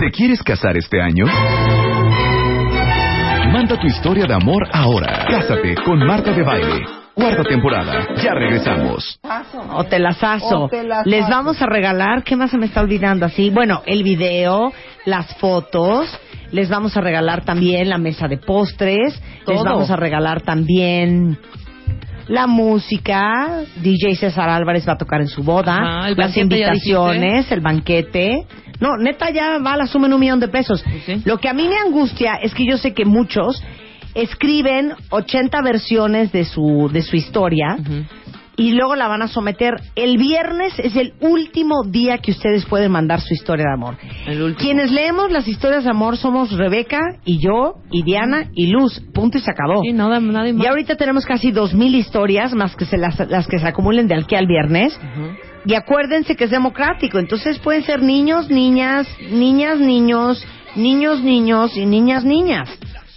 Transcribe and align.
¿Te 0.00 0.10
quieres 0.10 0.42
casar 0.42 0.78
este 0.78 0.98
año? 0.98 1.26
Manda 3.52 3.78
tu 3.78 3.86
historia 3.86 4.24
de 4.24 4.32
amor 4.32 4.66
ahora. 4.72 5.26
Cásate 5.30 5.74
con 5.84 5.98
Marta 5.98 6.32
de 6.32 6.42
Baile. 6.42 6.86
Cuarta 7.12 7.42
temporada. 7.42 8.06
Ya 8.16 8.32
regresamos. 8.32 9.20
O 9.74 9.84
telazazo. 9.84 10.70
Les 11.04 11.28
vamos 11.28 11.60
a 11.60 11.66
regalar, 11.66 12.24
¿qué 12.24 12.34
más 12.34 12.50
se 12.50 12.56
me 12.56 12.64
está 12.64 12.80
olvidando 12.80 13.26
así? 13.26 13.50
Bueno, 13.50 13.82
el 13.84 14.02
video, 14.02 14.72
las 15.04 15.36
fotos. 15.36 16.08
Les 16.50 16.70
vamos 16.70 16.96
a 16.96 17.02
regalar 17.02 17.44
también 17.44 17.90
la 17.90 17.98
mesa 17.98 18.26
de 18.26 18.38
postres. 18.38 19.20
Les 19.46 19.58
Todo. 19.58 19.64
vamos 19.64 19.90
a 19.90 19.96
regalar 19.96 20.40
también 20.40 21.36
la 22.26 22.46
música. 22.46 23.64
DJ 23.76 24.14
César 24.16 24.48
Álvarez 24.48 24.88
va 24.88 24.94
a 24.94 24.98
tocar 24.98 25.20
en 25.20 25.28
su 25.28 25.42
boda. 25.42 25.76
Ah, 25.78 26.08
el 26.08 26.16
las 26.16 26.34
banquete, 26.34 26.58
ya 26.58 26.68
invitaciones, 26.68 27.52
el 27.52 27.60
banquete. 27.60 28.46
No, 28.80 28.96
neta 28.96 29.30
ya 29.30 29.58
va 29.58 29.74
a 29.74 29.76
la 29.76 29.86
suma 29.86 30.06
en 30.06 30.14
un 30.14 30.20
millón 30.20 30.40
de 30.40 30.48
pesos. 30.48 30.84
Sí. 31.06 31.22
Lo 31.24 31.38
que 31.38 31.48
a 31.48 31.52
mí 31.52 31.68
me 31.68 31.76
angustia 31.76 32.34
es 32.42 32.54
que 32.54 32.64
yo 32.68 32.78
sé 32.78 32.94
que 32.94 33.04
muchos 33.04 33.62
escriben 34.14 34.92
80 35.10 35.62
versiones 35.62 36.32
de 36.32 36.44
su, 36.44 36.90
de 36.92 37.02
su 37.02 37.16
historia 37.16 37.78
y 38.56 38.72
luego 38.72 38.94
la 38.94 39.08
van 39.08 39.22
a 39.22 39.28
someter. 39.28 39.80
El 39.96 40.18
viernes 40.18 40.78
es 40.78 40.94
el 40.94 41.14
último 41.20 41.82
día 41.86 42.18
que 42.18 42.32
ustedes 42.32 42.66
pueden 42.66 42.92
mandar 42.92 43.20
su 43.20 43.32
historia 43.32 43.64
de 43.68 43.72
amor. 43.72 43.96
El. 44.26 44.54
Quienes 44.56 44.90
leemos 44.90 45.30
las 45.30 45.48
historias 45.48 45.84
de 45.84 45.90
amor 45.90 46.18
somos 46.18 46.52
Rebeca 46.52 46.98
y 47.24 47.38
yo 47.38 47.76
y 47.90 48.02
Diana 48.02 48.50
y 48.54 48.66
Luz. 48.66 49.00
Punto 49.14 49.38
y 49.38 49.40
se 49.40 49.50
acabó. 49.50 49.82
Sí, 49.82 49.92
nada, 49.92 50.20
nadie 50.20 50.52
más. 50.52 50.64
Y 50.64 50.68
ahorita 50.68 50.96
tenemos 50.96 51.24
casi 51.24 51.52
dos 51.52 51.72
mil 51.72 51.94
historias 51.94 52.52
más 52.52 52.76
que 52.76 52.84
se 52.84 52.98
las, 52.98 53.18
las 53.30 53.46
que 53.46 53.58
se 53.58 53.66
acumulen 53.66 54.08
de 54.08 54.16
aquí 54.16 54.34
al 54.34 54.46
viernes. 54.46 54.98
Y 55.64 55.74
acuérdense 55.74 56.36
que 56.36 56.44
es 56.44 56.50
democrático, 56.50 57.18
entonces 57.18 57.58
pueden 57.58 57.82
ser 57.82 58.02
niños, 58.02 58.48
niñas, 58.48 59.06
niñas, 59.30 59.78
niños, 59.78 60.44
niños, 60.74 61.22
niños 61.22 61.76
y 61.76 61.86
niñas, 61.86 62.24
niñas. 62.24 62.68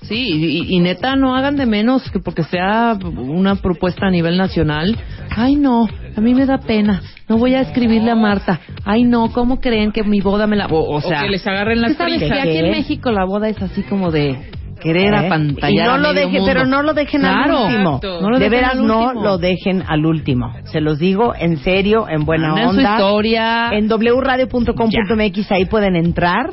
Sí, 0.01 0.15
y, 0.17 0.75
y 0.75 0.79
neta, 0.79 1.15
no 1.15 1.35
hagan 1.35 1.55
de 1.55 1.65
menos 1.65 2.09
que 2.11 2.19
porque 2.19 2.43
sea 2.43 2.97
una 3.01 3.55
propuesta 3.55 4.07
a 4.07 4.11
nivel 4.11 4.37
nacional. 4.37 4.97
Ay, 5.29 5.55
no, 5.55 5.87
a 6.15 6.21
mí 6.21 6.33
me 6.33 6.45
da 6.45 6.57
pena. 6.57 7.01
No 7.29 7.37
voy 7.37 7.55
a 7.55 7.61
escribirle 7.61 8.11
a 8.11 8.15
Marta. 8.15 8.59
Ay, 8.83 9.03
no, 9.03 9.31
¿cómo 9.31 9.61
creen 9.61 9.93
que 9.93 10.03
mi 10.03 10.19
boda 10.19 10.45
me 10.45 10.57
la... 10.57 10.67
O, 10.67 10.95
o 10.95 11.01
sea, 11.01 11.21
que 11.21 11.29
les 11.29 11.47
agarren 11.47 11.81
las 11.81 11.91
¿qué 11.91 11.97
sabes 11.97 12.19
que 12.19 12.33
aquí 12.33 12.57
en. 12.57 12.71
México 12.71 13.11
la 13.11 13.23
boda 13.23 13.47
es 13.47 13.61
así 13.61 13.81
como 13.83 14.11
de 14.11 14.37
querer 14.83 15.13
¿Eh? 15.13 15.17
apantallar 15.25 15.71
Y 15.71 15.87
no 15.87 15.93
a 15.93 15.97
lo 15.97 16.13
dejen, 16.13 16.45
pero 16.45 16.65
no 16.65 16.83
lo 16.83 16.93
dejen 16.93 17.21
Claro. 17.21 17.57
al 17.57 17.71
último. 17.71 17.99
No 18.03 18.29
lo 18.29 18.39
de 18.39 18.49
veras 18.49 18.75
no 18.75 19.13
lo 19.13 19.37
dejen 19.37 19.83
al 19.87 20.05
último. 20.05 20.53
Se 20.65 20.81
los 20.81 20.99
digo 20.99 21.33
en 21.37 21.57
serio, 21.57 22.05
en 22.09 22.25
buena 22.25 22.49
Manden 22.49 22.63
su 22.71 22.77
onda. 22.77 22.91
historia. 22.97 23.69
En 23.71 23.87
wradio.com.mx 23.89 25.51
ahí 25.51 25.65
pueden 25.65 25.95
entrar 25.95 26.49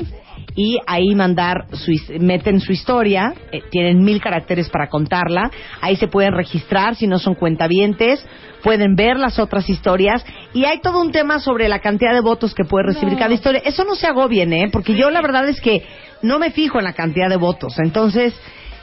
y 0.57 0.79
ahí 0.87 1.15
mandar 1.15 1.67
su 1.73 1.93
meten 2.19 2.61
su 2.61 2.73
historia, 2.73 3.35
eh, 3.53 3.61
tienen 3.71 4.03
mil 4.03 4.21
caracteres 4.21 4.69
para 4.69 4.89
contarla, 4.89 5.51
ahí 5.81 5.97
se 5.97 6.09
pueden 6.09 6.33
registrar 6.35 6.97
si 6.97 7.07
no 7.07 7.19
son 7.19 7.35
cuentavientes, 7.35 8.27
pueden 8.63 8.95
ver 8.97 9.17
las 9.17 9.39
otras 9.39 9.69
historias 9.71 10.25
y 10.53 10.65
hay 10.65 10.81
todo 10.81 11.01
un 11.01 11.13
tema 11.13 11.39
sobre 11.39 11.69
la 11.69 11.79
cantidad 11.79 12.13
de 12.13 12.21
votos 12.21 12.55
que 12.55 12.65
puede 12.65 12.87
recibir 12.87 13.17
cada 13.17 13.33
historia. 13.33 13.63
Eso 13.65 13.85
no 13.85 13.95
se 13.95 14.07
agobien, 14.07 14.53
¿eh? 14.53 14.69
Porque 14.73 14.95
yo 14.95 15.11
la 15.11 15.23
verdad 15.23 15.49
es 15.49 15.61
que 15.61 15.83
no 16.23 16.39
me 16.39 16.51
fijo 16.51 16.79
en 16.79 16.85
la 16.85 16.93
cantidad 16.93 17.29
de 17.29 17.37
votos. 17.37 17.79
Entonces, 17.79 18.35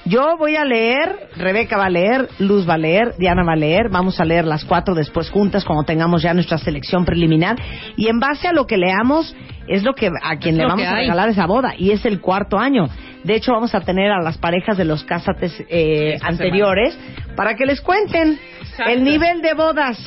yo 0.05 0.37
voy 0.37 0.55
a 0.55 0.63
leer, 0.63 1.29
Rebeca 1.35 1.77
va 1.77 1.85
a 1.85 1.89
leer, 1.89 2.29
Luz 2.39 2.67
va 2.67 2.75
a 2.75 2.77
leer, 2.77 3.15
Diana 3.17 3.43
va 3.43 3.53
a 3.53 3.57
leer, 3.57 3.89
vamos 3.89 4.19
a 4.21 4.25
leer 4.25 4.45
las 4.45 4.63
cuatro 4.63 4.95
después 4.95 5.29
juntas 5.29 5.65
cuando 5.65 5.83
tengamos 5.83 6.21
ya 6.21 6.33
nuestra 6.33 6.57
selección 6.57 7.03
preliminar 7.03 7.57
y 7.97 8.07
en 8.07 8.19
base 8.19 8.47
a 8.47 8.53
lo 8.53 8.65
que 8.65 8.77
leamos 8.77 9.35
es 9.67 9.83
lo 9.83 9.93
que 9.93 10.07
a 10.07 10.37
quien 10.37 10.55
Es 10.55 10.59
le 10.59 10.65
vamos 10.65 10.85
a 10.85 10.95
regalar 10.95 11.27
esa 11.27 11.45
boda 11.45 11.73
y 11.77 11.91
es 11.91 12.05
el 12.05 12.21
cuarto 12.21 12.57
año. 12.57 12.87
De 13.25 13.35
hecho 13.35 13.51
vamos 13.51 13.75
a 13.75 13.81
tener 13.81 14.11
a 14.11 14.21
las 14.21 14.37
parejas 14.37 14.77
de 14.77 14.85
los 14.85 15.03
cásates 15.03 15.61
eh, 15.67 16.17
anteriores 16.21 16.97
para 17.35 17.55
que 17.55 17.65
les 17.65 17.81
cuenten 17.81 18.39
Exacto. 18.61 18.91
el 18.91 19.03
nivel 19.03 19.41
de 19.41 19.53
bodas 19.55 19.99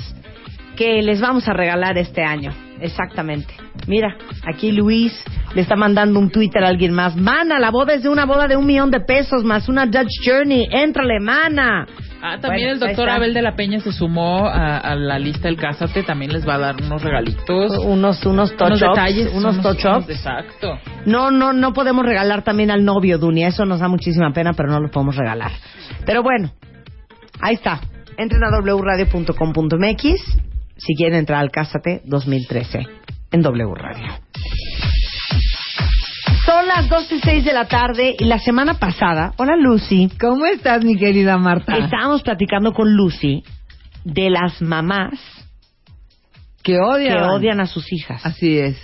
que 0.77 1.03
les 1.03 1.21
vamos 1.21 1.47
a 1.47 1.53
regalar 1.53 1.99
este 1.99 2.23
año. 2.23 2.53
Exactamente. 2.81 3.53
Mira, 3.87 4.17
aquí 4.47 4.73
Luis 4.73 5.13
le 5.55 5.63
está 5.63 5.77
mandando 5.77 6.19
un 6.19 6.31
Twitter 6.31 6.63
a 6.65 6.69
alguien 6.69 6.93
más. 6.93 7.17
Mana, 7.17 7.59
la 7.59 7.71
boda 7.71 7.95
es 7.95 8.03
de 8.03 8.09
una 8.09 8.25
boda 8.25 8.47
de 8.47 8.57
un 8.57 8.67
millón 8.67 8.91
de 8.91 9.01
pesos 9.01 9.45
más 9.45 9.69
una 9.69 9.87
Dutch 9.87 10.21
Journey. 10.25 10.69
Éntrale, 10.71 11.21
mana. 11.21 11.87
Ah, 12.23 12.37
también 12.39 12.69
Bueno, 12.69 12.73
el 12.73 12.79
doctor. 12.81 13.09
Abel 13.09 13.33
de 13.33 13.41
la 13.43 13.57
Peña 13.57 13.81
se 13.81 13.93
sumó 13.93 14.47
a, 14.47 14.77
a 14.79 14.95
la 14.95 15.19
lista 15.19 15.49
del 15.49 15.57
Cásate. 15.57 16.03
También 16.03 16.33
les 16.33 16.47
va 16.47 16.57
a 16.57 16.59
dar 16.59 16.77
unos 16.77 17.03
regalitos. 17.03 17.79
Unos, 17.79 18.25
unos 18.25 18.27
unos 18.27 18.57
touch-ups. 18.57 18.81
detalles. 18.81 19.33
Unos 19.33 19.61
touch-ups. 19.63 20.09
Exacto. 20.09 20.79
No, 21.07 21.31
no, 21.31 21.53
no 21.53 21.73
podemos 21.73 22.05
regalar 22.05 22.43
también 22.43 22.71
al 22.71 22.85
novio, 22.85 23.19
Dunia. 23.19 23.49
Eso 23.49 23.65
nos 23.65 23.81
da 23.81 23.89
muchísima 23.89 24.33
pena, 24.33 24.53
pero 24.53 24.69
no 24.69 24.81
lo 24.81 24.91
podemos 24.91 25.17
regalar. 25.17 25.51
Pero 26.05 26.23
bueno, 26.23 26.51
ahí 27.41 27.55
está. 27.55 27.81
Entren 28.19 28.43
a 28.45 28.51
wradio.com.mx 28.51 30.39
si 30.77 30.95
quieren 30.95 31.19
entrar 31.19 31.41
al 31.41 31.51
Cásate 31.51 32.03
2013 32.05 32.87
en 33.33 33.43
W 33.43 33.75
Radio. 33.75 34.30
Son 36.45 36.67
las 36.67 36.89
12 36.89 37.17
y 37.17 37.21
6 37.21 37.45
de 37.45 37.53
la 37.53 37.67
tarde 37.69 38.17
y 38.19 38.25
la 38.25 38.39
semana 38.39 38.75
pasada, 38.75 39.33
hola 39.37 39.57
Lucy, 39.57 40.09
¿Cómo 40.21 40.47
estás, 40.47 40.85
mi 40.85 40.97
querida 40.97 41.37
Marta? 41.39 41.77
estábamos 41.77 42.23
platicando 42.23 42.73
con 42.73 42.95
Lucy 42.97 43.43
de 44.05 44.31
las 44.31 44.61
mamás 44.63 45.13
Que 46.63 46.79
odian. 46.79 47.19
que 47.19 47.25
odian 47.25 47.61
a 47.61 47.67
sus 47.67 47.93
hijas. 47.93 48.25
Así 48.25 48.59
es. 48.59 48.77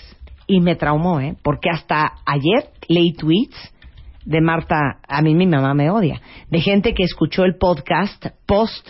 y 0.46 0.60
me 0.60 0.76
traumó, 0.76 1.18
¿eh? 1.20 1.34
Porque 1.42 1.70
hasta 1.70 2.12
ayer 2.24 2.70
leí 2.88 3.12
tweets 3.14 3.56
de 4.24 4.40
Marta, 4.40 4.76
a 5.08 5.22
mí 5.22 5.34
mi 5.34 5.46
mamá 5.46 5.72
me 5.74 5.90
odia, 5.90 6.20
de 6.50 6.60
gente 6.60 6.94
que 6.94 7.02
escuchó 7.04 7.44
el 7.44 7.56
podcast 7.56 8.26
post 8.46 8.86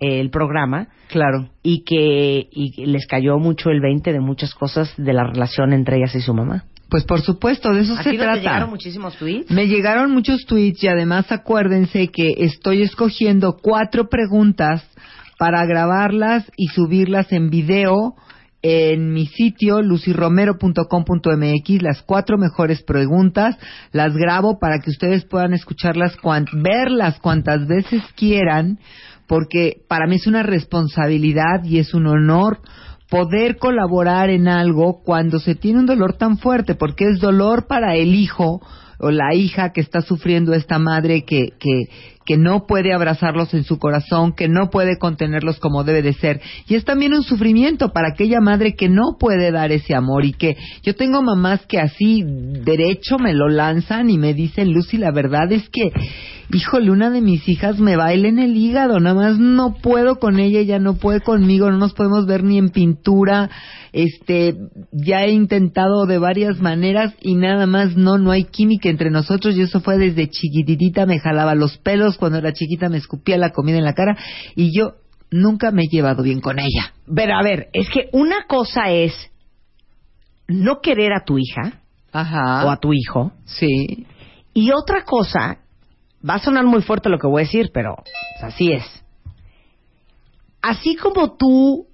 eh, 0.00 0.20
el 0.20 0.30
programa 0.30 0.88
Claro. 1.08 1.48
y 1.62 1.82
que, 1.84 2.48
y 2.52 2.86
les 2.86 3.06
cayó 3.06 3.38
mucho 3.38 3.70
el 3.70 3.80
20 3.80 4.12
de 4.12 4.20
muchas 4.20 4.54
cosas 4.54 4.92
de 4.96 5.12
la 5.12 5.24
relación 5.24 5.72
entre 5.72 5.96
ellas 5.96 6.14
y 6.14 6.20
su 6.20 6.32
mamá. 6.34 6.64
Pues 6.90 7.04
por 7.04 7.20
supuesto, 7.22 7.72
de 7.72 7.82
eso 7.82 7.94
¿A 7.94 8.02
se 8.02 8.10
ti 8.10 8.16
no 8.16 8.22
te 8.22 8.26
trata. 8.26 8.38
llegaron 8.40 8.70
muchísimos 8.70 9.16
tweets? 9.16 9.50
Me 9.50 9.68
llegaron 9.68 10.10
muchos 10.12 10.44
tweets 10.46 10.82
y 10.82 10.88
además 10.88 11.30
acuérdense 11.30 12.08
que 12.08 12.34
estoy 12.38 12.82
escogiendo 12.82 13.56
cuatro 13.62 14.08
preguntas 14.08 14.82
para 15.38 15.64
grabarlas 15.64 16.50
y 16.56 16.66
subirlas 16.68 17.32
en 17.32 17.48
video 17.48 18.14
en 18.62 19.12
mi 19.14 19.24
sitio 19.26 19.80
luciromero.com.mx 19.80 21.82
las 21.82 22.02
cuatro 22.02 22.36
mejores 22.38 22.82
preguntas 22.82 23.56
las 23.92 24.14
grabo 24.14 24.58
para 24.58 24.78
que 24.80 24.90
ustedes 24.90 25.24
puedan 25.24 25.54
escucharlas 25.54 26.16
cuan- 26.16 26.46
verlas 26.52 27.18
cuantas 27.20 27.66
veces 27.66 28.02
quieran 28.16 28.78
porque 29.26 29.82
para 29.88 30.06
mí 30.06 30.16
es 30.16 30.26
una 30.26 30.42
responsabilidad 30.42 31.64
y 31.64 31.78
es 31.78 31.94
un 31.94 32.06
honor 32.06 32.60
poder 33.10 33.58
colaborar 33.58 34.30
en 34.30 34.48
algo 34.48 35.02
cuando 35.02 35.40
se 35.40 35.56
tiene 35.56 35.80
un 35.80 35.86
dolor 35.86 36.14
tan 36.14 36.38
fuerte, 36.38 36.76
porque 36.76 37.04
es 37.10 37.18
dolor 37.20 37.66
para 37.66 37.96
el 37.96 38.14
hijo 38.14 38.60
o 39.00 39.10
la 39.10 39.34
hija 39.34 39.72
que 39.72 39.80
está 39.80 40.00
sufriendo 40.00 40.54
esta 40.54 40.78
madre 40.78 41.24
que, 41.24 41.48
que, 41.58 41.88
que 42.26 42.36
no 42.36 42.66
puede 42.66 42.92
abrazarlos 42.92 43.54
en 43.54 43.64
su 43.64 43.78
corazón, 43.78 44.34
que 44.34 44.48
no 44.48 44.70
puede 44.70 44.98
contenerlos 44.98 45.58
como 45.58 45.84
debe 45.84 46.02
de 46.02 46.12
ser. 46.12 46.40
Y 46.68 46.74
es 46.74 46.84
también 46.84 47.14
un 47.14 47.22
sufrimiento 47.22 47.92
para 47.92 48.08
aquella 48.12 48.40
madre 48.40 48.74
que 48.74 48.88
no 48.88 49.16
puede 49.18 49.50
dar 49.50 49.72
ese 49.72 49.94
amor 49.94 50.24
y 50.24 50.32
que 50.32 50.56
yo 50.82 50.94
tengo 50.94 51.22
mamás 51.22 51.66
que 51.66 51.78
así 51.78 52.22
derecho 52.24 53.18
me 53.18 53.34
lo 53.34 53.48
lanzan 53.48 54.10
y 54.10 54.18
me 54.18 54.34
dicen, 54.34 54.72
Lucy, 54.72 54.98
la 54.98 55.12
verdad 55.12 55.50
es 55.50 55.68
que, 55.70 55.92
híjole, 56.52 56.90
una 56.90 57.10
de 57.10 57.20
mis 57.20 57.48
hijas 57.48 57.78
me 57.78 57.96
baila 57.96 58.28
en 58.28 58.38
el 58.38 58.56
hígado, 58.56 59.00
nada 59.00 59.14
más 59.14 59.38
no 59.38 59.74
puedo 59.82 60.16
con 60.16 60.38
ella, 60.38 60.60
ella 60.60 60.78
no 60.78 60.94
puede 60.94 61.20
conmigo, 61.20 61.70
no 61.70 61.78
nos 61.78 61.94
podemos 61.94 62.26
ver 62.26 62.44
ni 62.44 62.58
en 62.58 62.68
pintura, 62.68 63.50
este, 63.92 64.56
ya 64.92 65.24
he 65.24 65.32
intentado 65.32 66.06
de 66.06 66.18
varias 66.18 66.60
maneras 66.60 67.14
y 67.20 67.34
nada 67.34 67.66
más 67.66 67.96
no, 67.96 68.18
no 68.18 68.30
hay 68.30 68.44
química 68.44 68.88
entre 68.88 69.10
nosotros 69.10 69.56
y 69.56 69.62
eso 69.62 69.80
fue 69.80 69.98
desde 69.98 70.28
chiquititita, 70.28 71.06
me 71.06 71.18
jalaba 71.18 71.54
los 71.54 71.78
pelos, 71.78 72.09
cuando 72.16 72.38
era 72.38 72.52
chiquita 72.52 72.88
me 72.88 72.98
escupía 72.98 73.36
la 73.38 73.50
comida 73.50 73.78
en 73.78 73.84
la 73.84 73.94
cara 73.94 74.16
y 74.56 74.76
yo 74.76 74.94
nunca 75.30 75.70
me 75.70 75.82
he 75.84 75.88
llevado 75.88 76.22
bien 76.22 76.40
con 76.40 76.58
ella. 76.58 76.92
Pero 77.14 77.34
a 77.36 77.42
ver, 77.42 77.68
es 77.72 77.88
que 77.90 78.08
una 78.12 78.46
cosa 78.46 78.90
es 78.90 79.12
no 80.48 80.80
querer 80.80 81.12
a 81.12 81.24
tu 81.24 81.38
hija 81.38 81.80
Ajá. 82.12 82.66
o 82.66 82.70
a 82.70 82.76
tu 82.78 82.92
hijo 82.92 83.32
Sí. 83.44 84.06
y 84.52 84.70
otra 84.72 85.04
cosa, 85.04 85.58
va 86.28 86.34
a 86.34 86.38
sonar 86.40 86.64
muy 86.64 86.82
fuerte 86.82 87.08
lo 87.08 87.18
que 87.18 87.28
voy 87.28 87.42
a 87.42 87.46
decir, 87.46 87.70
pero 87.72 87.96
pues, 87.96 88.52
así 88.54 88.72
es. 88.72 88.84
Así 90.62 90.96
como 90.96 91.36
tú 91.36 91.86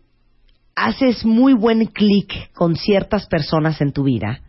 haces 0.74 1.24
muy 1.24 1.54
buen 1.54 1.86
clic 1.86 2.52
con 2.52 2.76
ciertas 2.76 3.26
personas 3.26 3.80
en 3.80 3.92
tu 3.92 4.04
vida 4.04 4.40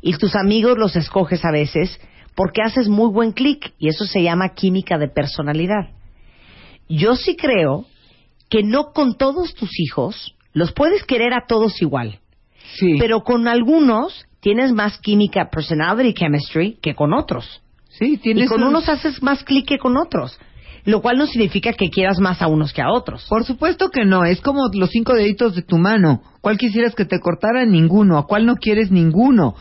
y 0.00 0.12
tus 0.18 0.36
amigos 0.36 0.76
los 0.78 0.94
escoges 0.96 1.44
a 1.44 1.50
veces 1.50 1.98
porque 2.34 2.62
haces 2.62 2.88
muy 2.88 3.10
buen 3.10 3.32
clic 3.32 3.72
y 3.78 3.88
eso 3.88 4.04
se 4.06 4.22
llama 4.22 4.50
química 4.54 4.98
de 4.98 5.08
personalidad. 5.08 5.90
Yo 6.88 7.16
sí 7.16 7.36
creo 7.36 7.86
que 8.50 8.62
no 8.62 8.92
con 8.92 9.16
todos 9.16 9.54
tus 9.54 9.70
hijos 9.80 10.34
los 10.52 10.72
puedes 10.72 11.04
querer 11.04 11.32
a 11.34 11.46
todos 11.48 11.80
igual, 11.82 12.20
Sí. 12.76 12.96
pero 12.98 13.22
con 13.24 13.48
algunos 13.48 14.26
tienes 14.40 14.72
más 14.72 14.98
química, 14.98 15.48
personality 15.50 16.12
chemistry, 16.14 16.78
que 16.82 16.94
con 16.94 17.12
otros. 17.14 17.62
Sí, 17.88 18.18
tienes 18.18 18.44
Y 18.44 18.48
con 18.48 18.62
un- 18.62 18.68
unos 18.70 18.88
haces 18.88 19.22
más 19.22 19.42
clic 19.44 19.66
que 19.66 19.78
con 19.78 19.96
otros. 19.96 20.38
Lo 20.86 21.00
cual 21.00 21.16
no 21.16 21.26
significa 21.26 21.72
que 21.72 21.88
quieras 21.88 22.18
más 22.20 22.42
a 22.42 22.46
unos 22.46 22.74
que 22.74 22.82
a 22.82 22.90
otros. 22.92 23.24
Por 23.30 23.44
supuesto 23.44 23.88
que 23.90 24.04
no, 24.04 24.24
es 24.26 24.42
como 24.42 24.68
los 24.74 24.90
cinco 24.90 25.14
deditos 25.14 25.54
de 25.54 25.62
tu 25.62 25.78
mano. 25.78 26.22
¿Cuál 26.42 26.58
quisieras 26.58 26.94
que 26.94 27.06
te 27.06 27.20
cortara? 27.20 27.64
Ninguno. 27.64 28.18
¿A 28.18 28.26
cuál 28.26 28.44
no 28.44 28.56
quieres? 28.56 28.90
Ninguno. 28.90 29.54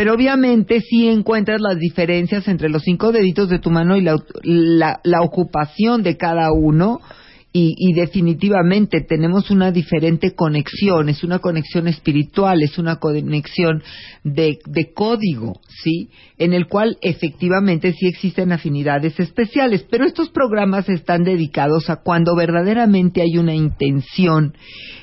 Pero 0.00 0.14
obviamente 0.14 0.80
sí 0.80 1.10
encuentras 1.10 1.60
las 1.60 1.78
diferencias 1.78 2.48
entre 2.48 2.70
los 2.70 2.80
cinco 2.84 3.12
deditos 3.12 3.50
de 3.50 3.58
tu 3.58 3.70
mano 3.70 3.98
y 3.98 4.00
la, 4.00 4.16
la- 4.42 4.98
la 5.04 5.20
ocupación 5.20 6.02
de 6.02 6.16
cada 6.16 6.50
uno. 6.52 7.00
Y, 7.52 7.74
y 7.76 7.94
definitivamente 7.94 9.00
tenemos 9.00 9.50
una 9.50 9.72
diferente 9.72 10.36
conexión, 10.36 11.08
es 11.08 11.24
una 11.24 11.40
conexión 11.40 11.88
espiritual, 11.88 12.62
es 12.62 12.78
una 12.78 13.00
conexión 13.00 13.82
de, 14.22 14.58
de 14.66 14.92
código, 14.92 15.60
¿sí? 15.82 16.10
En 16.38 16.52
el 16.52 16.68
cual 16.68 16.96
efectivamente 17.00 17.92
sí 17.92 18.06
existen 18.06 18.52
afinidades 18.52 19.18
especiales, 19.18 19.84
pero 19.90 20.04
estos 20.04 20.28
programas 20.28 20.88
están 20.88 21.24
dedicados 21.24 21.90
a 21.90 21.96
cuando 21.96 22.36
verdaderamente 22.36 23.20
hay 23.20 23.36
una 23.36 23.54
intención 23.56 24.54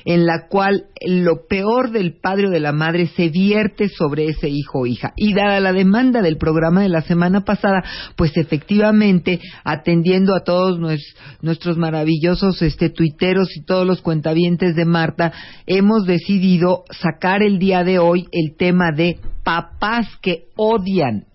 en 0.06 0.24
la 0.24 0.46
cual 0.48 0.86
lo 1.06 1.46
peor 1.50 1.90
del 1.90 2.14
padre 2.18 2.46
o 2.46 2.50
de 2.50 2.60
la 2.60 2.72
madre 2.72 3.08
se 3.08 3.28
vierte 3.28 3.90
sobre 3.90 4.24
ese 4.24 4.48
hijo 4.48 4.80
o 4.80 4.86
hija. 4.86 5.12
Y 5.16 5.34
dada 5.34 5.60
la 5.60 5.74
demanda 5.74 6.22
del 6.22 6.38
programa 6.38 6.80
de 6.80 6.88
la 6.88 7.02
semana 7.02 7.44
pasada, 7.44 7.84
pues 8.16 8.38
efectivamente, 8.38 9.38
atendiendo 9.64 10.34
a 10.34 10.44
todos 10.44 10.78
nues- 10.78 11.14
nuestros 11.42 11.76
maravillosos 11.76 12.37
este, 12.62 12.90
tuiteros 12.90 13.56
y 13.56 13.62
todos 13.62 13.86
los 13.86 14.00
cuentavientes 14.00 14.74
de 14.74 14.84
Marta, 14.84 15.32
hemos 15.66 16.04
decidido 16.06 16.84
sacar 16.90 17.42
el 17.42 17.58
día 17.58 17.84
de 17.84 17.98
hoy 17.98 18.26
el 18.32 18.56
tema 18.56 18.92
de 18.92 19.18
papás 19.44 20.06
que 20.22 20.46
odian 20.56 21.26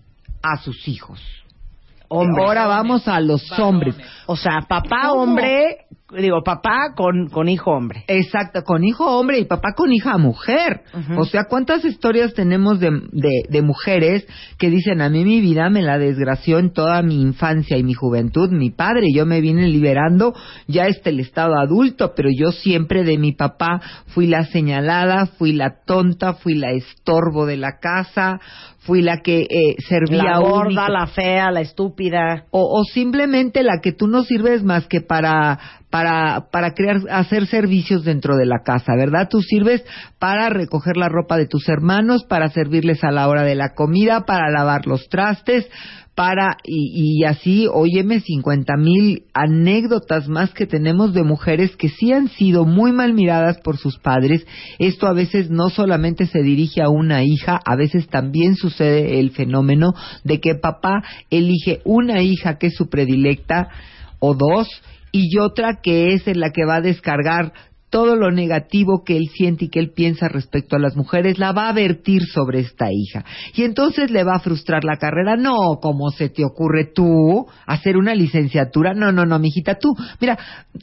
a 0.42 0.58
sus 0.58 0.88
hijos. 0.88 1.20
Hombres. 2.14 2.46
Ahora 2.46 2.66
vamos 2.66 3.08
a 3.08 3.20
los 3.20 3.42
hombres. 3.58 3.96
O 4.26 4.36
sea, 4.36 4.60
papá 4.68 5.08
¿Cómo? 5.08 5.22
hombre, 5.22 5.86
digo, 6.22 6.42
papá 6.42 6.94
con, 6.94 7.28
con 7.28 7.48
hijo 7.48 7.70
hombre. 7.70 8.04
Exacto, 8.08 8.62
con 8.62 8.84
hijo 8.84 9.18
hombre 9.18 9.38
y 9.38 9.44
papá 9.44 9.72
con 9.76 9.92
hija 9.92 10.16
mujer. 10.18 10.82
O 11.16 11.24
sea, 11.24 11.44
¿cuántas 11.48 11.84
historias 11.84 12.34
tenemos 12.34 12.80
de, 12.80 12.90
de, 13.12 13.42
de 13.48 13.62
mujeres 13.62 14.26
que 14.58 14.70
dicen, 14.70 15.00
a 15.00 15.08
mí 15.08 15.24
mi 15.24 15.40
vida 15.40 15.68
me 15.70 15.82
la 15.82 15.98
desgració 15.98 16.58
en 16.58 16.72
toda 16.72 17.02
mi 17.02 17.20
infancia 17.20 17.76
y 17.76 17.82
mi 17.82 17.94
juventud, 17.94 18.50
mi 18.50 18.70
padre, 18.70 19.08
yo 19.12 19.26
me 19.26 19.40
vine 19.40 19.66
liberando, 19.68 20.34
ya 20.66 20.86
está 20.86 21.10
el 21.10 21.20
estado 21.20 21.56
adulto, 21.58 22.12
pero 22.14 22.28
yo 22.34 22.52
siempre 22.52 23.04
de 23.04 23.18
mi 23.18 23.32
papá 23.32 23.80
fui 24.08 24.26
la 24.26 24.44
señalada, 24.44 25.26
fui 25.26 25.52
la 25.52 25.82
tonta, 25.84 26.34
fui 26.34 26.54
la 26.54 26.72
estorbo 26.72 27.46
de 27.46 27.56
la 27.56 27.78
casa, 27.80 28.40
fui 28.84 29.02
la 29.02 29.18
que 29.22 29.42
eh, 29.42 29.76
servía 29.88 30.22
La 30.24 30.38
gorda, 30.38 30.66
única- 30.66 30.88
la 30.88 31.06
fea, 31.06 31.50
la 31.50 31.60
estúpida. 31.60 32.44
o, 32.50 32.80
o 32.80 32.84
simplemente 32.84 33.62
la 33.62 33.80
que 33.82 33.92
tú 33.92 34.06
no 34.06 34.22
sirves 34.24 34.62
más 34.62 34.86
que 34.86 35.00
para 35.00 35.58
para 35.90 36.46
para 36.50 36.72
crear 36.74 36.98
hacer 37.10 37.46
servicios 37.46 38.04
dentro 38.04 38.36
de 38.36 38.46
la 38.46 38.62
casa, 38.64 38.92
¿verdad? 38.96 39.28
Tú 39.30 39.40
sirves 39.42 39.84
para 40.18 40.48
recoger 40.48 40.96
la 40.96 41.08
ropa 41.08 41.36
de 41.36 41.46
tus 41.46 41.68
hermanos, 41.68 42.24
para 42.24 42.48
servirles 42.50 43.02
a 43.04 43.10
la 43.12 43.28
hora 43.28 43.42
de 43.42 43.54
la 43.54 43.74
comida, 43.74 44.24
para 44.26 44.50
lavar 44.50 44.86
los 44.86 45.08
trastes, 45.08 45.68
para 46.14 46.58
y, 46.64 47.18
y 47.20 47.24
así, 47.24 47.66
óyeme, 47.72 48.20
cincuenta 48.20 48.76
mil 48.76 49.24
anécdotas 49.34 50.28
más 50.28 50.52
que 50.52 50.66
tenemos 50.66 51.12
de 51.12 51.24
mujeres 51.24 51.74
que 51.76 51.88
sí 51.88 52.12
han 52.12 52.28
sido 52.28 52.64
muy 52.64 52.92
mal 52.92 53.14
miradas 53.14 53.58
por 53.58 53.78
sus 53.78 53.98
padres. 53.98 54.46
Esto 54.78 55.06
a 55.06 55.12
veces 55.12 55.50
no 55.50 55.70
solamente 55.70 56.26
se 56.26 56.42
dirige 56.42 56.82
a 56.82 56.88
una 56.88 57.24
hija, 57.24 57.60
a 57.64 57.76
veces 57.76 58.06
también 58.08 58.54
sucede 58.54 59.18
el 59.18 59.30
fenómeno 59.30 59.92
de 60.22 60.40
que 60.40 60.54
papá 60.54 61.02
elige 61.30 61.80
una 61.84 62.22
hija 62.22 62.58
que 62.58 62.68
es 62.68 62.74
su 62.76 62.88
predilecta 62.88 63.68
o 64.20 64.34
dos 64.34 64.68
y 65.10 65.38
otra 65.38 65.80
que 65.82 66.12
es 66.14 66.26
en 66.26 66.40
la 66.40 66.50
que 66.50 66.64
va 66.64 66.76
a 66.76 66.80
descargar 66.80 67.52
todo 67.94 68.16
lo 68.16 68.32
negativo 68.32 69.04
que 69.06 69.16
él 69.16 69.28
siente 69.32 69.66
y 69.66 69.68
que 69.68 69.78
él 69.78 69.92
piensa 69.94 70.26
respecto 70.26 70.74
a 70.74 70.80
las 70.80 70.96
mujeres 70.96 71.38
la 71.38 71.52
va 71.52 71.68
a 71.68 71.72
vertir 71.72 72.22
sobre 72.22 72.58
esta 72.58 72.86
hija. 72.90 73.24
Y 73.54 73.62
entonces 73.62 74.10
le 74.10 74.24
va 74.24 74.34
a 74.34 74.40
frustrar 74.40 74.82
la 74.82 74.96
carrera. 74.96 75.36
No, 75.36 75.78
¿cómo 75.80 76.10
se 76.10 76.28
te 76.28 76.44
ocurre 76.44 76.90
tú 76.92 77.46
hacer 77.68 77.96
una 77.96 78.16
licenciatura? 78.16 78.94
No, 78.94 79.12
no, 79.12 79.26
no, 79.26 79.38
mijita, 79.38 79.76
tú. 79.76 79.94
Mira, 80.20 80.36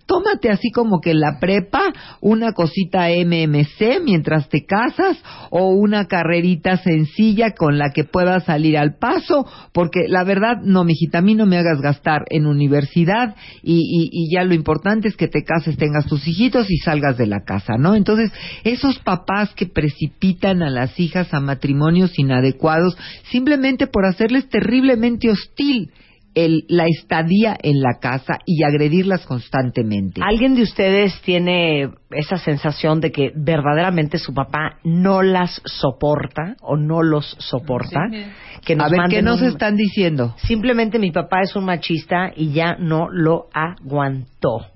tómate 0.05 0.51
así 0.51 0.71
como 0.71 1.01
que 1.01 1.13
la 1.13 1.37
prepa 1.37 1.91
una 2.21 2.53
cosita 2.53 3.09
MMC 3.09 4.01
mientras 4.05 4.47
te 4.47 4.65
casas 4.65 5.21
o 5.49 5.67
una 5.67 6.05
carrerita 6.05 6.77
sencilla 6.77 7.51
con 7.51 7.77
la 7.77 7.89
que 7.89 8.05
puedas 8.05 8.45
salir 8.45 8.77
al 8.77 8.95
paso, 8.95 9.45
porque 9.73 10.07
la 10.07 10.23
verdad, 10.23 10.61
no, 10.63 10.85
mijita, 10.85 11.17
a 11.17 11.21
mí 11.21 11.35
no 11.35 11.45
me 11.45 11.57
hagas 11.57 11.81
gastar 11.81 12.21
en 12.29 12.45
universidad 12.45 13.35
y, 13.61 13.79
y, 13.79 14.09
y 14.13 14.33
ya 14.33 14.45
lo 14.45 14.53
importante 14.53 15.09
es 15.09 15.17
que 15.17 15.27
te 15.27 15.43
cases, 15.43 15.75
tengas 15.75 16.05
tus 16.05 16.25
hijitos 16.25 16.71
y 16.71 16.77
salgas 16.77 17.00
de 17.18 17.27
la 17.27 17.42
casa, 17.44 17.74
¿no? 17.77 17.95
Entonces, 17.95 18.31
esos 18.63 19.00
papás 19.00 19.53
que 19.56 19.65
precipitan 19.65 20.63
a 20.63 20.69
las 20.69 21.00
hijas 21.00 21.33
a 21.33 21.39
matrimonios 21.39 22.18
inadecuados 22.18 22.98
simplemente 23.31 23.88
por 23.88 24.06
hacerles 24.06 24.48
terriblemente 24.50 25.30
hostil 25.30 25.92
el, 26.33 26.63
la 26.69 26.86
estadía 26.88 27.57
en 27.62 27.81
la 27.81 28.00
casa 28.00 28.39
y 28.45 28.63
agredirlas 28.63 29.25
constantemente. 29.25 30.21
¿Alguien 30.24 30.56
de 30.56 30.62
ustedes 30.62 31.19
tiene 31.24 31.89
esa 32.12 32.38
sensación 32.38 33.01
de 33.01 33.12
que 33.12 33.31
verdaderamente 33.36 34.18
su 34.18 34.33
papá 34.33 34.77
no 34.86 35.21
las 35.24 35.62
soporta 35.65 36.56
o 36.62 36.77
no 36.77 37.04
los 37.04 37.36
soporta? 37.39 38.00
que 38.65 38.75
nos 38.75 38.88
a 38.88 38.89
ver, 38.89 39.09
¿qué 39.09 39.21
nos 39.21 39.42
un- 39.42 39.47
están 39.47 39.75
diciendo? 39.75 40.36
Simplemente 40.45 41.00
mi 41.00 41.12
papá 41.12 41.42
es 41.42 41.56
un 41.56 41.65
machista 41.65 42.31
y 42.36 42.51
ya 42.54 42.75
no 42.80 43.09
lo 43.12 43.47
aguantó. 43.54 44.70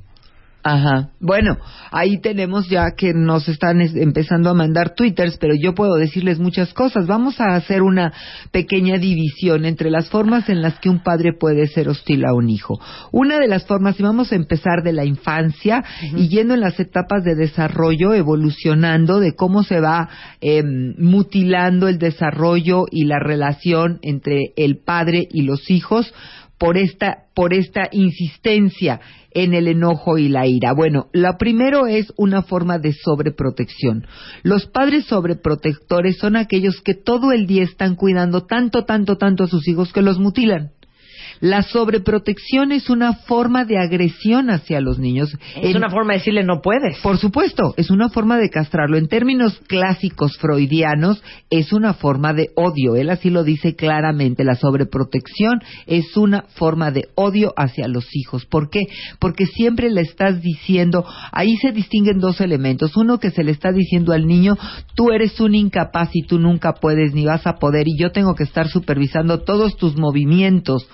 Ajá. 0.67 1.09
Bueno, 1.19 1.57
ahí 1.91 2.19
tenemos 2.21 2.67
ya 2.67 2.95
que 2.97 3.13
nos 3.13 3.47
están 3.47 3.81
es- 3.81 3.95
empezando 3.95 4.49
a 4.49 4.55
mandar 4.55 4.95
twitters, 4.95 5.37
pero 5.37 5.53
yo 5.53 5.75
puedo 5.75 5.93
decirles 5.93 6.39
muchas 6.39 6.73
cosas. 6.73 7.05
Vamos 7.05 7.39
a 7.39 7.53
hacer 7.55 7.83
una 7.83 8.11
pequeña 8.51 8.97
división 8.97 9.65
entre 9.65 9.91
las 9.91 10.09
formas 10.09 10.49
en 10.49 10.63
las 10.63 10.79
que 10.79 10.89
un 10.89 11.03
padre 11.03 11.33
puede 11.39 11.67
ser 11.67 11.87
hostil 11.87 12.25
a 12.25 12.33
un 12.33 12.49
hijo. 12.49 12.79
Una 13.11 13.37
de 13.37 13.47
las 13.47 13.67
formas, 13.67 13.99
y 13.99 14.03
vamos 14.03 14.31
a 14.31 14.35
empezar 14.37 14.81
de 14.83 14.93
la 14.93 15.05
infancia 15.05 15.83
y 16.17 16.29
yendo 16.29 16.55
en 16.55 16.61
las 16.61 16.79
etapas 16.79 17.23
de 17.23 17.35
desarrollo, 17.35 18.15
evolucionando 18.15 19.19
de 19.19 19.35
cómo 19.35 19.61
se 19.61 19.79
va 19.79 20.09
em, 20.41 20.95
mutilando 20.97 21.87
el 21.87 21.99
desarrollo 21.99 22.85
y 22.89 23.05
la 23.05 23.19
relación 23.19 23.99
entre 24.01 24.51
el 24.57 24.79
padre 24.83 25.27
y 25.31 25.43
los 25.43 25.69
hijos 25.69 26.11
por 26.57 26.77
esta 26.77 27.25
por 27.33 27.53
esta 27.53 27.89
insistencia 27.91 29.01
en 29.31 29.53
el 29.53 29.67
enojo 29.67 30.17
y 30.17 30.29
la 30.29 30.47
ira. 30.47 30.73
Bueno, 30.73 31.07
lo 31.11 31.37
primero 31.37 31.85
es 31.87 32.13
una 32.15 32.43
forma 32.43 32.79
de 32.79 32.93
sobreprotección. 32.93 34.07
Los 34.41 34.65
padres 34.65 35.05
sobreprotectores 35.05 36.17
son 36.17 36.37
aquellos 36.37 36.81
que 36.81 36.93
todo 36.93 37.33
el 37.33 37.45
día 37.45 37.63
están 37.63 37.95
cuidando 37.95 38.45
tanto, 38.45 38.85
tanto, 38.85 39.17
tanto 39.17 39.43
a 39.43 39.47
sus 39.47 39.67
hijos 39.67 39.91
que 39.91 40.01
los 40.01 40.19
mutilan. 40.19 40.71
La 41.41 41.61
sobreprotección 41.63 42.71
es 42.71 42.89
una 42.89 43.13
forma 43.13 43.65
de 43.65 43.77
agresión 43.77 44.49
hacia 44.49 44.81
los 44.81 44.99
niños. 44.99 45.33
Es 45.55 45.71
En- 45.71 45.77
una 45.77 45.89
forma 45.89 46.13
de 46.13 46.19
decirle 46.19 46.43
no 46.43 46.61
puedes. 46.61 46.97
por 46.99 47.17
supuesto, 47.17 47.73
es 47.77 47.89
una 47.89 48.09
forma 48.09 48.37
de 48.37 48.49
castrarlo. 48.49 48.97
En 48.97 49.07
términos 49.07 49.59
clásicos 49.67 50.37
freudianos, 50.37 51.21
es 51.49 51.73
una 51.73 51.93
forma 51.93 52.33
de 52.33 52.49
odio. 52.55 52.95
Él 52.95 53.09
así 53.09 53.29
lo 53.29 53.43
dice 53.43 53.75
claramente. 53.75 54.43
La 54.43 54.55
sobreprotección 54.55 55.61
es 55.87 56.15
una 56.17 56.43
forma 56.55 56.91
de 56.91 57.09
odio 57.15 57.53
hacia 57.57 57.87
los 57.87 58.05
hijos. 58.15 58.45
¿Por 58.45 58.69
qué? 58.69 58.81
Porque 59.19 59.45
siempre 59.45 59.89
le 59.89 60.01
estás 60.01 60.41
diciendo, 60.41 61.05
ahí 61.31 61.55
se 61.57 61.71
distinguen 61.71 62.19
dos 62.19 62.41
elementos. 62.41 62.95
Uno 62.97 63.19
que 63.19 63.31
se 63.31 63.43
le 63.43 63.51
está 63.51 63.71
diciendo 63.71 64.13
al 64.13 64.25
niño, 64.25 64.57
tú 64.95 65.11
eres 65.11 65.39
un 65.39 65.55
incapaz 65.55 66.09
y 66.13 66.23
tú 66.23 66.39
nunca 66.39 66.73
puedes 66.73 67.13
ni 67.13 67.25
vas 67.25 67.45
a 67.47 67.53
poder 67.55 67.87
y 67.87 67.97
yo 67.99 68.11
tengo 68.11 68.35
que 68.35 68.43
estar 68.43 68.67
supervisando 68.67 69.39
todos 69.43 69.75
tus 69.77 69.95
movimientos 69.97 70.87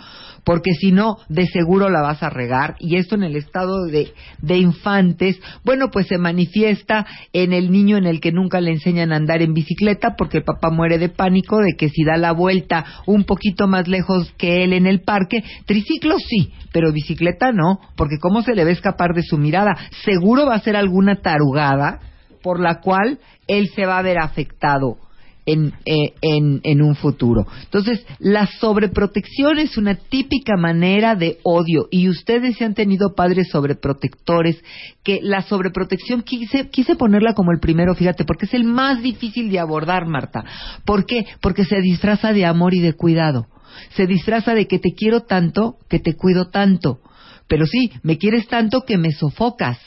porque 0.43 0.71
si 0.74 0.91
no, 0.91 1.17
de 1.29 1.45
seguro 1.48 1.89
la 1.89 2.01
vas 2.01 2.24
a 2.24 2.29
regar. 2.29 2.75
Y 2.79 2.98
esto 2.98 3.15
en 3.15 3.24
el 3.24 3.36
estado 3.36 3.86
de, 3.86 4.13
de 4.41 4.57
infantes, 4.57 5.39
bueno, 5.63 5.89
pues 5.91 6.07
se 6.07 6.17
manifiesta 6.17 7.05
en 7.33 7.53
el 7.53 7.71
niño 7.71 7.98
en 7.98 8.05
el 8.05 8.19
que 8.19 8.31
nunca 8.31 8.62
le 8.62 8.71
enseñan 8.71 9.12
a 9.12 9.17
andar 9.17 9.41
en 9.41 9.53
bicicleta, 9.53 10.15
porque 10.17 10.39
el 10.39 10.43
papá 10.43 10.69
muere 10.69 10.98
de 10.98 11.10
pánico 11.10 11.57
de 11.60 11.74
que 11.77 11.89
si 11.89 12.03
da 12.03 12.17
la 12.17 12.31
vuelta 12.31 12.86
un 13.05 13.24
poquito 13.24 13.67
más 13.67 13.88
lejos 13.88 14.33
que 14.38 14.63
él 14.63 14.74
en 14.74 14.88
el 14.88 15.01
parque, 15.01 15.43
triciclo 15.65 16.17
sí, 16.19 16.51
pero 16.71 16.91
bicicleta 16.91 17.51
no, 17.51 17.79
porque 17.95 18.17
cómo 18.19 18.41
se 18.41 18.55
le 18.55 18.63
va 18.63 18.69
a 18.69 18.74
escapar 18.74 19.13
de 19.13 19.24
su 19.24 19.38
mirada. 19.38 19.75
Seguro 20.03 20.45
va 20.45 20.55
a 20.55 20.62
ser 20.62 20.75
alguna 20.75 21.21
tarugada 21.21 22.00
por 22.41 22.60
la 22.60 22.79
cual 22.79 23.19
él 23.48 23.69
se 23.75 23.86
va 23.86 24.00
a 24.00 24.01
ver 24.01 24.17
afectado 24.17 24.98
en, 25.45 25.74
eh, 25.86 26.13
en, 26.21 26.62
en 26.63 26.81
un 26.81 26.95
futuro. 26.95 27.48
Entonces, 27.63 28.05
la 28.19 28.45
sobreprotección 28.45 29.57
es 29.57 29.77
una 29.77 29.95
típica 29.95 30.55
manera 30.57 31.15
de 31.15 31.39
odio 31.43 31.88
y 31.89 32.10
ustedes 32.10 32.57
se 32.57 32.65
han 32.65 32.74
tenido 32.74 33.15
padres 33.15 33.50
sobreprotectores 33.50 34.63
que 35.03 35.19
la 35.21 35.41
sobreprotección 35.41 36.21
quise, 36.21 36.69
quise 36.69 36.95
ponerla 36.95 37.33
como 37.33 37.51
el 37.51 37.60
primero, 37.60 37.95
fíjate, 37.95 38.25
porque 38.25 38.45
es 38.45 38.53
el 38.53 38.63
más 38.63 39.01
difícil 39.01 39.50
de 39.50 39.60
abordar, 39.60 40.05
Marta. 40.05 40.43
¿Por 40.86 41.05
qué? 41.05 41.25
Porque 41.41 41.65
se 41.65 41.81
disfraza 41.81 42.33
de 42.33 42.45
amor 42.45 42.74
y 42.74 42.79
de 42.79 42.93
cuidado. 42.93 43.48
Se 43.95 44.05
disfraza 44.05 44.53
de 44.53 44.67
que 44.67 44.79
te 44.79 44.93
quiero 44.93 45.21
tanto, 45.21 45.77
que 45.89 46.00
te 46.00 46.15
cuido 46.15 46.50
tanto. 46.50 47.00
Pero 47.48 47.65
sí, 47.65 47.91
me 48.03 48.17
quieres 48.17 48.48
tanto 48.48 48.81
que 48.81 48.98
me 48.98 49.12
sofocas 49.12 49.79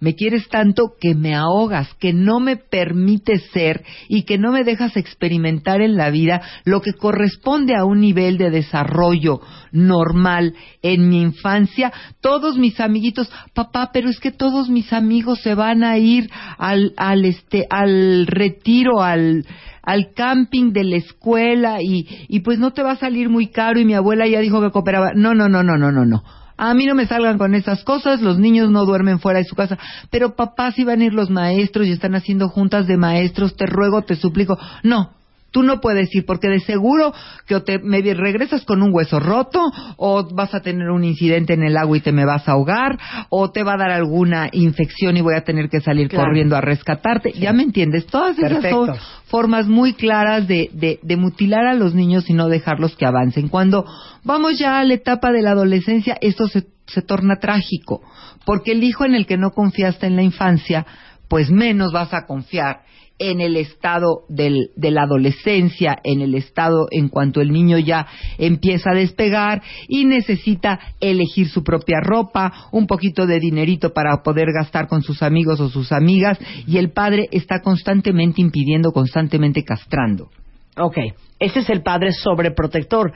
me 0.00 0.14
quieres 0.14 0.48
tanto 0.48 0.94
que 0.98 1.14
me 1.14 1.34
ahogas, 1.34 1.92
que 2.00 2.12
no 2.12 2.40
me 2.40 2.56
permites 2.56 3.42
ser 3.52 3.84
y 4.08 4.22
que 4.22 4.38
no 4.38 4.50
me 4.50 4.64
dejas 4.64 4.96
experimentar 4.96 5.82
en 5.82 5.96
la 5.96 6.10
vida 6.10 6.40
lo 6.64 6.80
que 6.80 6.94
corresponde 6.94 7.76
a 7.76 7.84
un 7.84 8.00
nivel 8.00 8.38
de 8.38 8.50
desarrollo 8.50 9.40
normal 9.72 10.54
en 10.82 11.08
mi 11.08 11.20
infancia. 11.20 11.92
Todos 12.20 12.56
mis 12.56 12.80
amiguitos, 12.80 13.30
papá, 13.54 13.90
pero 13.92 14.08
es 14.08 14.18
que 14.18 14.32
todos 14.32 14.70
mis 14.70 14.92
amigos 14.92 15.40
se 15.42 15.54
van 15.54 15.84
a 15.84 15.98
ir 15.98 16.30
al, 16.56 16.94
al 16.96 17.24
este, 17.26 17.66
al 17.68 18.26
retiro, 18.26 19.02
al, 19.02 19.44
al 19.82 20.12
camping 20.14 20.72
de 20.72 20.84
la 20.84 20.96
escuela 20.96 21.82
y, 21.82 22.06
y 22.28 22.40
pues 22.40 22.58
no 22.58 22.72
te 22.72 22.82
va 22.82 22.92
a 22.92 22.96
salir 22.96 23.28
muy 23.28 23.48
caro 23.48 23.78
y 23.78 23.84
mi 23.84 23.94
abuela 23.94 24.26
ya 24.26 24.40
dijo 24.40 24.62
que 24.62 24.70
cooperaba. 24.70 25.12
No, 25.14 25.34
no, 25.34 25.48
no, 25.48 25.62
no, 25.62 25.76
no, 25.76 25.92
no, 25.92 26.06
no 26.06 26.22
a 26.60 26.74
mí 26.74 26.84
no 26.84 26.94
me 26.94 27.06
salgan 27.06 27.38
con 27.38 27.54
esas 27.54 27.82
cosas, 27.84 28.20
los 28.20 28.38
niños 28.38 28.70
no 28.70 28.84
duermen 28.84 29.18
fuera 29.18 29.38
de 29.38 29.46
su 29.46 29.56
casa, 29.56 29.78
pero 30.10 30.36
papá 30.36 30.72
si 30.72 30.84
van 30.84 31.00
a 31.00 31.04
ir 31.06 31.14
los 31.14 31.30
maestros 31.30 31.86
y 31.86 31.92
están 31.92 32.14
haciendo 32.14 32.50
juntas 32.50 32.86
de 32.86 32.98
maestros, 32.98 33.56
te 33.56 33.64
ruego, 33.64 34.02
te 34.02 34.14
suplico. 34.14 34.58
No, 34.82 35.10
Tú 35.50 35.62
no 35.62 35.80
puedes 35.80 36.14
ir 36.14 36.24
porque 36.26 36.48
de 36.48 36.60
seguro 36.60 37.12
que 37.46 37.56
o 37.56 37.62
te 37.62 37.78
me 37.78 38.00
regresas 38.14 38.64
con 38.64 38.82
un 38.82 38.94
hueso 38.94 39.20
roto 39.20 39.60
o 39.96 40.28
vas 40.34 40.54
a 40.54 40.60
tener 40.60 40.90
un 40.90 41.04
incidente 41.04 41.54
en 41.54 41.62
el 41.62 41.76
agua 41.76 41.96
y 41.96 42.00
te 42.00 42.12
me 42.12 42.24
vas 42.24 42.48
a 42.48 42.52
ahogar 42.52 42.98
o 43.28 43.50
te 43.50 43.62
va 43.62 43.74
a 43.74 43.78
dar 43.78 43.90
alguna 43.90 44.48
infección 44.52 45.16
y 45.16 45.20
voy 45.20 45.34
a 45.34 45.44
tener 45.44 45.68
que 45.68 45.80
salir 45.80 46.08
corriendo 46.08 46.56
a 46.56 46.60
rescatarte. 46.60 47.32
Ya 47.32 47.52
me 47.52 47.62
entiendes. 47.62 48.06
Todas 48.06 48.38
esas 48.38 48.62
son 48.70 48.94
formas 49.26 49.66
muy 49.66 49.94
claras 49.94 50.46
de, 50.46 50.70
de, 50.72 51.00
de 51.02 51.16
mutilar 51.16 51.66
a 51.66 51.74
los 51.74 51.94
niños 51.94 52.30
y 52.30 52.34
no 52.34 52.48
dejarlos 52.48 52.96
que 52.96 53.06
avancen. 53.06 53.48
Cuando 53.48 53.84
vamos 54.24 54.58
ya 54.58 54.78
a 54.78 54.84
la 54.84 54.94
etapa 54.94 55.32
de 55.32 55.42
la 55.42 55.52
adolescencia, 55.52 56.16
esto 56.20 56.48
se, 56.48 56.66
se 56.86 57.02
torna 57.02 57.36
trágico 57.36 58.02
porque 58.44 58.72
el 58.72 58.82
hijo 58.82 59.04
en 59.04 59.14
el 59.14 59.26
que 59.26 59.36
no 59.36 59.50
confiaste 59.50 60.06
en 60.06 60.16
la 60.16 60.22
infancia, 60.22 60.86
pues 61.28 61.50
menos 61.50 61.92
vas 61.92 62.12
a 62.12 62.26
confiar 62.26 62.82
en 63.20 63.40
el 63.42 63.56
estado 63.56 64.24
del, 64.28 64.70
de 64.76 64.90
la 64.90 65.02
adolescencia, 65.02 65.98
en 66.02 66.22
el 66.22 66.34
estado 66.34 66.88
en 66.90 67.08
cuanto 67.08 67.42
el 67.42 67.52
niño 67.52 67.78
ya 67.78 68.06
empieza 68.38 68.90
a 68.90 68.94
despegar 68.94 69.62
y 69.88 70.06
necesita 70.06 70.80
elegir 71.00 71.48
su 71.48 71.62
propia 71.62 72.00
ropa, 72.02 72.68
un 72.72 72.86
poquito 72.86 73.26
de 73.26 73.38
dinerito 73.38 73.92
para 73.92 74.22
poder 74.22 74.48
gastar 74.58 74.88
con 74.88 75.02
sus 75.02 75.22
amigos 75.22 75.60
o 75.60 75.68
sus 75.68 75.92
amigas 75.92 76.38
y 76.66 76.78
el 76.78 76.92
padre 76.92 77.28
está 77.30 77.60
constantemente 77.60 78.40
impidiendo, 78.40 78.90
constantemente 78.90 79.62
castrando. 79.64 80.30
Ok, 80.78 80.96
ese 81.38 81.60
es 81.60 81.68
el 81.68 81.82
padre 81.82 82.12
sobreprotector, 82.12 83.12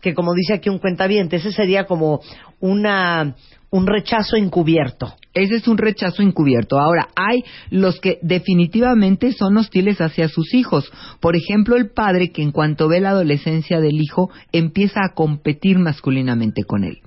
que 0.00 0.14
como 0.14 0.34
dice 0.34 0.54
aquí 0.54 0.68
un 0.68 0.78
cuentaviente, 0.78 1.36
ese 1.36 1.52
sería 1.52 1.84
como 1.84 2.20
una 2.60 3.34
un 3.70 3.86
rechazo 3.86 4.36
encubierto. 4.36 5.14
Ese 5.34 5.56
es 5.56 5.68
un 5.68 5.76
rechazo 5.76 6.22
encubierto. 6.22 6.78
Ahora, 6.78 7.08
hay 7.14 7.44
los 7.70 8.00
que 8.00 8.18
definitivamente 8.22 9.32
son 9.32 9.56
hostiles 9.56 10.00
hacia 10.00 10.28
sus 10.28 10.54
hijos. 10.54 10.90
Por 11.20 11.36
ejemplo, 11.36 11.76
el 11.76 11.90
padre 11.90 12.30
que 12.30 12.42
en 12.42 12.52
cuanto 12.52 12.88
ve 12.88 13.00
la 13.00 13.10
adolescencia 13.10 13.80
del 13.80 14.00
hijo 14.00 14.30
empieza 14.52 15.00
a 15.00 15.14
competir 15.14 15.78
masculinamente 15.78 16.62
con 16.64 16.84
él. 16.84 17.00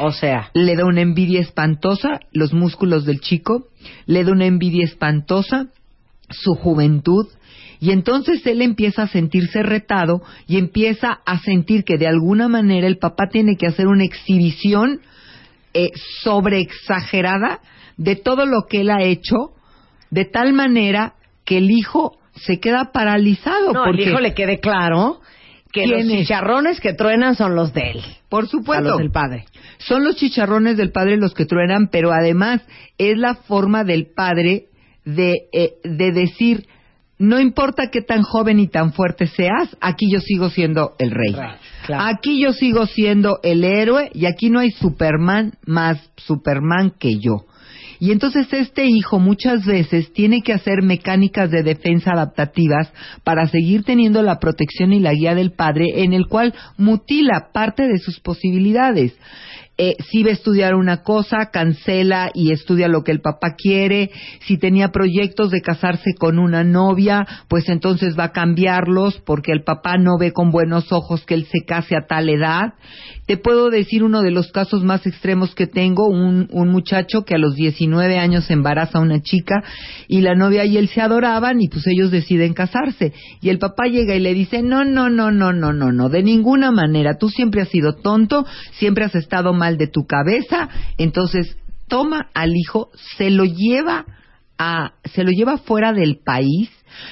O 0.00 0.12
sea, 0.12 0.50
le 0.52 0.76
da 0.76 0.84
una 0.84 1.00
envidia 1.00 1.40
espantosa 1.40 2.20
los 2.30 2.52
músculos 2.52 3.04
del 3.04 3.20
chico, 3.20 3.68
le 4.06 4.22
da 4.22 4.32
una 4.32 4.46
envidia 4.46 4.84
espantosa 4.84 5.68
su 6.28 6.54
juventud, 6.54 7.26
y 7.82 7.90
entonces 7.90 8.46
él 8.46 8.62
empieza 8.62 9.02
a 9.02 9.08
sentirse 9.08 9.60
retado 9.60 10.22
y 10.46 10.56
empieza 10.56 11.18
a 11.26 11.40
sentir 11.40 11.82
que 11.82 11.98
de 11.98 12.06
alguna 12.06 12.46
manera 12.46 12.86
el 12.86 12.98
papá 12.98 13.26
tiene 13.28 13.56
que 13.56 13.66
hacer 13.66 13.88
una 13.88 14.04
exhibición 14.04 15.00
eh, 15.74 15.90
sobreexagerada 16.22 17.58
de 17.96 18.14
todo 18.14 18.46
lo 18.46 18.66
que 18.68 18.82
él 18.82 18.90
ha 18.90 19.02
hecho, 19.02 19.56
de 20.10 20.24
tal 20.24 20.52
manera 20.52 21.14
que 21.44 21.58
el 21.58 21.72
hijo 21.72 22.16
se 22.36 22.60
queda 22.60 22.92
paralizado. 22.92 23.72
No, 23.72 23.82
porque 23.82 24.04
el 24.04 24.08
hijo 24.10 24.20
le 24.20 24.32
quede 24.32 24.60
claro 24.60 25.20
que 25.72 25.88
los 25.88 26.06
chicharrones 26.06 26.78
que 26.78 26.92
truenan 26.92 27.34
son 27.34 27.56
los 27.56 27.74
de 27.74 27.90
él. 27.90 28.00
Por 28.28 28.46
supuesto. 28.46 28.90
Los 28.90 28.98
del 28.98 29.10
padre. 29.10 29.46
Son 29.78 30.04
los 30.04 30.14
chicharrones 30.14 30.76
del 30.76 30.92
padre 30.92 31.16
los 31.16 31.34
que 31.34 31.46
truenan, 31.46 31.88
pero 31.88 32.12
además 32.12 32.62
es 32.96 33.18
la 33.18 33.34
forma 33.34 33.82
del 33.82 34.06
padre 34.06 34.66
de, 35.04 35.48
eh, 35.52 35.72
de 35.82 36.12
decir, 36.12 36.68
no 37.22 37.38
importa 37.38 37.88
qué 37.92 38.02
tan 38.02 38.22
joven 38.22 38.58
y 38.58 38.66
tan 38.66 38.92
fuerte 38.92 39.28
seas, 39.28 39.76
aquí 39.80 40.10
yo 40.10 40.18
sigo 40.18 40.50
siendo 40.50 40.96
el 40.98 41.12
rey. 41.12 41.36
Aquí 41.88 42.42
yo 42.42 42.52
sigo 42.52 42.86
siendo 42.86 43.38
el 43.44 43.62
héroe 43.62 44.10
y 44.12 44.26
aquí 44.26 44.50
no 44.50 44.58
hay 44.58 44.72
Superman 44.72 45.52
más 45.64 46.10
Superman 46.16 46.92
que 46.98 47.20
yo. 47.20 47.44
Y 48.00 48.10
entonces 48.10 48.52
este 48.52 48.86
hijo 48.86 49.20
muchas 49.20 49.64
veces 49.64 50.12
tiene 50.12 50.42
que 50.42 50.52
hacer 50.52 50.82
mecánicas 50.82 51.48
de 51.52 51.62
defensa 51.62 52.10
adaptativas 52.10 52.92
para 53.22 53.46
seguir 53.46 53.84
teniendo 53.84 54.20
la 54.22 54.40
protección 54.40 54.92
y 54.92 54.98
la 54.98 55.12
guía 55.12 55.36
del 55.36 55.52
padre 55.52 56.02
en 56.02 56.14
el 56.14 56.26
cual 56.26 56.52
mutila 56.76 57.50
parte 57.52 57.86
de 57.86 57.98
sus 57.98 58.18
posibilidades 58.18 59.14
eh, 59.84 59.96
si 60.10 60.22
va 60.22 60.30
a 60.30 60.34
estudiar 60.34 60.76
una 60.76 61.02
cosa, 61.02 61.50
cancela 61.52 62.30
y 62.34 62.52
estudia 62.52 62.86
lo 62.86 63.02
que 63.02 63.10
el 63.10 63.20
papá 63.20 63.56
quiere. 63.56 64.12
Si 64.46 64.56
tenía 64.56 64.92
proyectos 64.92 65.50
de 65.50 65.60
casarse 65.60 66.14
con 66.16 66.38
una 66.38 66.62
novia, 66.62 67.26
pues 67.48 67.68
entonces 67.68 68.16
va 68.16 68.26
a 68.26 68.32
cambiarlos 68.32 69.20
porque 69.26 69.50
el 69.50 69.64
papá 69.64 69.96
no 69.98 70.18
ve 70.20 70.32
con 70.32 70.52
buenos 70.52 70.92
ojos 70.92 71.24
que 71.24 71.34
él 71.34 71.46
se 71.50 71.64
case 71.66 71.96
a 71.96 72.06
tal 72.06 72.28
edad. 72.28 72.74
Te 73.26 73.36
puedo 73.36 73.70
decir 73.70 74.04
uno 74.04 74.22
de 74.22 74.30
los 74.30 74.52
casos 74.52 74.84
más 74.84 75.04
extremos 75.04 75.52
que 75.56 75.66
tengo, 75.66 76.06
un, 76.06 76.46
un 76.52 76.68
muchacho 76.68 77.24
que 77.24 77.34
a 77.34 77.38
los 77.38 77.56
19 77.56 78.18
años 78.18 78.50
embaraza 78.50 78.98
a 78.98 79.02
una 79.02 79.20
chica 79.20 79.64
y 80.06 80.20
la 80.20 80.36
novia 80.36 80.64
y 80.64 80.76
él 80.76 80.88
se 80.90 81.00
adoraban 81.00 81.60
y 81.60 81.68
pues 81.68 81.88
ellos 81.88 82.12
deciden 82.12 82.54
casarse. 82.54 83.14
Y 83.40 83.48
el 83.48 83.58
papá 83.58 83.86
llega 83.86 84.14
y 84.14 84.20
le 84.20 84.32
dice, 84.32 84.62
no, 84.62 84.84
no, 84.84 85.08
no, 85.08 85.32
no, 85.32 85.52
no, 85.52 85.72
no, 85.72 85.90
no, 85.90 86.08
de 86.08 86.22
ninguna 86.22 86.70
manera, 86.70 87.18
tú 87.18 87.28
siempre 87.28 87.62
has 87.62 87.68
sido 87.68 87.94
tonto, 87.94 88.46
siempre 88.78 89.04
has 89.04 89.16
estado 89.16 89.52
mal 89.52 89.71
de 89.78 89.86
tu 89.86 90.06
cabeza, 90.06 90.68
entonces 90.98 91.56
toma 91.88 92.30
al 92.34 92.52
hijo, 92.56 92.90
se 93.18 93.30
lo 93.30 93.44
lleva 93.44 94.06
a, 94.58 94.94
se 95.04 95.24
lo 95.24 95.30
lleva 95.30 95.58
fuera 95.58 95.92
del 95.92 96.18
país, 96.18 96.70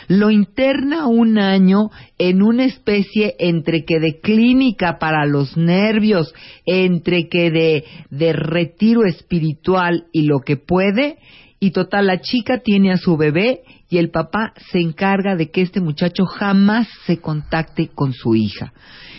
lo 0.09 0.31
interna 0.31 1.07
un 1.07 1.39
año 1.39 1.91
en 2.19 2.43
una 2.43 2.65
especie 2.65 3.35
entre 3.39 3.85
que 3.85 3.99
de 3.99 4.21
clínica 4.21 4.99
para 4.99 5.27
los 5.27 5.57
nervios, 5.57 6.35
entre 6.67 7.29
que 7.29 7.51
de, 7.51 7.85
de 8.11 8.33
retiro 8.33 9.05
espiritual 9.05 10.07
y 10.13 10.23
lo 10.23 10.41
que 10.41 10.57
puede, 10.57 11.19
y 11.61 11.73
total, 11.73 12.07
la 12.07 12.21
chica 12.21 12.59
tiene 12.59 12.91
a 12.91 12.97
su 12.97 13.19
bebé 13.19 13.61
y 13.91 13.99
el 13.99 14.11
papá 14.11 14.55
se 14.73 14.81
encarga 14.81 15.37
de 15.37 15.51
que 15.51 15.61
este 15.61 15.83
muchacho 15.83 16.25
jamás 16.25 16.89
se 17.05 17.19
contacte 17.19 17.89
con 17.89 18.15
su 18.15 18.35
hija. 18.35 18.73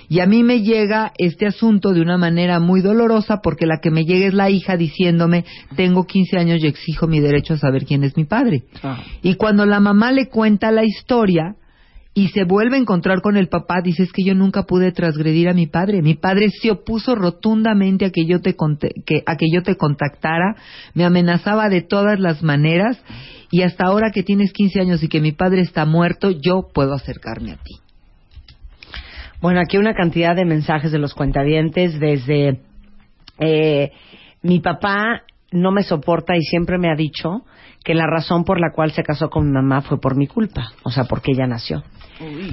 Y 0.10 0.20
a 0.20 0.26
mí 0.26 0.44
me 0.44 0.62
llega 0.62 1.14
este 1.20 1.46
asunto 1.46 1.94
de 1.94 2.02
una 2.02 2.18
manera 2.18 2.60
muy 2.60 2.82
dolorosa 2.82 3.42
porque 3.42 3.68
la 3.68 3.78
que 3.80 3.92
me 3.92 4.06
llega 4.06 4.28
es 4.28 4.34
la 4.34 4.50
hija 4.50 4.76
diciéndome, 4.76 5.46
tengo 5.76 6.06
15 6.06 6.38
años 6.38 6.64
y 6.64 6.68
exijo 6.68 7.08
mi 7.08 7.20
derecho 7.20 7.54
a 7.54 7.58
saber 7.58 7.86
quién 7.86 8.04
es 8.04 8.18
mi 8.18 8.26
padre. 8.26 8.64
Ah. 8.82 9.04
Y 9.22 9.36
cuando 9.36 9.66
la 9.66 9.80
mamá 9.80 10.12
le 10.12 10.28
cuenta 10.28 10.72
la 10.72 10.84
historia 10.84 11.56
y 12.14 12.28
se 12.30 12.44
vuelve 12.44 12.76
a 12.76 12.80
encontrar 12.80 13.22
con 13.22 13.38
el 13.38 13.48
papá, 13.48 13.82
dice, 13.82 14.08
que 14.14 14.26
yo 14.26 14.36
nunca 14.36 14.64
pude 14.64 14.92
transgredir 14.92 15.48
a 15.48 15.54
mi 15.54 15.68
padre. 15.68 16.02
Mi 16.02 16.16
padre 16.16 16.50
se 16.50 16.70
opuso 16.70 17.16
rotundamente 17.16 18.06
a 18.06 18.10
que 18.10 18.26
yo 18.26 18.42
te, 18.42 18.54
que, 19.06 19.24
a 19.26 19.38
que 19.38 19.46
yo 19.50 19.64
te 19.64 19.78
contactara, 19.78 20.56
me 20.94 21.06
amenazaba 21.06 21.70
de 21.70 21.82
todas 21.82 22.20
las 22.20 22.44
maneras 22.44 23.02
y 23.50 23.62
hasta 23.62 23.86
ahora 23.86 24.12
que 24.12 24.24
tienes 24.24 24.52
15 24.52 24.82
años 24.82 25.04
y 25.04 25.08
que 25.08 25.22
mi 25.22 25.32
padre 25.32 25.62
está 25.62 25.86
muerto, 25.86 26.32
yo 26.32 26.68
puedo 26.74 26.94
acercarme 26.94 27.54
a 27.54 27.58
ti. 27.58 27.76
Bueno, 29.42 29.62
aquí 29.62 29.78
una 29.78 29.94
cantidad 29.94 30.36
de 30.36 30.46
mensajes 30.46 30.92
de 30.92 31.00
los 31.00 31.14
cuentavientes 31.14 31.98
desde 32.00 32.60
eh, 33.40 33.92
mi 34.42 34.60
papá 34.60 35.24
no 35.52 35.72
me 35.72 35.84
soporta 35.84 36.36
y 36.36 36.42
siempre 36.42 36.78
me 36.78 36.92
ha 36.92 36.96
dicho 36.96 37.46
que 37.84 37.96
la 37.96 38.06
razón 38.06 38.44
por 38.44 38.60
la 38.60 38.72
cual 38.72 38.92
se 38.92 39.04
casó 39.04 39.30
con 39.30 39.46
mi 39.48 39.52
mamá 39.54 39.82
fue 39.82 40.00
por 40.00 40.16
mi 40.16 40.28
culpa, 40.28 40.74
o 40.84 40.92
sea, 40.92 41.06
porque 41.06 41.32
ella 41.32 41.48
nació. 41.48 41.84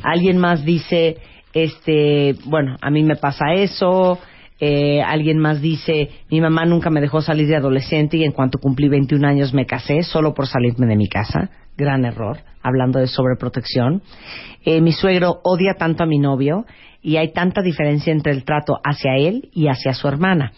Alguien 0.03 0.39
más 0.39 0.65
dice, 0.65 1.19
este, 1.53 2.35
bueno, 2.45 2.77
a 2.81 2.91
mí 2.91 3.03
me 3.03 3.17
pasa 3.17 3.53
eso, 3.55 4.19
Eh, 4.61 5.01
alguien 5.03 5.39
más 5.39 5.61
dice, 5.61 6.11
mi 6.31 6.41
mamá 6.41 6.65
nunca 6.65 6.91
me 6.91 7.01
dejó 7.01 7.21
salir 7.21 7.47
de 7.47 7.55
adolescente 7.55 8.17
y 8.17 8.25
en 8.25 8.33
cuanto 8.33 8.59
cumplí 8.59 8.89
21 8.89 9.25
años 9.25 9.55
me 9.55 9.67
casé 9.67 10.03
solo 10.03 10.35
por 10.35 10.49
salirme 10.49 10.87
de 10.87 10.97
mi 10.97 11.09
casa. 11.09 11.51
Gran 11.77 12.05
error, 12.05 12.39
hablando 12.61 12.99
de 12.99 13.07
sobreprotección. 13.07 14.03
Eh, 14.65 14.81
mi 14.81 14.91
suegro 14.91 15.41
odia 15.45 15.75
tanto 15.79 16.03
a 16.03 16.07
mi 16.07 16.19
novio 16.19 16.67
y 17.01 17.19
hay 17.19 17.33
tanta 17.33 17.63
diferencia 17.63 18.13
entre 18.13 18.33
el 18.33 18.45
trato 18.45 18.81
hacia 18.83 19.15
él 19.17 19.49
y 19.53 19.69
hacia 19.69 19.95
su 19.95 20.09
hermana. 20.09 20.53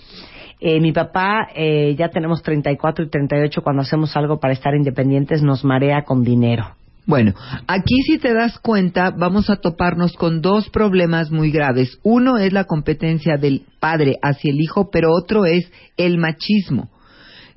Eh, 0.60 0.80
mi 0.80 0.92
papá, 0.92 1.48
eh, 1.54 1.94
ya 1.98 2.08
tenemos 2.08 2.42
34 2.42 3.04
y 3.04 3.10
38, 3.10 3.62
cuando 3.62 3.82
hacemos 3.82 4.16
algo 4.16 4.40
para 4.40 4.54
estar 4.54 4.74
independientes 4.74 5.42
nos 5.42 5.62
marea 5.62 6.04
con 6.04 6.22
dinero. 6.22 6.79
Bueno, 7.06 7.34
aquí 7.66 7.94
si 8.06 8.18
te 8.18 8.34
das 8.34 8.58
cuenta, 8.58 9.10
vamos 9.10 9.50
a 9.50 9.56
toparnos 9.56 10.12
con 10.12 10.40
dos 10.40 10.68
problemas 10.70 11.30
muy 11.30 11.50
graves. 11.50 11.98
Uno 12.02 12.38
es 12.38 12.52
la 12.52 12.64
competencia 12.64 13.36
del 13.36 13.62
padre 13.80 14.16
hacia 14.22 14.50
el 14.50 14.60
hijo, 14.60 14.90
pero 14.90 15.10
otro 15.12 15.44
es 15.44 15.70
el 15.96 16.18
machismo. 16.18 16.90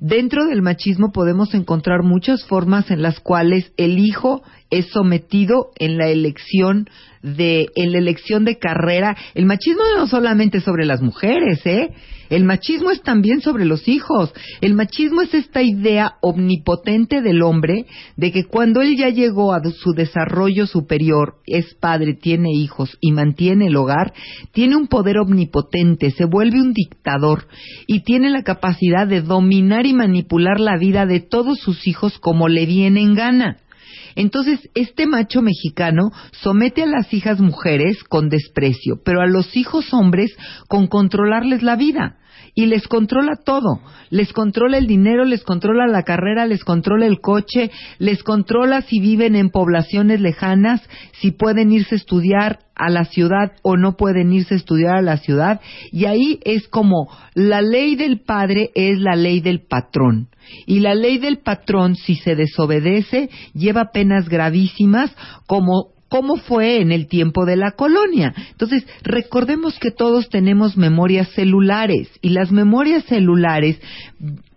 Dentro 0.00 0.46
del 0.46 0.60
machismo 0.60 1.12
podemos 1.12 1.54
encontrar 1.54 2.02
muchas 2.02 2.44
formas 2.44 2.90
en 2.90 3.00
las 3.00 3.20
cuales 3.20 3.72
el 3.76 3.98
hijo 3.98 4.42
es 4.70 4.90
sometido 4.90 5.70
en 5.78 5.98
la 5.98 6.08
elección 6.08 6.88
de 7.22 7.68
en 7.74 7.92
la 7.92 7.98
elección 7.98 8.44
de 8.44 8.58
carrera. 8.58 9.16
El 9.34 9.46
machismo 9.46 9.82
no 9.96 10.06
solamente 10.06 10.60
sobre 10.60 10.84
las 10.84 11.00
mujeres, 11.00 11.64
¿eh? 11.64 11.90
El 12.30 12.44
machismo 12.44 12.90
es 12.90 13.02
también 13.02 13.40
sobre 13.40 13.64
los 13.64 13.88
hijos. 13.88 14.32
El 14.60 14.74
machismo 14.74 15.22
es 15.22 15.34
esta 15.34 15.62
idea 15.62 16.14
omnipotente 16.22 17.22
del 17.22 17.42
hombre 17.42 17.86
de 18.16 18.32
que 18.32 18.44
cuando 18.44 18.80
él 18.80 18.96
ya 18.96 19.08
llegó 19.08 19.52
a 19.52 19.62
su 19.70 19.92
desarrollo 19.92 20.66
superior, 20.66 21.36
es 21.46 21.74
padre, 21.74 22.14
tiene 22.14 22.52
hijos 22.52 22.96
y 23.00 23.12
mantiene 23.12 23.66
el 23.66 23.76
hogar, 23.76 24.12
tiene 24.52 24.76
un 24.76 24.86
poder 24.86 25.18
omnipotente, 25.18 26.10
se 26.10 26.24
vuelve 26.24 26.60
un 26.60 26.72
dictador 26.72 27.46
y 27.86 28.00
tiene 28.04 28.30
la 28.30 28.42
capacidad 28.42 29.06
de 29.06 29.22
dominar 29.22 29.86
y 29.86 29.92
manipular 29.92 30.60
la 30.60 30.76
vida 30.76 31.06
de 31.06 31.20
todos 31.20 31.58
sus 31.58 31.86
hijos 31.86 32.18
como 32.18 32.48
le 32.48 32.66
viene 32.66 33.02
en 33.02 33.14
gana. 33.14 33.58
Entonces, 34.16 34.68
este 34.74 35.06
macho 35.06 35.42
mexicano 35.42 36.10
somete 36.32 36.82
a 36.82 36.86
las 36.86 37.12
hijas 37.12 37.40
mujeres 37.40 38.02
con 38.04 38.28
desprecio, 38.28 39.00
pero 39.04 39.20
a 39.20 39.26
los 39.26 39.56
hijos 39.56 39.92
hombres 39.92 40.36
con 40.68 40.86
controlarles 40.86 41.62
la 41.62 41.76
vida. 41.76 42.18
Y 42.54 42.66
les 42.66 42.86
controla 42.86 43.36
todo. 43.44 43.80
Les 44.10 44.32
controla 44.32 44.78
el 44.78 44.86
dinero, 44.86 45.24
les 45.24 45.42
controla 45.42 45.86
la 45.86 46.04
carrera, 46.04 46.46
les 46.46 46.62
controla 46.62 47.06
el 47.06 47.20
coche, 47.20 47.70
les 47.98 48.22
controla 48.22 48.82
si 48.82 49.00
viven 49.00 49.34
en 49.34 49.50
poblaciones 49.50 50.20
lejanas, 50.20 50.80
si 51.20 51.32
pueden 51.32 51.72
irse 51.72 51.96
a 51.96 51.98
estudiar 51.98 52.60
a 52.76 52.90
la 52.90 53.04
ciudad 53.04 53.52
o 53.62 53.76
no 53.76 53.96
pueden 53.96 54.32
irse 54.32 54.54
a 54.54 54.56
estudiar 54.56 54.96
a 54.96 55.02
la 55.02 55.16
ciudad. 55.16 55.60
Y 55.90 56.04
ahí 56.04 56.38
es 56.44 56.68
como 56.68 57.08
la 57.34 57.60
ley 57.62 57.96
del 57.96 58.20
padre 58.20 58.70
es 58.74 58.98
la 58.98 59.16
ley 59.16 59.40
del 59.40 59.62
patrón. 59.66 60.28
Y 60.66 60.80
la 60.80 60.94
ley 60.94 61.18
del 61.18 61.38
patrón, 61.38 61.96
si 61.96 62.16
se 62.16 62.36
desobedece, 62.36 63.30
lleva 63.54 63.90
penas 63.92 64.28
gravísimas 64.28 65.14
como 65.46 65.93
cómo 66.14 66.36
fue 66.36 66.80
en 66.80 66.92
el 66.92 67.08
tiempo 67.08 67.44
de 67.44 67.56
la 67.56 67.72
colonia. 67.72 68.32
Entonces, 68.52 68.86
recordemos 69.02 69.80
que 69.80 69.90
todos 69.90 70.28
tenemos 70.28 70.76
memorias 70.76 71.28
celulares 71.30 72.08
y 72.22 72.28
las 72.28 72.52
memorias 72.52 73.02
celulares 73.06 73.80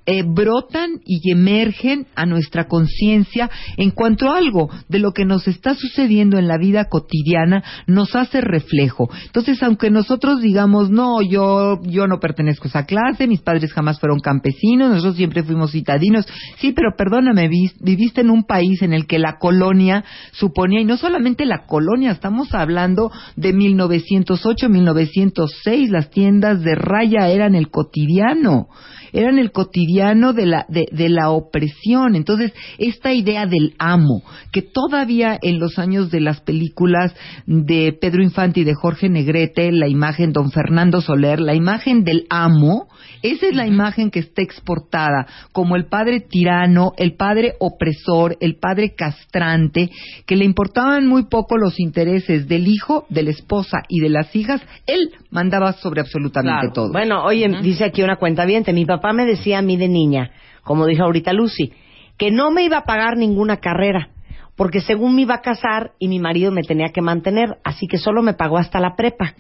eh, 0.10 0.24
brotan 0.24 1.02
y 1.06 1.20
emergen 1.30 2.08
a 2.16 2.26
nuestra 2.26 2.70
conciencia 2.70 3.50
en 3.76 3.92
cuanto 3.92 4.32
algo 4.32 4.70
de 4.88 5.00
lo 5.00 5.12
que 5.12 5.26
nos 5.26 5.50
está 5.50 5.76
sucediendo 5.76 6.38
en 6.38 6.48
la 6.48 6.58
vida 6.58 6.86
cotidiana 6.86 7.62
nos 7.88 8.16
hace 8.16 8.40
reflejo. 8.40 9.10
Entonces, 9.26 9.62
aunque 9.62 9.92
nosotros 9.92 10.42
digamos, 10.42 10.90
no, 10.90 11.22
yo, 11.22 11.82
yo 11.84 12.08
no 12.08 12.22
pertenezco 12.22 12.66
a 12.66 12.70
esa 12.70 12.86
clase, 12.86 13.28
mis 13.28 13.42
padres 13.42 13.74
jamás 13.74 14.00
fueron 14.00 14.22
campesinos, 14.22 14.92
nosotros 14.92 15.18
siempre 15.18 15.44
fuimos 15.44 15.74
citadinos, 15.74 16.26
sí, 16.60 16.72
pero 16.72 16.96
perdóname, 16.98 17.50
viviste 17.82 18.22
en 18.22 18.30
un 18.30 18.46
país 18.46 18.82
en 18.84 18.94
el 18.94 19.08
que 19.08 19.20
la 19.20 19.38
colonia 19.38 20.06
suponía, 20.32 20.80
y 20.80 20.86
no 20.86 20.96
solamente 20.96 21.46
la 21.46 21.66
colonia, 21.66 22.12
estamos 22.12 22.54
hablando 22.54 23.12
de 23.36 23.52
1908, 23.52 24.70
1906, 24.70 25.90
las 25.90 26.10
tiendas 26.10 26.62
de 26.62 26.76
raya 26.76 27.28
eran 27.28 27.56
el 27.56 27.70
cotidiano 27.70 28.70
eran 29.14 29.40
el 29.40 29.52
cotidiano 29.52 29.97
de 29.98 30.46
la, 30.46 30.66
de, 30.70 30.88
de 30.92 31.10
la 31.10 31.32
opresión. 31.32 32.16
Entonces, 32.16 32.54
esta 32.78 33.14
idea 33.14 33.46
del 33.46 33.74
amo, 33.80 34.22
que 34.52 34.62
todavía 34.62 35.38
en 35.42 35.60
los 35.60 35.80
años 35.80 36.12
de 36.12 36.22
las 36.22 36.42
películas 36.42 37.14
de 37.46 37.98
Pedro 38.00 38.22
Infante 38.22 38.60
y 38.60 38.64
de 38.64 38.76
Jorge 38.76 39.10
Negrete, 39.10 39.72
la 39.72 39.88
imagen 39.88 40.34
Don 40.34 40.52
Fernando 40.52 41.02
Soler, 41.02 41.40
la 41.40 41.56
imagen 41.56 42.04
del 42.04 42.26
amo, 42.30 42.88
esa 43.24 43.48
es 43.48 43.56
la 43.56 43.66
imagen 43.66 44.12
que 44.12 44.20
está 44.20 44.44
exportada 44.44 45.26
como 45.52 45.76
el 45.76 45.88
padre 45.88 46.20
tirano, 46.20 46.92
el 46.98 47.16
padre 47.16 47.54
opresor, 47.60 48.38
el 48.40 48.58
padre 48.58 48.94
castrante, 48.96 49.90
que 50.26 50.36
le 50.36 50.46
importaban 50.46 51.08
muy 51.08 51.26
poco 51.26 51.58
los 51.58 51.80
intereses 51.80 52.48
del 52.48 52.68
hijo, 52.68 53.06
de 53.10 53.24
la 53.24 53.32
esposa 53.32 53.80
y 53.90 54.00
de 54.02 54.10
las 54.10 54.36
hijas, 54.36 54.62
él 54.86 55.10
mandaba 55.32 55.74
sobre 55.74 56.02
absolutamente 56.02 56.68
todo. 56.74 56.92
Bueno, 56.92 57.24
oye, 57.24 57.50
dice 57.62 57.86
aquí 57.86 58.04
una 58.04 58.18
cuenta 58.18 58.46
bien, 58.46 58.64
mi 58.74 58.86
papá 58.86 59.14
me 59.14 59.26
decía 59.26 59.60
a 59.60 59.62
mí 59.62 59.78
de 59.78 59.87
niña, 59.88 60.32
como 60.64 60.86
dijo 60.86 61.04
ahorita 61.04 61.34
Lucy, 61.34 61.74
que 62.18 62.32
no 62.32 62.52
me 62.52 62.64
iba 62.64 62.78
a 62.78 62.84
pagar 62.84 63.18
ninguna 63.18 63.58
carrera, 63.58 64.10
porque 64.56 64.82
según 64.82 65.16
me 65.16 65.22
iba 65.22 65.36
a 65.36 65.42
casar 65.42 65.92
y 66.00 66.08
mi 66.08 66.20
marido 66.20 66.52
me 66.52 66.64
tenía 66.64 66.90
que 66.90 67.02
mantener, 67.02 67.58
así 67.64 67.88
que 67.88 67.98
solo 67.98 68.24
me 68.24 68.34
pagó 68.34 68.58
hasta 68.58 68.80
la 68.80 68.96
prepa. 68.96 69.36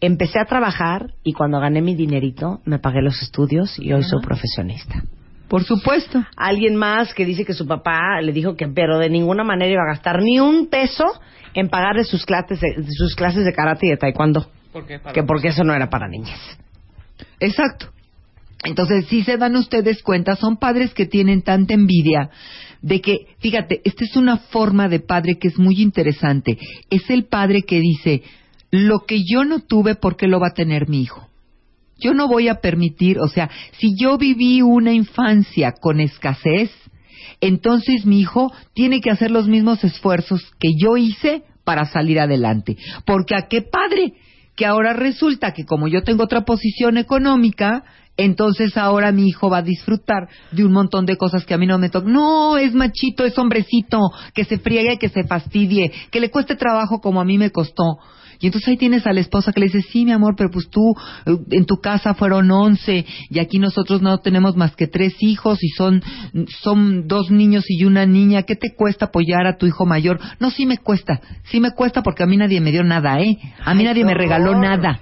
Empecé 0.00 0.38
a 0.38 0.44
trabajar 0.44 1.14
y 1.22 1.32
cuando 1.32 1.60
gané 1.60 1.82
mi 1.82 1.94
dinerito 1.94 2.60
me 2.64 2.78
pagué 2.78 3.02
los 3.02 3.22
estudios 3.22 3.78
y 3.78 3.92
hoy 3.92 4.02
soy 4.02 4.20
profesionista. 4.22 5.02
Por 5.48 5.64
supuesto. 5.64 6.24
Alguien 6.36 6.76
más 6.76 7.14
que 7.14 7.24
dice 7.24 7.44
que 7.44 7.54
su 7.54 7.66
papá 7.66 8.20
le 8.20 8.32
dijo 8.32 8.56
que 8.56 8.66
pero 8.68 8.98
de 8.98 9.08
ninguna 9.08 9.44
manera 9.44 9.72
iba 9.72 9.82
a 9.82 9.92
gastar 9.94 10.20
ni 10.20 10.40
un 10.40 10.68
peso 10.68 11.04
en 11.54 11.68
pagarle 11.68 12.04
sus 12.04 12.26
clases 12.26 12.60
de, 12.60 12.84
sus 12.90 13.14
clases 13.14 13.44
de 13.44 13.52
karate 13.52 13.86
y 13.86 13.90
de 13.90 13.96
taekwondo. 13.96 14.48
Que 15.14 15.22
porque 15.22 15.48
eso 15.48 15.64
no 15.64 15.72
era 15.72 15.88
para 15.88 16.08
niñas. 16.08 16.38
Exacto. 17.40 17.88
Entonces, 18.64 19.06
si 19.08 19.22
se 19.22 19.36
dan 19.36 19.56
ustedes 19.56 20.02
cuenta, 20.02 20.34
son 20.36 20.56
padres 20.56 20.94
que 20.94 21.06
tienen 21.06 21.42
tanta 21.42 21.74
envidia 21.74 22.30
de 22.82 23.00
que, 23.00 23.26
fíjate, 23.38 23.80
esta 23.84 24.04
es 24.04 24.16
una 24.16 24.38
forma 24.38 24.88
de 24.88 25.00
padre 25.00 25.38
que 25.38 25.48
es 25.48 25.58
muy 25.58 25.80
interesante. 25.80 26.58
Es 26.90 27.08
el 27.10 27.24
padre 27.24 27.62
que 27.62 27.80
dice, 27.80 28.22
lo 28.70 29.00
que 29.06 29.22
yo 29.24 29.44
no 29.44 29.60
tuve, 29.60 29.94
¿por 29.94 30.16
qué 30.16 30.26
lo 30.26 30.40
va 30.40 30.48
a 30.48 30.54
tener 30.54 30.88
mi 30.88 31.02
hijo? 31.02 31.28
Yo 31.98 32.12
no 32.12 32.28
voy 32.28 32.48
a 32.48 32.60
permitir, 32.60 33.18
o 33.18 33.28
sea, 33.28 33.50
si 33.78 33.94
yo 33.98 34.18
viví 34.18 34.60
una 34.60 34.92
infancia 34.92 35.72
con 35.72 36.00
escasez, 36.00 36.70
entonces 37.40 38.04
mi 38.04 38.20
hijo 38.20 38.52
tiene 38.74 39.00
que 39.00 39.10
hacer 39.10 39.30
los 39.30 39.48
mismos 39.48 39.82
esfuerzos 39.82 40.42
que 40.58 40.72
yo 40.78 40.96
hice 40.96 41.42
para 41.64 41.86
salir 41.86 42.20
adelante. 42.20 42.76
Porque 43.04 43.34
a 43.34 43.48
qué 43.48 43.62
padre 43.62 44.14
que 44.56 44.66
ahora 44.66 44.94
resulta 44.94 45.52
que 45.52 45.64
como 45.64 45.86
yo 45.86 46.02
tengo 46.02 46.24
otra 46.24 46.44
posición 46.44 46.96
económica, 46.96 47.84
entonces 48.16 48.76
ahora 48.76 49.12
mi 49.12 49.28
hijo 49.28 49.50
va 49.50 49.58
a 49.58 49.62
disfrutar 49.62 50.28
de 50.50 50.64
un 50.64 50.72
montón 50.72 51.04
de 51.04 51.16
cosas 51.16 51.44
que 51.44 51.54
a 51.54 51.58
mí 51.58 51.66
no 51.66 51.78
me 51.78 51.90
tocan. 51.90 52.12
No, 52.12 52.56
es 52.56 52.72
machito, 52.72 53.24
es 53.24 53.36
hombrecito, 53.38 53.98
que 54.34 54.44
se 54.44 54.58
friegue, 54.58 54.98
que 54.98 55.10
se 55.10 55.24
fastidie, 55.24 55.92
que 56.10 56.20
le 56.20 56.30
cueste 56.30 56.56
trabajo 56.56 57.00
como 57.00 57.20
a 57.20 57.24
mí 57.24 57.36
me 57.36 57.50
costó. 57.50 57.98
Y 58.40 58.46
entonces 58.46 58.68
ahí 58.68 58.76
tienes 58.76 59.06
a 59.06 59.12
la 59.12 59.20
esposa 59.20 59.52
que 59.52 59.60
le 59.60 59.66
dice, 59.66 59.82
sí, 59.82 60.04
mi 60.04 60.12
amor, 60.12 60.34
pero 60.36 60.50
pues 60.50 60.68
tú 60.68 60.94
eh, 61.26 61.36
en 61.50 61.66
tu 61.66 61.76
casa 61.76 62.14
fueron 62.14 62.50
once 62.50 63.04
y 63.30 63.38
aquí 63.38 63.58
nosotros 63.58 64.02
no 64.02 64.18
tenemos 64.18 64.56
más 64.56 64.74
que 64.76 64.86
tres 64.86 65.14
hijos 65.20 65.62
y 65.62 65.68
son, 65.70 66.02
son 66.62 67.06
dos 67.06 67.30
niños 67.30 67.64
y 67.68 67.84
una 67.84 68.06
niña. 68.06 68.42
¿Qué 68.42 68.56
te 68.56 68.74
cuesta 68.74 69.06
apoyar 69.06 69.46
a 69.46 69.56
tu 69.56 69.66
hijo 69.66 69.86
mayor? 69.86 70.18
No, 70.40 70.50
sí 70.50 70.66
me 70.66 70.78
cuesta. 70.78 71.20
Sí 71.44 71.60
me 71.60 71.72
cuesta 71.72 72.02
porque 72.02 72.22
a 72.22 72.26
mí 72.26 72.36
nadie 72.36 72.60
me 72.60 72.72
dio 72.72 72.84
nada, 72.84 73.20
¿eh? 73.20 73.38
A 73.64 73.74
mí 73.74 73.84
nadie 73.84 74.04
me 74.04 74.14
regaló 74.14 74.58
nada. 74.58 74.98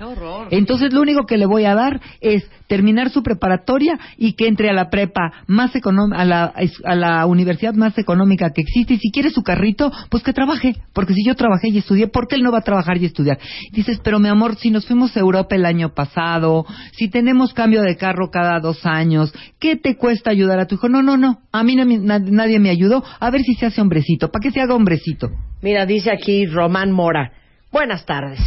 Entonces 0.50 0.92
lo 0.92 1.00
único 1.00 1.26
que 1.26 1.38
le 1.38 1.46
voy 1.46 1.64
a 1.64 1.74
dar 1.74 2.00
es 2.20 2.48
terminar 2.66 3.10
su 3.10 3.22
preparatoria 3.22 3.98
y 4.16 4.34
que 4.34 4.48
entre 4.48 4.70
a 4.70 4.72
la 4.72 4.88
prepa 4.90 5.32
más 5.46 5.72
a 6.14 6.24
la, 6.24 6.52
a 6.84 6.94
la 6.94 7.26
universidad 7.26 7.74
más 7.74 7.96
económica 7.98 8.50
que 8.54 8.62
existe 8.62 8.94
y 8.94 8.98
si 8.98 9.10
quiere 9.10 9.30
su 9.30 9.42
carrito, 9.42 9.92
pues 10.10 10.22
que 10.22 10.32
trabaje, 10.32 10.74
porque 10.92 11.14
si 11.14 11.24
yo 11.24 11.34
trabajé 11.34 11.68
y 11.68 11.78
estudié, 11.78 12.08
¿por 12.08 12.26
qué 12.26 12.36
él 12.36 12.42
no 12.42 12.52
va 12.52 12.58
a 12.58 12.62
trabajar 12.62 12.96
y 12.98 13.04
estudiar? 13.04 13.23
Dices, 13.72 14.00
pero 14.02 14.18
mi 14.18 14.28
amor, 14.28 14.56
si 14.56 14.70
nos 14.70 14.86
fuimos 14.86 15.16
a 15.16 15.20
Europa 15.20 15.54
el 15.54 15.66
año 15.66 15.94
pasado, 15.94 16.66
si 16.92 17.08
tenemos 17.08 17.52
cambio 17.54 17.82
de 17.82 17.96
carro 17.96 18.30
cada 18.30 18.60
dos 18.60 18.84
años, 18.86 19.32
¿qué 19.58 19.76
te 19.76 19.96
cuesta 19.96 20.30
ayudar 20.30 20.60
a 20.60 20.66
tu 20.66 20.76
hijo? 20.76 20.88
No, 20.88 21.02
no, 21.02 21.16
no, 21.16 21.40
a 21.52 21.62
mí 21.62 21.76
nadie 21.76 22.58
me 22.58 22.70
ayudó, 22.70 23.02
a 23.20 23.30
ver 23.30 23.42
si 23.42 23.54
se 23.54 23.66
hace 23.66 23.80
hombrecito, 23.80 24.30
¿para 24.30 24.42
qué 24.42 24.50
se 24.50 24.60
haga 24.60 24.74
hombrecito? 24.74 25.30
Mira, 25.62 25.86
dice 25.86 26.10
aquí 26.12 26.46
Román 26.46 26.92
Mora, 26.92 27.32
Buenas 27.74 28.06
tardes. 28.06 28.38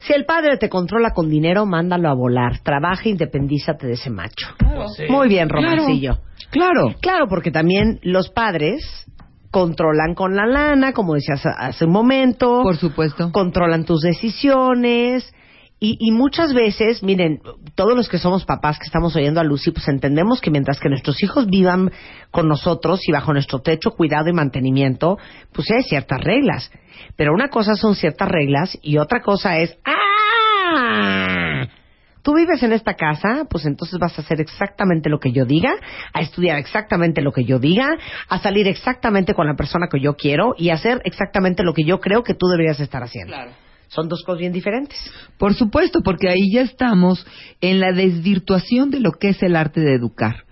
Si 0.00 0.12
el 0.12 0.24
padre 0.24 0.56
te 0.56 0.68
controla 0.68 1.10
con 1.10 1.30
dinero, 1.30 1.64
mándalo 1.64 2.08
a 2.08 2.12
volar. 2.12 2.58
Trabaja, 2.58 3.08
independízate 3.08 3.86
de 3.86 3.92
ese 3.92 4.10
macho. 4.10 4.48
Muy 5.08 5.28
bien, 5.28 5.48
Romancillo. 5.48 6.18
Claro. 6.50 6.92
Claro, 7.00 7.28
porque 7.28 7.52
también 7.52 8.00
los 8.02 8.30
padres 8.30 9.06
controlan 9.54 10.16
con 10.16 10.34
la 10.34 10.46
lana, 10.46 10.92
como 10.92 11.14
decías 11.14 11.46
hace 11.46 11.84
un 11.84 11.92
momento. 11.92 12.62
Por 12.64 12.76
supuesto. 12.76 13.30
Controlan 13.30 13.84
tus 13.84 14.00
decisiones 14.00 15.32
Y, 15.78 15.96
y 16.00 16.10
muchas 16.10 16.54
veces, 16.54 17.02
miren, 17.04 17.40
todos 17.76 17.94
los 17.94 18.08
que 18.08 18.18
somos 18.18 18.44
papás 18.44 18.78
que 18.78 18.86
estamos 18.86 19.14
oyendo 19.14 19.40
a 19.40 19.44
Lucy, 19.44 19.70
pues 19.70 19.86
entendemos 19.86 20.40
que 20.40 20.50
mientras 20.50 20.80
que 20.80 20.88
nuestros 20.88 21.22
hijos 21.22 21.46
vivan 21.46 21.92
con 22.32 22.48
nosotros 22.48 23.00
y 23.06 23.12
bajo 23.12 23.32
nuestro 23.32 23.60
techo, 23.60 23.92
cuidado 23.92 24.28
y 24.28 24.32
mantenimiento, 24.32 25.18
pues 25.52 25.70
hay 25.70 25.84
ciertas 25.84 26.20
reglas. 26.20 26.72
Pero 27.16 27.32
una 27.32 27.48
cosa 27.48 27.76
son 27.76 27.94
ciertas 27.94 28.28
reglas 28.28 28.76
y 28.82 28.98
otra 28.98 29.20
cosa 29.20 29.58
es, 29.58 29.78
¡ah! 29.84 31.43
Tú 32.24 32.34
vives 32.34 32.62
en 32.62 32.72
esta 32.72 32.94
casa, 32.94 33.44
pues 33.50 33.66
entonces 33.66 33.98
vas 33.98 34.18
a 34.18 34.22
hacer 34.22 34.40
exactamente 34.40 35.10
lo 35.10 35.20
que 35.20 35.30
yo 35.30 35.44
diga, 35.44 35.74
a 36.10 36.22
estudiar 36.22 36.58
exactamente 36.58 37.20
lo 37.20 37.32
que 37.32 37.44
yo 37.44 37.58
diga, 37.58 37.98
a 38.30 38.38
salir 38.38 38.66
exactamente 38.66 39.34
con 39.34 39.46
la 39.46 39.56
persona 39.56 39.88
que 39.92 40.00
yo 40.00 40.16
quiero 40.16 40.54
y 40.56 40.70
a 40.70 40.74
hacer 40.74 41.02
exactamente 41.04 41.62
lo 41.62 41.74
que 41.74 41.84
yo 41.84 42.00
creo 42.00 42.22
que 42.22 42.32
tú 42.32 42.46
deberías 42.46 42.80
estar 42.80 43.02
haciendo. 43.02 43.36
Son 43.88 44.08
dos 44.08 44.22
cosas 44.24 44.40
bien 44.40 44.54
diferentes. 44.54 44.98
Por 45.36 45.52
supuesto, 45.52 46.00
porque 46.02 46.30
ahí 46.30 46.50
ya 46.50 46.62
estamos 46.62 47.26
en 47.60 47.78
la 47.78 47.92
desvirtuación 47.92 48.90
de 48.90 49.00
lo 49.00 49.12
que 49.12 49.28
es 49.28 49.42
el 49.42 49.54
arte 49.54 49.82
de 49.82 49.94
educar. 49.94 50.44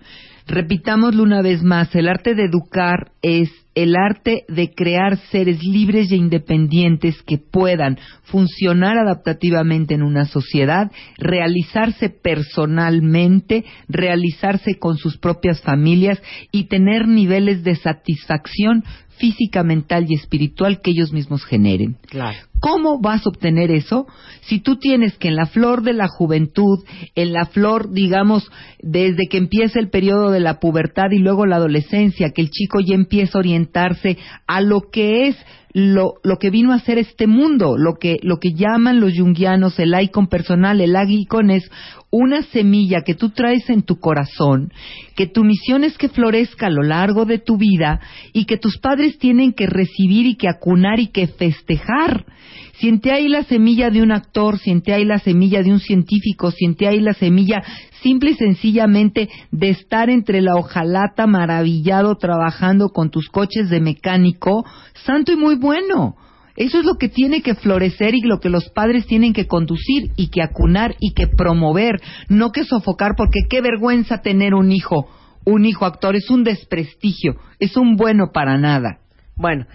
Repitámoslo 0.45 1.23
una 1.23 1.41
vez 1.41 1.63
más, 1.63 1.95
el 1.95 2.07
arte 2.09 2.35
de 2.35 2.45
educar 2.45 3.11
es 3.21 3.49
el 3.75 3.95
arte 3.95 4.43
de 4.49 4.73
crear 4.73 5.17
seres 5.31 5.63
libres 5.63 6.11
e 6.11 6.15
independientes 6.15 7.21
que 7.23 7.37
puedan 7.37 7.97
funcionar 8.23 8.97
adaptativamente 8.97 9.95
en 9.95 10.03
una 10.03 10.25
sociedad, 10.25 10.91
realizarse 11.17 12.09
personalmente, 12.09 13.63
realizarse 13.87 14.77
con 14.77 14.97
sus 14.97 15.17
propias 15.17 15.61
familias 15.61 16.21
y 16.51 16.65
tener 16.65 17.07
niveles 17.07 17.63
de 17.63 17.75
satisfacción 17.75 18.83
física, 19.17 19.63
mental 19.63 20.05
y 20.07 20.15
espiritual 20.15 20.81
que 20.81 20.91
ellos 20.91 21.13
mismos 21.13 21.43
generen. 21.45 21.97
Claro. 22.09 22.37
¿Cómo 22.59 23.01
vas 23.01 23.25
a 23.25 23.29
obtener 23.29 23.71
eso 23.71 24.07
si 24.41 24.59
tú 24.59 24.77
tienes 24.77 25.17
que 25.17 25.27
en 25.27 25.35
la 25.35 25.47
flor 25.47 25.83
de 25.83 25.93
la 25.93 26.07
juventud, 26.07 26.79
en 27.13 27.33
la 27.33 27.45
flor, 27.45 27.91
digamos, 27.91 28.49
desde 28.81 29.27
que 29.29 29.37
empieza 29.37 29.79
el 29.79 29.89
periodo 29.89 30.31
de 30.31 30.39
la 30.39 30.59
pubertad 30.59 31.11
y 31.11 31.19
luego 31.19 31.45
la 31.45 31.57
adolescencia, 31.57 32.31
que 32.31 32.41
el 32.41 32.49
chico 32.49 32.79
ya 32.79 32.95
empieza 32.95 33.37
a 33.37 33.39
orientarse 33.39 34.17
a 34.47 34.61
lo 34.61 34.81
que 34.91 35.27
es 35.27 35.35
lo, 35.73 36.13
lo 36.23 36.37
que 36.37 36.51
vino 36.51 36.71
a 36.71 36.79
ser 36.79 36.99
este 36.99 37.27
mundo, 37.27 37.77
lo 37.77 37.95
que, 37.95 38.17
lo 38.21 38.37
que 38.37 38.53
llaman 38.53 38.99
los 38.99 39.13
yunguianos 39.13 39.79
el 39.79 39.99
icon 39.99 40.27
personal, 40.27 40.79
el 40.79 40.95
icon 41.09 41.49
es 41.49 41.69
una 42.13 42.43
semilla 42.43 43.01
que 43.01 43.15
tú 43.15 43.31
traes 43.31 43.67
en 43.71 43.81
tu 43.81 43.99
corazón, 43.99 44.71
que 45.15 45.25
tu 45.25 45.43
misión 45.43 45.83
es 45.83 45.97
que 45.97 46.09
florezca 46.09 46.67
a 46.67 46.69
lo 46.69 46.83
largo 46.83 47.25
de 47.25 47.39
tu 47.39 47.57
vida 47.57 47.99
y 48.33 48.45
que 48.45 48.57
tus 48.57 48.77
padres 48.77 49.17
tienen 49.17 49.51
que 49.51 49.65
recibir 49.65 50.27
y 50.27 50.35
que 50.35 50.47
acunar 50.47 50.99
y 50.99 51.07
que 51.07 51.25
festejar. 51.25 52.27
Siente 52.73 53.11
ahí 53.11 53.27
la 53.29 53.41
semilla 53.45 53.89
de 53.89 54.03
un 54.03 54.11
actor, 54.11 54.59
siente 54.59 54.93
ahí 54.93 55.05
la 55.05 55.17
semilla 55.17 55.63
de 55.63 55.71
un 55.71 55.79
científico, 55.79 56.51
siente 56.51 56.87
ahí 56.87 56.99
la 56.99 57.15
semilla 57.15 57.63
simple 58.03 58.31
y 58.31 58.35
sencillamente 58.35 59.27
de 59.49 59.69
estar 59.69 60.11
entre 60.11 60.41
la 60.41 60.55
hojalata 60.55 61.25
maravillado 61.25 62.15
trabajando 62.17 62.89
con 62.89 63.09
tus 63.09 63.27
coches 63.27 63.71
de 63.71 63.79
mecánico, 63.79 64.63
santo 65.03 65.31
y 65.31 65.35
muy 65.35 65.55
bueno. 65.55 66.15
Eso 66.55 66.79
es 66.79 66.85
lo 66.85 66.95
que 66.95 67.09
tiene 67.09 67.41
que 67.41 67.55
florecer 67.55 68.13
y 68.13 68.21
lo 68.21 68.39
que 68.39 68.49
los 68.49 68.69
padres 68.69 69.07
tienen 69.07 69.33
que 69.33 69.47
conducir 69.47 70.11
y 70.15 70.29
que 70.29 70.43
acunar 70.43 70.95
y 70.99 71.13
que 71.13 71.27
promover, 71.27 71.99
no 72.29 72.51
que 72.51 72.63
sofocar, 72.63 73.15
porque 73.17 73.41
qué 73.49 73.61
vergüenza 73.61 74.21
tener 74.21 74.53
un 74.53 74.71
hijo, 74.71 75.07
un 75.45 75.65
hijo 75.65 75.85
actor, 75.85 76.15
es 76.15 76.29
un 76.29 76.43
desprestigio, 76.43 77.37
es 77.59 77.75
un 77.75 77.95
bueno 77.95 78.31
para 78.31 78.57
nada. 78.57 78.99
Bueno, 79.35 79.65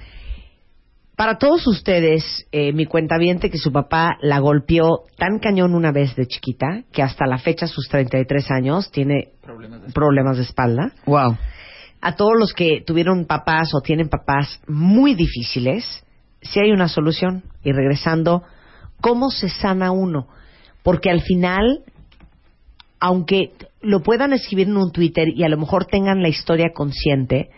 para 1.18 1.36
todos 1.36 1.66
ustedes, 1.66 2.46
eh, 2.52 2.72
mi 2.72 2.86
cuentaviente 2.86 3.50
que 3.50 3.58
su 3.58 3.72
papá 3.72 4.16
la 4.20 4.38
golpeó 4.38 5.00
tan 5.16 5.40
cañón 5.40 5.74
una 5.74 5.90
vez 5.90 6.14
de 6.14 6.26
chiquita 6.26 6.84
que 6.92 7.02
hasta 7.02 7.26
la 7.26 7.38
fecha, 7.38 7.66
sus 7.66 7.88
33 7.88 8.52
años, 8.52 8.92
tiene 8.92 9.32
problemas 9.92 10.36
de, 10.36 10.44
espalda. 10.44 10.92
Wow. 11.06 11.36
A 12.00 12.14
todos 12.14 12.34
los 12.38 12.52
que 12.52 12.84
tuvieron 12.86 13.26
papás 13.26 13.74
o 13.74 13.80
tienen 13.80 14.08
papás 14.08 14.60
muy 14.68 15.16
difíciles, 15.16 16.04
sí 16.42 16.60
hay 16.60 16.70
una 16.72 16.88
solución. 16.88 17.44
Y 17.62 17.72
regresando, 17.72 18.42
¿cómo 19.00 19.30
se 19.30 19.48
sana 19.48 19.90
uno? 19.90 20.28
Porque 20.82 21.10
al 21.10 21.22
final, 21.22 21.84
aunque 23.00 23.52
lo 23.80 24.02
puedan 24.02 24.32
escribir 24.32 24.68
en 24.68 24.76
un 24.76 24.92
Twitter 24.92 25.28
y 25.28 25.44
a 25.44 25.48
lo 25.48 25.58
mejor 25.58 25.86
tengan 25.86 26.22
la 26.22 26.28
historia 26.28 26.70
consciente, 26.74 27.50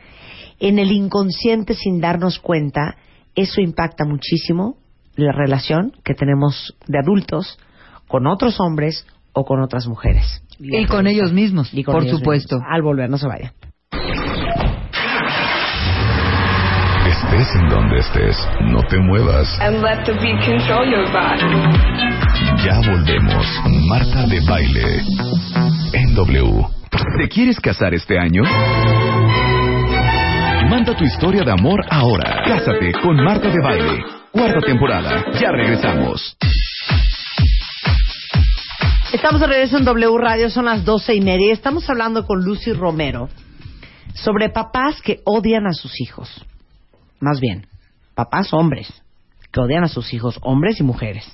en 0.59 0.79
el 0.79 0.93
inconsciente 0.93 1.75
sin 1.75 2.01
darnos 2.01 2.39
cuenta, 2.39 2.97
eso 3.35 3.61
impacta 3.61 4.05
muchísimo 4.05 4.77
la 5.17 5.33
relación 5.33 5.93
que 6.05 6.15
tenemos 6.15 6.77
de 6.87 6.99
adultos 6.99 7.59
con 8.09 8.27
otros 8.27 8.61
hombres 8.61 9.07
o 9.33 9.45
con 9.45 9.61
otras 9.63 9.87
mujeres. 9.87 10.43
Y 10.59 10.85
con 10.87 11.07
ellos 11.07 11.33
mismos, 11.33 11.73
Y 11.73 11.85
con 11.85 11.95
por 11.95 12.03
ellos 12.05 12.19
supuesto. 12.19 12.57
mismos. 12.57 12.71
Al 12.75 12.83
volver, 12.83 13.09
no 13.09 13.17
se 13.17 13.27
vaya. 13.27 13.55
Estés 17.31 17.55
en 17.55 17.69
donde 17.69 17.99
estés, 17.99 18.37
no 18.63 18.83
te 18.83 18.99
muevas. 18.99 19.47
and 19.61 19.81
let 19.83 20.05
the 20.05 20.13
beat 20.15 20.45
control 20.45 20.85
your 20.85 21.07
body. 21.13 21.47
Ya 22.65 22.81
volvemos. 22.91 23.47
Marta 23.89 24.27
de 24.27 24.41
Baile. 24.41 25.03
En 25.93 26.15
W. 26.17 26.67
¿Te 27.21 27.29
quieres 27.29 27.61
casar 27.61 27.95
este 27.95 28.19
año? 28.19 28.43
Manda 30.69 30.97
tu 30.97 31.05
historia 31.05 31.45
de 31.45 31.53
amor 31.53 31.81
ahora. 31.89 32.43
Cásate 32.45 32.93
con 33.01 33.17
Marta 33.23 33.49
de 33.49 33.63
Baile. 33.63 34.05
Cuarta 34.33 34.61
temporada. 34.67 35.25
Ya 35.41 35.53
regresamos. 35.53 36.37
Estamos 39.13 39.41
de 39.41 39.47
regreso 39.47 39.79
en 39.79 39.85
W 39.85 40.19
Radio, 40.19 40.51
son 40.51 40.65
las 40.65 40.85
doce 40.85 41.15
y 41.15 41.21
media 41.21 41.49
y 41.49 41.53
estamos 41.53 41.89
hablando 41.89 42.27
con 42.27 42.43
Lucy 42.45 42.73
Romero 42.73 43.29
sobre 44.15 44.49
papás 44.49 45.01
que 45.01 45.21
odian 45.25 45.67
a 45.69 45.73
sus 45.73 46.01
hijos. 46.01 46.45
Más 47.21 47.41
bien, 47.41 47.67
papás 48.15 48.53
hombres 48.53 49.03
que 49.53 49.61
odian 49.61 49.85
a 49.85 49.89
sus 49.89 50.13
hijos, 50.13 50.39
hombres 50.43 50.81
y 50.81 50.83
mujeres. 50.83 51.25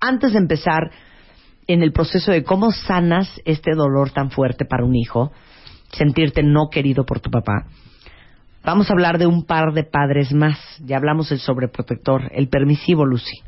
Antes 0.00 0.32
de 0.32 0.38
empezar 0.38 0.90
en 1.66 1.82
el 1.82 1.92
proceso 1.92 2.30
de 2.30 2.44
cómo 2.44 2.72
sanas 2.72 3.40
este 3.44 3.74
dolor 3.74 4.10
tan 4.10 4.30
fuerte 4.30 4.64
para 4.64 4.84
un 4.84 4.94
hijo, 4.94 5.32
sentirte 5.92 6.42
no 6.42 6.68
querido 6.70 7.04
por 7.04 7.20
tu 7.20 7.30
papá, 7.30 7.66
vamos 8.64 8.88
a 8.88 8.92
hablar 8.92 9.18
de 9.18 9.26
un 9.26 9.44
par 9.44 9.72
de 9.72 9.84
padres 9.84 10.32
más. 10.32 10.58
Ya 10.84 10.96
hablamos 10.96 11.30
del 11.30 11.40
sobreprotector, 11.40 12.30
el 12.34 12.48
permisivo, 12.48 13.04
Lucy. 13.04 13.38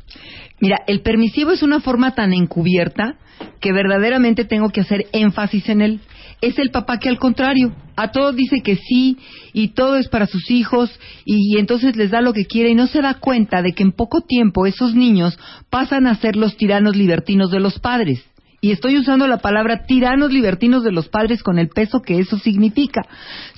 Mira, 0.59 0.81
el 0.87 1.01
permisivo 1.01 1.51
es 1.51 1.61
una 1.61 1.79
forma 1.79 2.15
tan 2.15 2.33
encubierta 2.33 3.15
que 3.59 3.71
verdaderamente 3.71 4.45
tengo 4.45 4.69
que 4.69 4.81
hacer 4.81 5.05
énfasis 5.11 5.69
en 5.69 5.81
él. 5.81 6.01
Es 6.41 6.59
el 6.59 6.69
papá 6.69 6.99
que 6.99 7.09
al 7.09 7.17
contrario, 7.17 7.73
a 7.95 8.11
todo 8.11 8.31
dice 8.31 8.61
que 8.61 8.75
sí 8.75 9.17
y 9.53 9.69
todo 9.69 9.97
es 9.97 10.07
para 10.07 10.27
sus 10.27 10.51
hijos 10.51 10.91
y, 11.25 11.57
entonces 11.57 11.95
les 11.95 12.11
da 12.11 12.21
lo 12.21 12.33
que 12.33 12.45
quiere 12.45 12.69
y 12.69 12.75
no 12.75 12.87
se 12.87 13.01
da 13.01 13.15
cuenta 13.15 13.61
de 13.63 13.73
que 13.73 13.83
en 13.83 13.91
poco 13.91 14.21
tiempo 14.21 14.67
esos 14.67 14.93
niños 14.93 15.37
pasan 15.69 16.05
a 16.05 16.15
ser 16.15 16.35
los 16.35 16.55
tiranos 16.55 16.95
libertinos 16.95 17.49
de 17.49 17.59
los 17.59 17.79
padres. 17.79 18.23
Y 18.61 18.71
estoy 18.71 18.97
usando 18.97 19.27
la 19.27 19.37
palabra 19.37 19.85
tiranos 19.85 20.31
libertinos 20.31 20.83
de 20.83 20.91
los 20.91 21.09
padres 21.09 21.43
con 21.43 21.59
el 21.59 21.69
peso 21.69 22.01
que 22.01 22.19
eso 22.19 22.37
significa. 22.37 23.01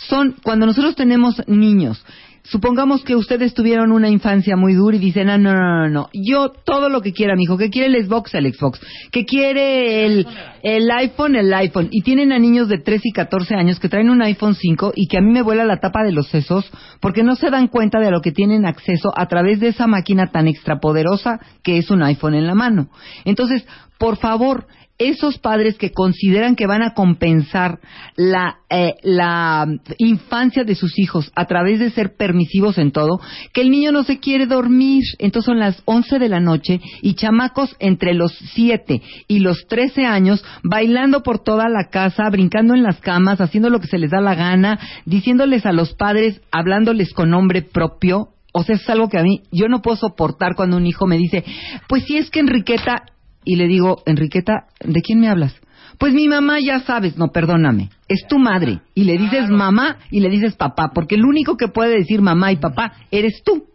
Son 0.09 0.35
cuando 0.43 0.65
nosotros 0.65 0.95
tenemos 0.95 1.41
niños 1.47 2.03
Supongamos 2.49 3.03
que 3.03 3.15
ustedes 3.15 3.53
tuvieron 3.53 3.91
una 3.91 4.09
infancia 4.09 4.55
muy 4.55 4.73
dura 4.73 4.97
y 4.97 4.99
dicen, 4.99 5.29
ah, 5.29 5.37
no, 5.37 5.53
no, 5.53 5.81
no, 5.81 5.89
no, 5.89 6.09
yo 6.13 6.49
todo 6.49 6.89
lo 6.89 7.01
que 7.01 7.13
quiera, 7.13 7.35
hijo, 7.37 7.57
que 7.57 7.69
quiere 7.69 7.95
el 7.95 8.05
Xbox, 8.05 8.33
el 8.33 8.51
Xbox, 8.51 8.79
que 9.11 9.23
quiere 9.23 10.05
el, 10.05 10.27
el 10.63 10.89
iPhone, 10.89 11.35
el 11.35 11.53
iPhone. 11.53 11.89
Y 11.91 12.01
tienen 12.01 12.31
a 12.31 12.39
niños 12.39 12.67
de 12.67 12.79
13 12.79 13.09
y 13.09 13.11
14 13.11 13.53
años 13.53 13.79
que 13.79 13.87
traen 13.87 14.09
un 14.09 14.23
iPhone 14.23 14.55
5 14.55 14.93
y 14.95 15.07
que 15.07 15.19
a 15.19 15.21
mí 15.21 15.31
me 15.31 15.43
vuela 15.43 15.63
la 15.63 15.79
tapa 15.79 16.03
de 16.03 16.11
los 16.11 16.27
sesos 16.29 16.65
porque 16.99 17.21
no 17.21 17.35
se 17.35 17.51
dan 17.51 17.67
cuenta 17.67 17.99
de 17.99 18.09
lo 18.09 18.21
que 18.21 18.31
tienen 18.31 18.65
acceso 18.65 19.11
a 19.15 19.27
través 19.27 19.59
de 19.59 19.67
esa 19.67 19.85
máquina 19.85 20.31
tan 20.31 20.47
extrapoderosa 20.47 21.39
que 21.63 21.77
es 21.77 21.91
un 21.91 22.01
iPhone 22.01 22.33
en 22.33 22.47
la 22.47 22.55
mano. 22.55 22.89
Entonces, 23.25 23.63
por 23.99 24.17
favor, 24.17 24.65
esos 24.99 25.37
padres 25.37 25.77
que 25.77 25.91
consideran 25.91 26.55
que 26.55 26.67
van 26.67 26.83
a 26.83 26.93
compensar 26.93 27.79
la, 28.15 28.59
eh, 28.69 28.95
la 29.01 29.65
infancia 29.97 30.65
de 30.65 30.75
sus 30.75 30.99
hijos 30.99 31.31
a 31.35 31.45
través 31.45 31.79
de 31.79 31.89
ser 31.89 32.15
permisivos 32.17 32.77
en 32.77 32.91
todo, 32.91 33.19
que 33.53 33.61
el 33.61 33.71
niño 33.71 33.91
no 33.91 34.03
se 34.03 34.19
quiere 34.19 34.45
dormir, 34.45 35.03
entonces 35.17 35.45
son 35.45 35.59
las 35.59 35.81
11 35.85 36.19
de 36.19 36.29
la 36.29 36.41
noche 36.41 36.81
y 37.01 37.13
chamacos 37.13 37.75
entre 37.79 38.13
los 38.13 38.37
7 38.53 39.01
y 39.27 39.39
los 39.39 39.65
13 39.67 40.05
años 40.05 40.43
bailando 40.63 41.23
por 41.23 41.39
toda 41.39 41.69
la 41.69 41.89
casa, 41.89 42.29
brincando 42.29 42.73
en 42.73 42.83
las 42.83 42.99
camas, 42.99 43.39
haciendo 43.39 43.69
lo 43.69 43.79
que 43.79 43.87
se 43.87 43.97
les 43.97 44.11
da 44.11 44.19
la 44.19 44.35
gana, 44.35 44.79
diciéndoles 45.05 45.65
a 45.65 45.71
los 45.71 45.93
padres, 45.93 46.41
hablándoles 46.51 47.13
con 47.13 47.29
nombre 47.29 47.61
propio, 47.61 48.29
o 48.51 48.63
sea, 48.63 48.75
es 48.75 48.89
algo 48.89 49.09
que 49.09 49.19
a 49.19 49.23
mí 49.23 49.43
yo 49.51 49.67
no 49.67 49.81
puedo 49.81 49.97
soportar 49.97 50.55
cuando 50.55 50.77
un 50.77 50.87
hijo 50.87 51.05
me 51.05 51.17
dice, 51.17 51.45
pues 51.87 52.03
si 52.05 52.17
es 52.17 52.29
que 52.29 52.39
Enriqueta 52.39 53.03
y 53.51 53.55
le 53.55 53.67
digo, 53.67 54.03
Enriqueta, 54.05 54.67
¿de 54.79 55.01
quién 55.01 55.19
me 55.19 55.27
hablas? 55.29 55.55
Pues 55.97 56.13
mi 56.13 56.27
mamá 56.27 56.59
ya 56.59 56.79
sabes, 56.81 57.17
no, 57.17 57.29
perdóname, 57.33 57.89
es 58.07 58.25
tu 58.29 58.37
madre. 58.37 58.79
Y 58.93 59.03
le 59.05 59.17
dices 59.17 59.49
mamá 59.49 59.97
y 60.11 60.19
le 60.19 60.29
dices 60.29 60.55
papá, 60.55 60.91
porque 60.93 61.15
el 61.15 61.25
único 61.25 61.57
que 61.57 61.67
puede 61.67 61.97
decir 61.97 62.21
mamá 62.21 62.51
y 62.51 62.57
papá 62.57 62.93
eres 63.11 63.41
tú. 63.43 63.65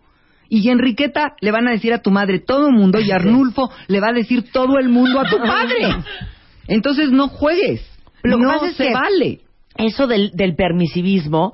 Y 0.48 0.68
Enriqueta 0.70 1.34
le 1.40 1.50
van 1.50 1.66
a 1.66 1.72
decir 1.72 1.92
a 1.92 1.98
tu 2.02 2.10
madre 2.10 2.38
todo 2.38 2.68
el 2.68 2.74
mundo 2.74 3.00
y 3.00 3.10
Arnulfo 3.10 3.70
le 3.88 3.98
va 4.00 4.08
a 4.10 4.12
decir 4.12 4.50
todo 4.52 4.78
el 4.78 4.88
mundo 4.88 5.18
a 5.18 5.24
tu 5.28 5.38
padre. 5.38 5.96
Entonces 6.68 7.10
no 7.10 7.28
juegues. 7.28 7.82
Lo 8.22 8.36
que 8.38 8.42
no 8.42 8.64
es 8.64 8.76
se 8.76 8.86
que- 8.86 8.92
vale. 8.92 9.40
Eso 9.76 10.06
del, 10.06 10.30
del 10.34 10.54
permisivismo, 10.54 11.52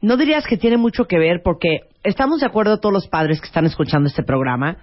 ¿no 0.00 0.16
dirías 0.16 0.46
que 0.46 0.56
tiene 0.56 0.76
mucho 0.76 1.06
que 1.06 1.18
ver? 1.18 1.40
Porque 1.44 1.80
estamos 2.04 2.38
de 2.40 2.46
acuerdo 2.46 2.78
todos 2.78 2.92
los 2.92 3.08
padres 3.08 3.40
que 3.40 3.46
están 3.48 3.66
escuchando 3.66 4.06
este 4.08 4.22
programa, 4.22 4.76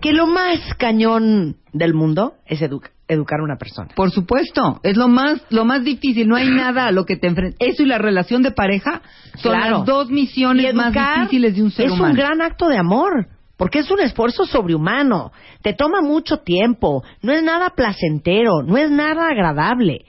que 0.00 0.12
lo 0.12 0.26
más 0.26 0.58
cañón 0.78 1.56
del 1.72 1.94
mundo 1.94 2.34
es 2.46 2.60
educa- 2.62 2.90
educar 3.08 3.40
a 3.40 3.44
una 3.44 3.56
persona. 3.56 3.88
Por 3.94 4.10
supuesto, 4.10 4.80
es 4.82 4.96
lo 4.96 5.08
más 5.08 5.42
lo 5.50 5.64
más 5.64 5.82
difícil, 5.84 6.28
no 6.28 6.36
hay 6.36 6.48
nada 6.50 6.86
a 6.86 6.92
lo 6.92 7.04
que 7.04 7.16
te 7.16 7.26
enfrentas. 7.26 7.56
Eso 7.60 7.82
y 7.82 7.86
la 7.86 7.98
relación 7.98 8.42
de 8.42 8.50
pareja 8.52 9.02
son 9.36 9.52
Claro. 9.56 9.78
las 9.78 9.86
dos 9.86 10.10
misiones 10.10 10.72
más 10.74 10.92
difíciles 10.92 11.56
de 11.56 11.62
un 11.62 11.70
ser 11.70 11.86
es 11.86 11.92
humano. 11.92 12.10
un 12.12 12.16
gran 12.16 12.40
acto 12.42 12.68
de 12.68 12.78
amor, 12.78 13.26
porque 13.56 13.80
es 13.80 13.90
un 13.90 14.00
esfuerzo 14.00 14.44
sobrehumano. 14.46 15.32
Te 15.62 15.72
toma 15.72 16.00
mucho 16.00 16.38
tiempo, 16.38 17.02
no 17.22 17.32
es 17.32 17.42
nada 17.42 17.70
placentero, 17.70 18.62
no 18.64 18.76
es 18.76 18.90
nada 18.90 19.28
agradable. 19.28 20.04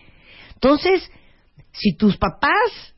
Entonces, 0.53 1.10
si 1.71 1.95
tus 1.95 2.17
papás 2.17 2.93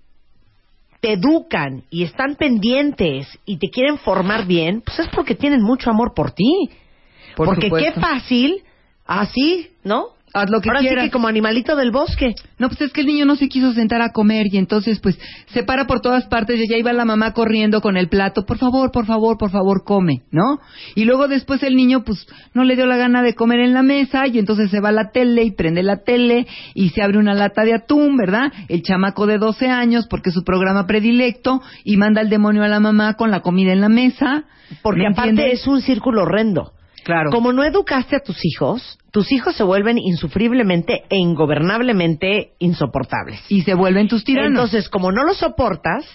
te 1.01 1.13
educan 1.13 1.83
y 1.89 2.03
están 2.03 2.35
pendientes 2.35 3.27
y 3.45 3.57
te 3.57 3.69
quieren 3.69 3.97
formar 3.97 4.45
bien, 4.45 4.81
pues 4.81 4.99
es 4.99 5.07
porque 5.09 5.35
tienen 5.35 5.61
mucho 5.61 5.89
amor 5.89 6.13
por 6.13 6.31
ti. 6.31 6.69
Por 7.35 7.47
porque 7.47 7.67
supuesto. 7.67 7.93
qué 7.93 7.99
fácil, 7.99 8.63
así, 9.05 9.71
¿no? 9.83 10.09
Haz 10.33 10.49
lo 10.49 10.61
que 10.61 10.69
Ahora 10.69 10.79
quieras. 10.79 11.03
sí 11.03 11.09
que 11.09 11.11
como 11.11 11.27
animalito 11.27 11.75
del 11.75 11.91
bosque. 11.91 12.35
No, 12.57 12.69
pues 12.69 12.79
es 12.81 12.93
que 12.93 13.01
el 13.01 13.07
niño 13.07 13.25
no 13.25 13.35
se 13.35 13.49
quiso 13.49 13.73
sentar 13.73 14.01
a 14.01 14.11
comer 14.13 14.47
y 14.51 14.57
entonces 14.57 14.99
pues 15.01 15.19
se 15.47 15.63
para 15.63 15.87
por 15.87 15.99
todas 15.99 16.25
partes 16.27 16.57
y 16.59 16.69
ya 16.69 16.77
iba 16.77 16.93
la 16.93 17.03
mamá 17.03 17.33
corriendo 17.33 17.81
con 17.81 17.97
el 17.97 18.07
plato, 18.07 18.45
por 18.45 18.57
favor, 18.57 18.91
por 18.91 19.05
favor, 19.05 19.37
por 19.37 19.51
favor, 19.51 19.83
come, 19.83 20.21
¿no? 20.31 20.59
Y 20.95 21.03
luego 21.03 21.27
después 21.27 21.61
el 21.63 21.75
niño 21.75 22.03
pues 22.05 22.25
no 22.53 22.63
le 22.63 22.75
dio 22.77 22.85
la 22.85 22.95
gana 22.97 23.21
de 23.23 23.35
comer 23.35 23.59
en 23.59 23.73
la 23.73 23.83
mesa 23.83 24.25
y 24.27 24.39
entonces 24.39 24.71
se 24.71 24.79
va 24.79 24.89
a 24.89 24.93
la 24.93 25.11
tele 25.11 25.43
y 25.43 25.51
prende 25.51 25.83
la 25.83 25.97
tele 26.03 26.47
y 26.75 26.89
se 26.89 27.01
abre 27.01 27.17
una 27.17 27.33
lata 27.33 27.63
de 27.63 27.73
atún, 27.73 28.15
¿verdad? 28.15 28.53
El 28.69 28.83
chamaco 28.83 29.27
de 29.27 29.37
12 29.37 29.67
años 29.67 30.07
porque 30.09 30.29
es 30.29 30.35
su 30.35 30.43
programa 30.43 30.87
predilecto 30.87 31.61
y 31.83 31.97
manda 31.97 32.21
al 32.21 32.29
demonio 32.29 32.63
a 32.63 32.67
la 32.69 32.79
mamá 32.79 33.15
con 33.15 33.31
la 33.31 33.41
comida 33.41 33.73
en 33.73 33.81
la 33.81 33.89
mesa. 33.89 34.45
Porque 34.81 35.01
¿me 35.01 35.07
aparte 35.07 35.29
entiendes? 35.31 35.59
es 35.61 35.67
un 35.67 35.81
círculo 35.81 36.21
horrendo. 36.21 36.71
Claro. 37.03 37.31
Como 37.31 37.51
no 37.53 37.63
educaste 37.63 38.15
a 38.15 38.19
tus 38.19 38.37
hijos, 38.45 38.99
tus 39.11 39.31
hijos 39.31 39.55
se 39.55 39.63
vuelven 39.63 39.97
insufriblemente 39.97 41.03
e 41.09 41.17
ingobernablemente 41.17 42.53
insoportables. 42.59 43.41
Y 43.49 43.63
se 43.63 43.73
vuelven 43.73 44.07
tus 44.07 44.23
tiranos. 44.23 44.51
Entonces, 44.51 44.89
como 44.89 45.11
no 45.11 45.23
los 45.23 45.37
soportas, 45.37 46.05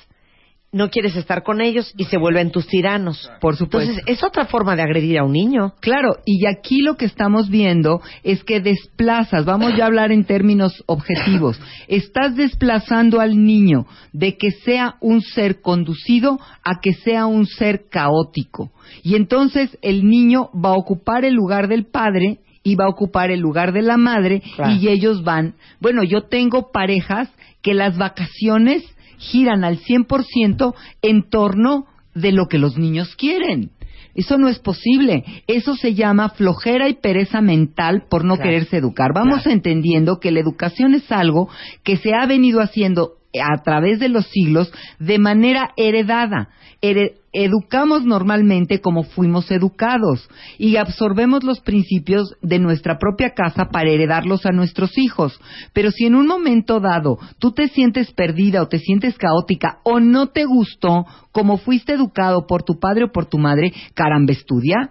no 0.76 0.90
quieres 0.90 1.16
estar 1.16 1.42
con 1.42 1.60
ellos 1.60 1.92
y 1.96 2.04
se 2.04 2.18
vuelven 2.18 2.50
tus 2.52 2.66
tiranos. 2.66 3.30
Por 3.40 3.56
supuesto. 3.56 3.90
Entonces, 3.90 4.04
es 4.06 4.22
otra 4.22 4.44
forma 4.46 4.76
de 4.76 4.82
agredir 4.82 5.18
a 5.18 5.24
un 5.24 5.32
niño. 5.32 5.72
Claro, 5.80 6.16
y 6.24 6.46
aquí 6.46 6.82
lo 6.82 6.96
que 6.96 7.06
estamos 7.06 7.48
viendo 7.48 8.00
es 8.22 8.44
que 8.44 8.60
desplazas, 8.60 9.44
vamos 9.44 9.74
ya 9.76 9.84
a 9.84 9.86
hablar 9.86 10.12
en 10.12 10.24
términos 10.24 10.84
objetivos, 10.86 11.58
estás 11.88 12.36
desplazando 12.36 13.20
al 13.20 13.42
niño 13.44 13.86
de 14.12 14.36
que 14.36 14.50
sea 14.50 14.96
un 15.00 15.22
ser 15.22 15.60
conducido 15.62 16.38
a 16.62 16.80
que 16.80 16.92
sea 16.92 17.26
un 17.26 17.46
ser 17.46 17.88
caótico. 17.90 18.70
Y 19.02 19.14
entonces 19.16 19.76
el 19.82 20.06
niño 20.06 20.50
va 20.54 20.70
a 20.70 20.76
ocupar 20.78 21.24
el 21.24 21.34
lugar 21.34 21.68
del 21.68 21.86
padre 21.86 22.38
y 22.62 22.74
va 22.74 22.84
a 22.86 22.88
ocupar 22.90 23.30
el 23.30 23.40
lugar 23.40 23.72
de 23.72 23.82
la 23.82 23.96
madre 23.96 24.42
Claro. 24.56 24.72
y 24.74 24.88
ellos 24.88 25.22
van. 25.24 25.54
Bueno, 25.80 26.02
yo 26.02 26.22
tengo 26.22 26.70
parejas 26.72 27.30
que 27.62 27.74
las 27.74 27.96
vacaciones 27.96 28.82
giran 29.18 29.64
al 29.64 29.78
100% 29.78 30.74
en 31.02 31.28
torno 31.28 31.86
de 32.14 32.32
lo 32.32 32.46
que 32.46 32.58
los 32.58 32.76
niños 32.78 33.14
quieren. 33.16 33.70
Eso 34.14 34.38
no 34.38 34.48
es 34.48 34.58
posible. 34.58 35.24
Eso 35.46 35.76
se 35.76 35.94
llama 35.94 36.30
flojera 36.30 36.88
y 36.88 36.94
pereza 36.94 37.42
mental 37.42 38.04
por 38.08 38.24
no 38.24 38.36
Claro. 38.36 38.50
quererse 38.50 38.78
educar. 38.78 39.10
Vamos 39.14 39.42
Claro. 39.42 39.50
entendiendo 39.50 40.18
que 40.20 40.30
la 40.30 40.40
educación 40.40 40.94
es 40.94 41.12
algo 41.12 41.50
que 41.84 41.98
se 41.98 42.14
ha 42.14 42.24
venido 42.26 42.60
haciendo 42.62 43.10
a 43.38 43.62
través 43.62 43.98
de 44.00 44.08
los 44.08 44.26
siglos 44.28 44.72
de 44.98 45.18
manera 45.18 45.72
heredada. 45.76 46.48
Educamos 46.80 48.04
normalmente 48.04 48.80
como 48.80 49.02
fuimos 49.02 49.50
educados 49.50 50.28
y 50.58 50.76
absorbemos 50.76 51.42
los 51.42 51.60
principios 51.60 52.34
de 52.42 52.58
nuestra 52.58 52.98
propia 52.98 53.30
casa 53.30 53.66
para 53.72 53.90
heredarlos 53.90 54.46
a 54.46 54.52
nuestros 54.52 54.96
hijos. 54.98 55.38
Pero 55.72 55.90
si 55.90 56.06
en 56.06 56.14
un 56.14 56.26
momento 56.26 56.80
dado 56.80 57.18
tú 57.38 57.52
te 57.52 57.68
sientes 57.68 58.12
perdida 58.12 58.62
o 58.62 58.68
te 58.68 58.78
sientes 58.78 59.16
caótica 59.18 59.80
o 59.84 60.00
no 60.00 60.28
te 60.28 60.44
gustó 60.44 61.06
como 61.32 61.58
fuiste 61.58 61.94
educado 61.94 62.46
por 62.46 62.62
tu 62.62 62.78
padre 62.78 63.04
o 63.04 63.12
por 63.12 63.26
tu 63.26 63.38
madre, 63.38 63.72
caramba, 63.94 64.32
estudia. 64.32 64.90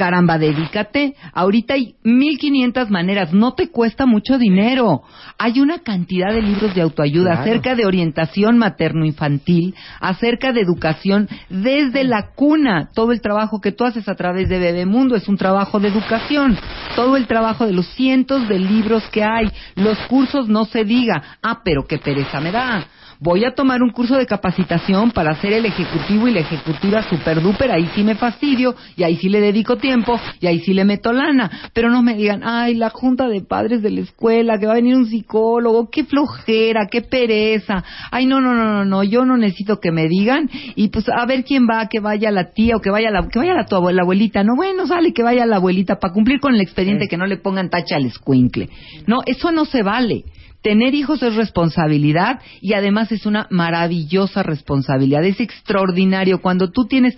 Caramba, 0.00 0.38
dedícate. 0.38 1.14
Ahorita 1.34 1.74
hay 1.74 1.94
1500 2.04 2.88
maneras, 2.90 3.34
no 3.34 3.52
te 3.52 3.68
cuesta 3.68 4.06
mucho 4.06 4.38
dinero. 4.38 5.02
Hay 5.36 5.60
una 5.60 5.80
cantidad 5.80 6.32
de 6.32 6.40
libros 6.40 6.74
de 6.74 6.80
autoayuda 6.80 7.32
Claro. 7.32 7.42
acerca 7.42 7.74
de 7.74 7.84
orientación 7.84 8.56
materno-infantil, 8.56 9.74
acerca 10.00 10.54
de 10.54 10.62
educación 10.62 11.28
desde 11.50 12.04
la 12.04 12.30
cuna. 12.34 12.88
Todo 12.94 13.12
el 13.12 13.20
trabajo 13.20 13.60
que 13.60 13.72
tú 13.72 13.84
haces 13.84 14.08
a 14.08 14.14
través 14.14 14.48
de 14.48 14.58
Bebemundo 14.58 15.16
es 15.16 15.28
un 15.28 15.36
trabajo 15.36 15.78
de 15.80 15.88
educación. 15.88 16.56
Todo 16.96 17.18
el 17.18 17.26
trabajo 17.26 17.66
de 17.66 17.74
los 17.74 17.86
cientos 17.88 18.48
de 18.48 18.58
libros 18.58 19.04
que 19.10 19.22
hay, 19.22 19.50
los 19.74 19.98
cursos 20.08 20.48
no 20.48 20.64
se 20.64 20.84
diga. 20.84 21.22
Ah, 21.42 21.60
pero 21.62 21.86
qué 21.86 21.98
pereza 21.98 22.40
me 22.40 22.52
da. 22.52 22.86
Voy 23.22 23.44
a 23.44 23.54
tomar 23.54 23.82
un 23.82 23.90
curso 23.90 24.16
de 24.16 24.24
capacitación 24.24 25.10
para 25.10 25.34
ser 25.42 25.52
el 25.52 25.66
ejecutivo 25.66 26.26
y 26.26 26.32
la 26.32 26.40
ejecutiva 26.40 27.02
super 27.02 27.42
duper, 27.42 27.70
ahí 27.70 27.86
sí 27.94 28.02
me 28.02 28.14
fastidio 28.14 28.74
y 28.96 29.02
ahí 29.02 29.16
sí 29.16 29.28
le 29.28 29.42
dedico 29.42 29.76
tiempo 29.76 30.18
y 30.40 30.46
ahí 30.46 30.60
sí 30.60 30.72
le 30.72 30.86
meto 30.86 31.12
lana. 31.12 31.50
Pero 31.74 31.90
no 31.90 32.02
me 32.02 32.14
digan, 32.14 32.40
ay, 32.42 32.74
la 32.76 32.88
junta 32.88 33.28
de 33.28 33.42
padres 33.42 33.82
de 33.82 33.90
la 33.90 34.00
escuela, 34.00 34.58
que 34.58 34.64
va 34.64 34.72
a 34.72 34.76
venir 34.76 34.96
un 34.96 35.06
psicólogo, 35.06 35.90
qué 35.90 36.04
flojera, 36.04 36.86
qué 36.90 37.02
pereza. 37.02 37.84
Ay, 38.10 38.24
no, 38.24 38.40
no, 38.40 38.54
no, 38.54 38.64
no, 38.72 38.84
no, 38.86 39.04
yo 39.04 39.26
no 39.26 39.36
necesito 39.36 39.80
que 39.80 39.92
me 39.92 40.08
digan 40.08 40.48
y 40.74 40.88
pues 40.88 41.06
a 41.10 41.26
ver 41.26 41.44
quién 41.44 41.66
va, 41.70 41.88
que 41.90 42.00
vaya 42.00 42.30
la 42.30 42.52
tía 42.52 42.76
o 42.76 42.80
que 42.80 42.88
vaya 42.90 43.10
la, 43.10 43.28
que 43.28 43.38
vaya 43.38 43.52
la, 43.52 43.66
tu 43.66 43.76
abue- 43.76 43.92
la 43.92 44.00
abuelita. 44.00 44.42
No, 44.44 44.56
bueno, 44.56 44.86
sale 44.86 45.12
que 45.12 45.22
vaya 45.22 45.44
la 45.44 45.56
abuelita 45.56 45.96
para 45.98 46.14
cumplir 46.14 46.40
con 46.40 46.54
el 46.54 46.62
expediente 46.62 47.06
que 47.06 47.18
no 47.18 47.26
le 47.26 47.36
pongan 47.36 47.68
tacha 47.68 47.96
al 47.96 48.06
escuincle. 48.06 48.70
No, 49.06 49.18
eso 49.26 49.52
no 49.52 49.66
se 49.66 49.82
vale. 49.82 50.24
Tener 50.62 50.94
hijos 50.94 51.22
es 51.22 51.36
responsabilidad 51.36 52.40
y 52.60 52.74
además 52.74 53.12
es 53.12 53.24
una 53.26 53.46
maravillosa 53.50 54.42
responsabilidad. 54.42 55.24
Es 55.24 55.40
extraordinario 55.40 56.42
cuando 56.42 56.70
tú 56.70 56.86
tienes 56.86 57.16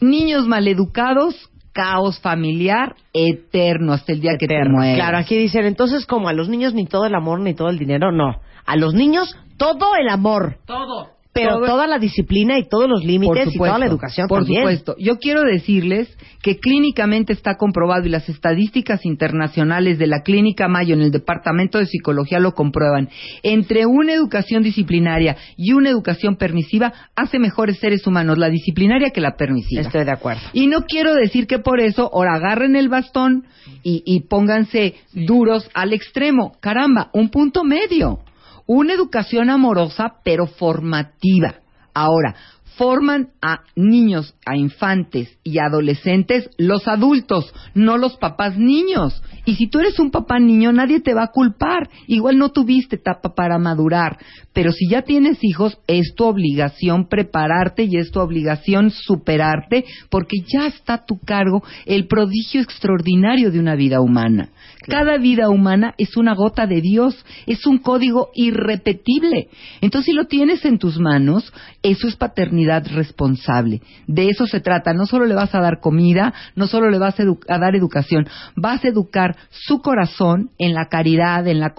niños 0.00 0.46
maleducados, 0.48 1.50
caos 1.72 2.20
familiar 2.20 2.94
eterno 3.12 3.92
hasta 3.92 4.12
el 4.12 4.20
día 4.20 4.36
que 4.38 4.46
te 4.46 4.56
mueres. 4.68 4.96
Claro, 4.96 5.18
aquí 5.18 5.36
dicen, 5.36 5.66
entonces, 5.66 6.06
como 6.06 6.28
a 6.28 6.32
los 6.32 6.48
niños 6.48 6.72
ni 6.72 6.86
todo 6.86 7.06
el 7.06 7.14
amor 7.14 7.40
ni 7.40 7.54
todo 7.54 7.68
el 7.68 7.78
dinero, 7.78 8.12
no. 8.12 8.40
A 8.64 8.76
los 8.76 8.94
niños 8.94 9.36
todo 9.56 9.96
el 9.96 10.08
amor. 10.08 10.58
Todo. 10.66 11.13
Pero 11.34 11.56
Todo- 11.56 11.66
toda 11.66 11.86
la 11.88 11.98
disciplina 11.98 12.58
y 12.58 12.68
todos 12.68 12.88
los 12.88 13.04
límites 13.04 13.54
y 13.54 13.58
toda 13.58 13.76
la 13.78 13.86
educación 13.86 14.28
Por 14.28 14.40
también. 14.44 14.62
supuesto. 14.62 14.94
Yo 14.98 15.18
quiero 15.18 15.42
decirles 15.42 16.08
que 16.42 16.58
clínicamente 16.60 17.32
está 17.32 17.56
comprobado 17.56 18.06
y 18.06 18.10
las 18.10 18.28
estadísticas 18.28 19.04
internacionales 19.04 19.98
de 19.98 20.06
la 20.06 20.20
Clínica 20.22 20.68
Mayo 20.68 20.94
en 20.94 21.00
el 21.00 21.10
Departamento 21.10 21.78
de 21.78 21.86
Psicología 21.86 22.38
lo 22.38 22.52
comprueban. 22.52 23.08
Entre 23.42 23.84
una 23.84 24.12
educación 24.12 24.62
disciplinaria 24.62 25.36
y 25.56 25.72
una 25.72 25.90
educación 25.90 26.36
permisiva 26.36 26.92
hace 27.16 27.38
mejores 27.40 27.78
seres 27.80 28.06
humanos 28.06 28.38
la 28.38 28.48
disciplinaria 28.48 29.10
que 29.10 29.20
la 29.20 29.36
permisiva. 29.36 29.82
Estoy 29.82 30.04
de 30.04 30.12
acuerdo. 30.12 30.40
Y 30.52 30.68
no 30.68 30.82
quiero 30.82 31.14
decir 31.14 31.46
que 31.48 31.58
por 31.58 31.80
eso 31.80 32.08
ahora 32.12 32.34
agarren 32.36 32.76
el 32.76 32.88
bastón 32.88 33.44
y, 33.82 34.02
y 34.06 34.20
pónganse 34.28 34.94
duros 35.12 35.68
al 35.74 35.92
extremo. 35.92 36.52
Caramba, 36.60 37.10
un 37.12 37.28
punto 37.30 37.64
medio. 37.64 38.20
Una 38.66 38.94
educación 38.94 39.50
amorosa 39.50 40.16
pero 40.24 40.46
formativa. 40.46 41.56
Ahora, 41.92 42.34
forman 42.76 43.30
a 43.40 43.60
niños, 43.76 44.34
a 44.46 44.56
infantes 44.56 45.38
y 45.44 45.58
adolescentes 45.58 46.50
los 46.58 46.88
adultos, 46.88 47.52
no 47.74 47.96
los 47.96 48.16
papás 48.16 48.56
niños. 48.56 49.22
Y 49.46 49.56
si 49.56 49.68
tú 49.68 49.78
eres 49.78 49.98
un 49.98 50.10
papá 50.10 50.38
niño, 50.38 50.72
nadie 50.72 51.00
te 51.00 51.14
va 51.14 51.24
a 51.24 51.32
culpar. 51.32 51.88
Igual 52.06 52.38
no 52.38 52.50
tuviste 52.50 52.96
etapa 52.96 53.34
para 53.34 53.58
madurar. 53.58 54.18
Pero 54.52 54.72
si 54.72 54.88
ya 54.88 55.02
tienes 55.02 55.38
hijos, 55.42 55.78
es 55.86 56.14
tu 56.14 56.24
obligación 56.24 57.08
prepararte 57.08 57.84
y 57.84 57.96
es 57.96 58.10
tu 58.10 58.20
obligación 58.20 58.90
superarte 58.90 59.84
porque 60.08 60.38
ya 60.46 60.66
está 60.66 60.94
a 60.94 61.04
tu 61.04 61.18
cargo 61.18 61.62
el 61.86 62.06
prodigio 62.06 62.62
extraordinario 62.62 63.50
de 63.50 63.58
una 63.58 63.74
vida 63.74 64.00
humana. 64.00 64.48
Cada 64.86 65.18
vida 65.18 65.48
humana 65.48 65.94
es 65.98 66.16
una 66.16 66.34
gota 66.34 66.66
de 66.66 66.80
Dios, 66.80 67.24
es 67.46 67.66
un 67.66 67.78
código 67.78 68.30
irrepetible. 68.34 69.48
Entonces, 69.80 70.06
si 70.06 70.12
lo 70.12 70.26
tienes 70.26 70.64
en 70.64 70.78
tus 70.78 70.98
manos, 70.98 71.52
eso 71.82 72.06
es 72.06 72.16
paternidad 72.16 72.63
responsable. 72.92 73.80
De 74.06 74.28
eso 74.28 74.46
se 74.46 74.60
trata. 74.60 74.92
No 74.92 75.06
solo 75.06 75.26
le 75.26 75.34
vas 75.34 75.54
a 75.54 75.60
dar 75.60 75.80
comida, 75.80 76.32
no 76.56 76.66
solo 76.66 76.90
le 76.90 76.98
vas 76.98 77.18
a, 77.18 77.24
edu- 77.24 77.44
a 77.48 77.58
dar 77.58 77.74
educación, 77.76 78.26
vas 78.56 78.84
a 78.84 78.88
educar 78.88 79.36
su 79.50 79.80
corazón 79.80 80.50
en 80.58 80.74
la 80.74 80.86
caridad, 80.86 81.46
en 81.46 81.60
la, 81.60 81.74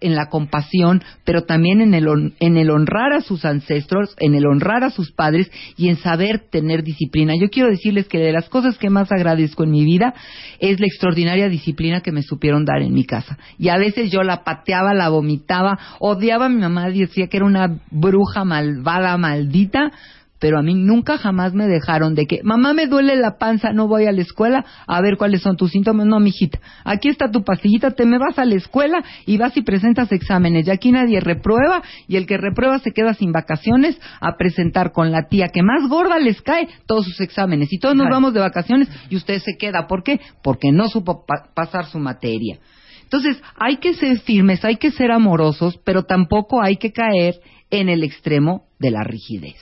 en 0.00 0.14
la 0.14 0.28
compasión, 0.28 1.02
pero 1.24 1.44
también 1.44 1.80
en 1.80 1.94
el, 1.94 2.34
en 2.40 2.56
el 2.56 2.70
honrar 2.70 3.12
a 3.12 3.20
sus 3.20 3.44
ancestros, 3.44 4.14
en 4.18 4.34
el 4.34 4.46
honrar 4.46 4.84
a 4.84 4.90
sus 4.90 5.12
padres 5.12 5.50
y 5.76 5.88
en 5.88 5.96
saber 5.96 6.44
tener 6.50 6.82
disciplina. 6.82 7.34
Yo 7.36 7.50
quiero 7.50 7.70
decirles 7.70 8.08
que 8.08 8.18
de 8.18 8.32
las 8.32 8.48
cosas 8.48 8.78
que 8.78 8.90
más 8.90 9.10
agradezco 9.12 9.64
en 9.64 9.70
mi 9.70 9.84
vida 9.84 10.14
es 10.60 10.80
la 10.80 10.86
extraordinaria 10.86 11.48
disciplina 11.48 12.00
que 12.00 12.12
me 12.12 12.22
supieron 12.22 12.64
dar 12.64 12.82
en 12.82 12.94
mi 12.94 13.04
casa. 13.04 13.38
Y 13.58 13.68
a 13.68 13.76
veces 13.76 14.10
yo 14.10 14.22
la 14.22 14.44
pateaba, 14.44 14.94
la 14.94 15.08
vomitaba, 15.08 15.78
odiaba 16.00 16.46
a 16.46 16.48
mi 16.48 16.60
mamá, 16.60 16.88
decía 16.90 17.28
que 17.28 17.36
era 17.36 17.46
una 17.46 17.80
bruja 17.90 18.44
malvada, 18.44 19.16
maldita, 19.16 19.92
pero 20.38 20.58
a 20.58 20.62
mí 20.62 20.74
nunca 20.74 21.18
jamás 21.18 21.52
me 21.54 21.66
dejaron 21.66 22.14
de 22.14 22.26
que, 22.26 22.40
mamá 22.42 22.72
me 22.72 22.86
duele 22.86 23.16
la 23.16 23.38
panza, 23.38 23.72
no 23.72 23.88
voy 23.88 24.06
a 24.06 24.12
la 24.12 24.22
escuela, 24.22 24.64
a 24.86 25.00
ver 25.00 25.16
cuáles 25.16 25.42
son 25.42 25.56
tus 25.56 25.70
síntomas. 25.72 26.06
No, 26.06 26.20
mijita, 26.20 26.58
aquí 26.84 27.08
está 27.08 27.30
tu 27.30 27.42
pastillita, 27.44 27.90
te 27.92 28.06
me 28.06 28.18
vas 28.18 28.38
a 28.38 28.44
la 28.44 28.54
escuela 28.54 29.02
y 29.26 29.36
vas 29.36 29.56
y 29.56 29.62
presentas 29.62 30.12
exámenes. 30.12 30.66
Y 30.66 30.70
aquí 30.70 30.92
nadie 30.92 31.20
reprueba 31.20 31.82
y 32.06 32.16
el 32.16 32.26
que 32.26 32.36
reprueba 32.36 32.78
se 32.78 32.92
queda 32.92 33.14
sin 33.14 33.32
vacaciones 33.32 34.00
a 34.20 34.36
presentar 34.36 34.92
con 34.92 35.10
la 35.10 35.28
tía 35.28 35.48
que 35.48 35.62
más 35.62 35.88
gorda 35.88 36.18
les 36.18 36.40
cae 36.42 36.68
todos 36.86 37.04
sus 37.04 37.20
exámenes. 37.20 37.72
Y 37.72 37.78
todos 37.78 37.96
nos 37.96 38.08
vamos 38.08 38.32
de 38.34 38.40
vacaciones 38.40 38.88
y 39.10 39.16
usted 39.16 39.40
se 39.40 39.56
queda. 39.58 39.86
¿Por 39.86 40.02
qué? 40.02 40.20
Porque 40.42 40.70
no 40.72 40.88
supo 40.88 41.24
pa- 41.26 41.50
pasar 41.54 41.86
su 41.86 41.98
materia. 41.98 42.58
Entonces, 43.02 43.42
hay 43.56 43.78
que 43.78 43.94
ser 43.94 44.18
firmes, 44.20 44.64
hay 44.64 44.76
que 44.76 44.90
ser 44.90 45.10
amorosos, 45.10 45.80
pero 45.84 46.02
tampoco 46.04 46.62
hay 46.62 46.76
que 46.76 46.92
caer 46.92 47.36
en 47.70 47.88
el 47.88 48.04
extremo 48.04 48.64
de 48.78 48.90
la 48.90 49.02
rigidez. 49.02 49.56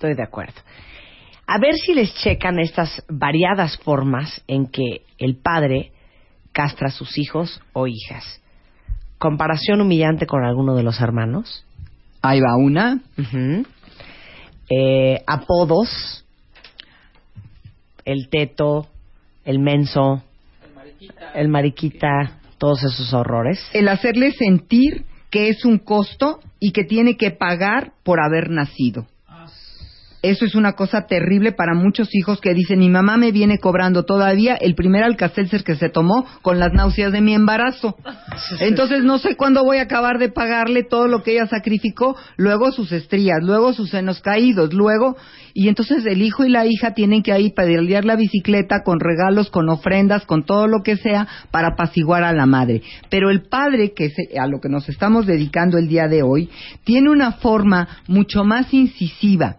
Estoy 0.00 0.14
de 0.14 0.22
acuerdo. 0.22 0.54
A 1.46 1.58
ver 1.58 1.74
si 1.74 1.92
les 1.92 2.14
checan 2.14 2.58
estas 2.58 3.04
variadas 3.06 3.76
formas 3.84 4.42
en 4.46 4.66
que 4.68 5.02
el 5.18 5.36
padre 5.36 5.92
castra 6.52 6.88
a 6.88 6.90
sus 6.90 7.18
hijos 7.18 7.60
o 7.74 7.86
hijas. 7.86 8.40
Comparación 9.18 9.82
humillante 9.82 10.24
con 10.24 10.42
alguno 10.42 10.74
de 10.74 10.84
los 10.84 11.02
hermanos. 11.02 11.66
Ahí 12.22 12.40
va 12.40 12.56
una. 12.56 13.02
Eh, 14.70 15.22
apodos. 15.26 16.24
El 18.06 18.30
teto, 18.30 18.86
el 19.44 19.58
menso, 19.58 20.22
el 21.34 21.48
mariquita, 21.48 22.38
todos 22.56 22.84
esos 22.84 23.12
horrores. 23.12 23.62
El 23.74 23.88
hacerle 23.88 24.32
sentir 24.32 25.04
que 25.30 25.50
es 25.50 25.66
un 25.66 25.78
costo 25.78 26.40
y 26.58 26.72
que 26.72 26.84
tiene 26.84 27.18
que 27.18 27.32
pagar 27.32 27.92
por 28.02 28.18
haber 28.18 28.48
nacido. 28.48 29.06
Eso 30.22 30.44
es 30.44 30.54
una 30.54 30.72
cosa 30.72 31.06
terrible 31.06 31.52
para 31.52 31.74
muchos 31.74 32.14
hijos 32.14 32.40
que 32.40 32.52
dicen, 32.52 32.78
mi 32.78 32.90
mamá 32.90 33.16
me 33.16 33.32
viene 33.32 33.58
cobrando 33.58 34.04
todavía 34.04 34.54
el 34.54 34.74
primer 34.74 35.02
alcacelser 35.02 35.64
que 35.64 35.76
se 35.76 35.88
tomó 35.88 36.26
con 36.42 36.58
las 36.58 36.72
náuseas 36.74 37.12
de 37.12 37.22
mi 37.22 37.34
embarazo. 37.34 37.96
Entonces 38.60 39.02
no 39.02 39.18
sé 39.18 39.36
cuándo 39.36 39.64
voy 39.64 39.78
a 39.78 39.82
acabar 39.82 40.18
de 40.18 40.30
pagarle 40.30 40.84
todo 40.84 41.08
lo 41.08 41.22
que 41.22 41.32
ella 41.32 41.46
sacrificó, 41.46 42.16
luego 42.36 42.70
sus 42.70 42.92
estrías, 42.92 43.38
luego 43.42 43.72
sus 43.72 43.90
senos 43.90 44.20
caídos, 44.20 44.74
luego... 44.74 45.16
Y 45.52 45.68
entonces 45.68 46.06
el 46.06 46.22
hijo 46.22 46.44
y 46.44 46.48
la 46.48 46.64
hija 46.64 46.94
tienen 46.94 47.24
que 47.24 47.32
ahí 47.32 47.50
pedalear 47.50 48.04
la 48.04 48.14
bicicleta 48.14 48.82
con 48.84 49.00
regalos, 49.00 49.50
con 49.50 49.68
ofrendas, 49.68 50.24
con 50.24 50.44
todo 50.44 50.68
lo 50.68 50.82
que 50.84 50.96
sea 50.96 51.26
para 51.50 51.70
apaciguar 51.70 52.22
a 52.22 52.32
la 52.32 52.46
madre. 52.46 52.82
Pero 53.10 53.30
el 53.30 53.42
padre, 53.48 53.92
que 53.92 54.06
es 54.06 54.14
a 54.38 54.46
lo 54.46 54.60
que 54.60 54.68
nos 54.68 54.88
estamos 54.88 55.26
dedicando 55.26 55.76
el 55.76 55.88
día 55.88 56.06
de 56.06 56.22
hoy, 56.22 56.48
tiene 56.84 57.10
una 57.10 57.32
forma 57.32 57.88
mucho 58.06 58.44
más 58.44 58.72
incisiva. 58.72 59.56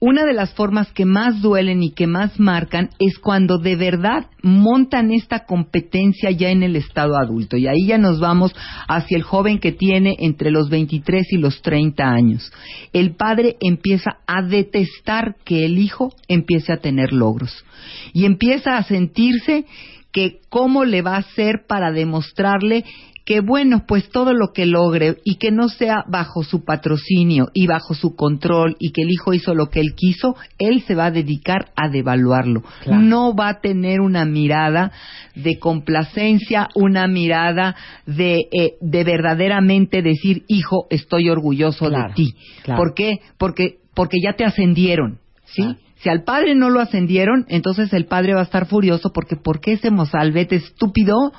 Una 0.00 0.24
de 0.24 0.34
las 0.34 0.52
formas 0.54 0.92
que 0.92 1.06
más 1.06 1.40
duelen 1.40 1.82
y 1.82 1.92
que 1.92 2.06
más 2.06 2.38
marcan 2.38 2.90
es 2.98 3.18
cuando 3.18 3.58
de 3.58 3.76
verdad 3.76 4.26
montan 4.42 5.10
esta 5.12 5.46
competencia 5.46 6.30
ya 6.30 6.50
en 6.50 6.62
el 6.62 6.76
estado 6.76 7.16
adulto. 7.16 7.56
Y 7.56 7.66
ahí 7.66 7.86
ya 7.86 7.96
nos 7.96 8.20
vamos 8.20 8.54
hacia 8.88 9.16
el 9.16 9.22
joven 9.22 9.60
que 9.60 9.72
tiene 9.72 10.16
entre 10.18 10.50
los 10.50 10.68
23 10.68 11.32
y 11.32 11.36
los 11.38 11.62
30 11.62 12.04
años. 12.04 12.52
El 12.92 13.14
padre 13.14 13.56
empieza 13.60 14.18
a 14.26 14.42
detestar 14.42 15.36
que 15.44 15.64
el 15.64 15.78
hijo 15.78 16.12
empiece 16.28 16.72
a 16.72 16.78
tener 16.78 17.12
logros. 17.12 17.64
Y 18.12 18.26
empieza 18.26 18.76
a 18.76 18.82
sentirse 18.82 19.64
que 20.12 20.40
cómo 20.48 20.84
le 20.84 21.02
va 21.02 21.16
a 21.16 21.20
hacer 21.20 21.64
para 21.66 21.92
demostrarle 21.92 22.84
que 23.24 23.40
bueno, 23.40 23.84
pues 23.88 24.10
todo 24.10 24.34
lo 24.34 24.52
que 24.52 24.66
logre 24.66 25.16
y 25.24 25.36
que 25.36 25.50
no 25.50 25.68
sea 25.70 26.04
bajo 26.06 26.42
su 26.42 26.62
patrocinio 26.64 27.48
y 27.54 27.66
bajo 27.66 27.94
su 27.94 28.14
control 28.14 28.76
y 28.78 28.92
que 28.92 29.00
el 29.02 29.10
hijo 29.10 29.32
hizo 29.32 29.54
lo 29.54 29.70
que 29.70 29.80
él 29.80 29.94
quiso, 29.96 30.36
él 30.58 30.82
se 30.86 30.94
va 30.94 31.06
a 31.06 31.10
dedicar 31.10 31.70
a 31.74 31.88
devaluarlo. 31.88 32.62
Claro. 32.82 33.00
No 33.00 33.34
va 33.34 33.48
a 33.48 33.60
tener 33.60 34.02
una 34.02 34.26
mirada 34.26 34.92
de 35.34 35.58
complacencia, 35.58 36.68
una 36.74 37.06
mirada 37.06 37.74
de, 38.06 38.40
eh, 38.52 38.74
de 38.82 39.04
verdaderamente 39.04 40.02
decir, 40.02 40.44
hijo, 40.48 40.86
estoy 40.90 41.30
orgulloso 41.30 41.88
Claro, 41.88 42.08
de 42.08 42.14
ti. 42.14 42.34
claro. 42.62 42.78
¿Por 42.82 42.94
qué? 42.94 43.20
Porque, 43.38 43.78
porque 43.94 44.18
ya 44.22 44.34
te 44.34 44.44
ascendieron, 44.44 45.18
¿sí? 45.46 45.76
Si 45.96 46.10
al 46.10 46.24
padre 46.24 46.54
no 46.54 46.68
lo 46.68 46.80
ascendieron, 46.80 47.46
entonces 47.48 47.90
el 47.94 48.04
padre 48.04 48.34
va 48.34 48.40
a 48.40 48.44
estar 48.44 48.66
furioso 48.66 49.10
porque 49.14 49.36
¿por 49.36 49.60
qué 49.60 49.72
ese 49.72 49.90
mozalbete 49.90 50.56
estúpido 50.56 51.32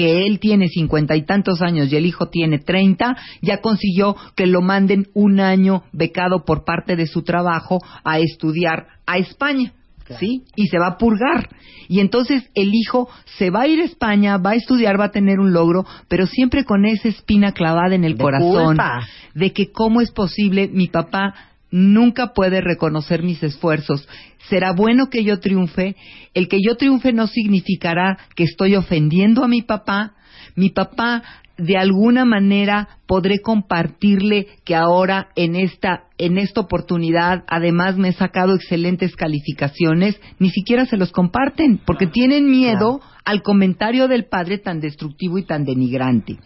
que 0.00 0.26
él 0.26 0.38
tiene 0.40 0.68
cincuenta 0.68 1.14
y 1.14 1.26
tantos 1.26 1.60
años 1.60 1.92
y 1.92 1.96
el 1.96 2.06
hijo 2.06 2.30
tiene 2.30 2.58
treinta, 2.58 3.18
ya 3.42 3.60
consiguió 3.60 4.16
que 4.34 4.46
lo 4.46 4.62
manden 4.62 5.08
un 5.12 5.40
año 5.40 5.82
becado 5.92 6.46
por 6.46 6.64
parte 6.64 6.96
de 6.96 7.06
su 7.06 7.20
trabajo 7.20 7.80
a 8.02 8.18
estudiar 8.18 8.86
a 9.06 9.18
España. 9.18 9.74
¿Sí? 10.18 10.44
Y 10.56 10.68
se 10.68 10.78
va 10.78 10.86
a 10.88 10.96
purgar. 10.96 11.50
Y 11.86 12.00
entonces 12.00 12.50
el 12.54 12.70
hijo 12.74 13.10
se 13.36 13.50
va 13.50 13.60
a 13.60 13.68
ir 13.68 13.78
a 13.82 13.84
España, 13.84 14.38
va 14.38 14.52
a 14.52 14.54
estudiar, 14.54 14.98
va 14.98 15.04
a 15.04 15.10
tener 15.10 15.38
un 15.38 15.52
logro, 15.52 15.84
pero 16.08 16.26
siempre 16.26 16.64
con 16.64 16.86
esa 16.86 17.08
espina 17.08 17.52
clavada 17.52 17.94
en 17.94 18.04
el 18.04 18.16
De 18.16 18.22
corazón 18.24 18.68
culpa. 18.68 19.06
de 19.34 19.52
que 19.52 19.70
cómo 19.70 20.00
es 20.00 20.10
posible 20.12 20.66
mi 20.72 20.88
papá 20.88 21.34
nunca 21.70 22.32
puede 22.34 22.60
reconocer 22.60 23.22
mis 23.22 23.42
esfuerzos. 23.42 24.08
Será 24.48 24.72
bueno 24.72 25.08
que 25.10 25.24
yo 25.24 25.40
triunfe. 25.40 25.96
El 26.34 26.48
que 26.48 26.58
yo 26.62 26.76
triunfe 26.76 27.12
no 27.12 27.26
significará 27.26 28.18
que 28.34 28.44
estoy 28.44 28.76
ofendiendo 28.76 29.44
a 29.44 29.48
mi 29.48 29.62
papá. 29.62 30.14
Mi 30.56 30.70
papá 30.70 31.22
de 31.56 31.76
alguna 31.76 32.24
manera 32.24 32.88
podré 33.06 33.40
compartirle 33.40 34.46
que 34.64 34.74
ahora 34.74 35.28
en 35.36 35.56
esta 35.56 36.04
en 36.16 36.38
esta 36.38 36.60
oportunidad 36.60 37.44
además 37.48 37.96
me 37.96 38.08
he 38.08 38.12
sacado 38.12 38.54
excelentes 38.54 39.14
calificaciones, 39.14 40.18
ni 40.38 40.50
siquiera 40.50 40.86
se 40.86 40.96
los 40.96 41.12
comparten 41.12 41.78
porque 41.84 42.06
tienen 42.06 42.50
miedo 42.50 43.00
al 43.24 43.42
comentario 43.42 44.08
del 44.08 44.24
padre 44.24 44.58
tan 44.58 44.80
destructivo 44.80 45.38
y 45.38 45.44
tan 45.44 45.64
denigrante. 45.64 46.38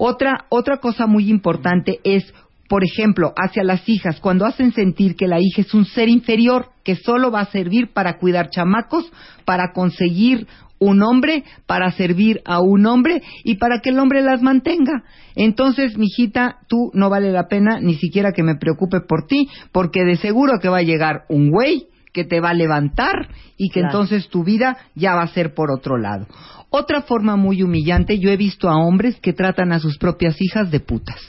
Otra, 0.00 0.46
otra 0.48 0.78
cosa 0.78 1.08
muy 1.08 1.28
importante 1.28 1.98
es, 2.04 2.32
por 2.68 2.84
ejemplo, 2.84 3.32
hacia 3.36 3.64
las 3.64 3.88
hijas, 3.88 4.20
cuando 4.20 4.44
hacen 4.44 4.72
sentir 4.72 5.16
que 5.16 5.26
la 5.26 5.38
hija 5.40 5.62
es 5.62 5.72
un 5.72 5.86
ser 5.86 6.08
inferior, 6.08 6.68
que 6.84 6.96
solo 6.96 7.30
va 7.30 7.40
a 7.40 7.50
servir 7.50 7.92
para 7.92 8.18
cuidar 8.18 8.50
chamacos, 8.50 9.10
para 9.46 9.72
conseguir 9.72 10.46
un 10.78 11.02
hombre, 11.02 11.44
para 11.66 11.90
servir 11.92 12.40
a 12.44 12.60
un 12.60 12.86
hombre 12.86 13.22
y 13.42 13.56
para 13.56 13.80
que 13.80 13.90
el 13.90 13.98
hombre 13.98 14.22
las 14.22 14.42
mantenga. 14.42 15.02
Entonces, 15.34 15.96
mijita, 15.96 16.58
tú 16.68 16.90
no 16.92 17.10
vale 17.10 17.32
la 17.32 17.48
pena 17.48 17.80
ni 17.80 17.94
siquiera 17.94 18.32
que 18.32 18.42
me 18.42 18.56
preocupe 18.56 19.00
por 19.00 19.26
ti, 19.26 19.48
porque 19.72 20.04
de 20.04 20.16
seguro 20.16 20.60
que 20.60 20.68
va 20.68 20.78
a 20.78 20.82
llegar 20.82 21.24
un 21.28 21.50
güey 21.50 21.86
que 22.12 22.24
te 22.24 22.40
va 22.40 22.50
a 22.50 22.54
levantar 22.54 23.28
y 23.56 23.68
que 23.70 23.80
Claro. 23.80 23.88
entonces 23.88 24.28
tu 24.28 24.44
vida 24.44 24.76
ya 24.94 25.14
va 25.14 25.22
a 25.22 25.28
ser 25.28 25.54
por 25.54 25.70
otro 25.70 25.96
lado. 25.96 26.26
Otra 26.70 27.02
forma 27.02 27.36
muy 27.36 27.62
humillante, 27.62 28.18
yo 28.18 28.30
he 28.30 28.36
visto 28.36 28.68
a 28.68 28.76
hombres 28.76 29.18
que 29.20 29.32
tratan 29.32 29.72
a 29.72 29.78
sus 29.78 29.98
propias 29.98 30.36
hijas 30.40 30.70
de 30.70 30.80
putas. 30.80 31.20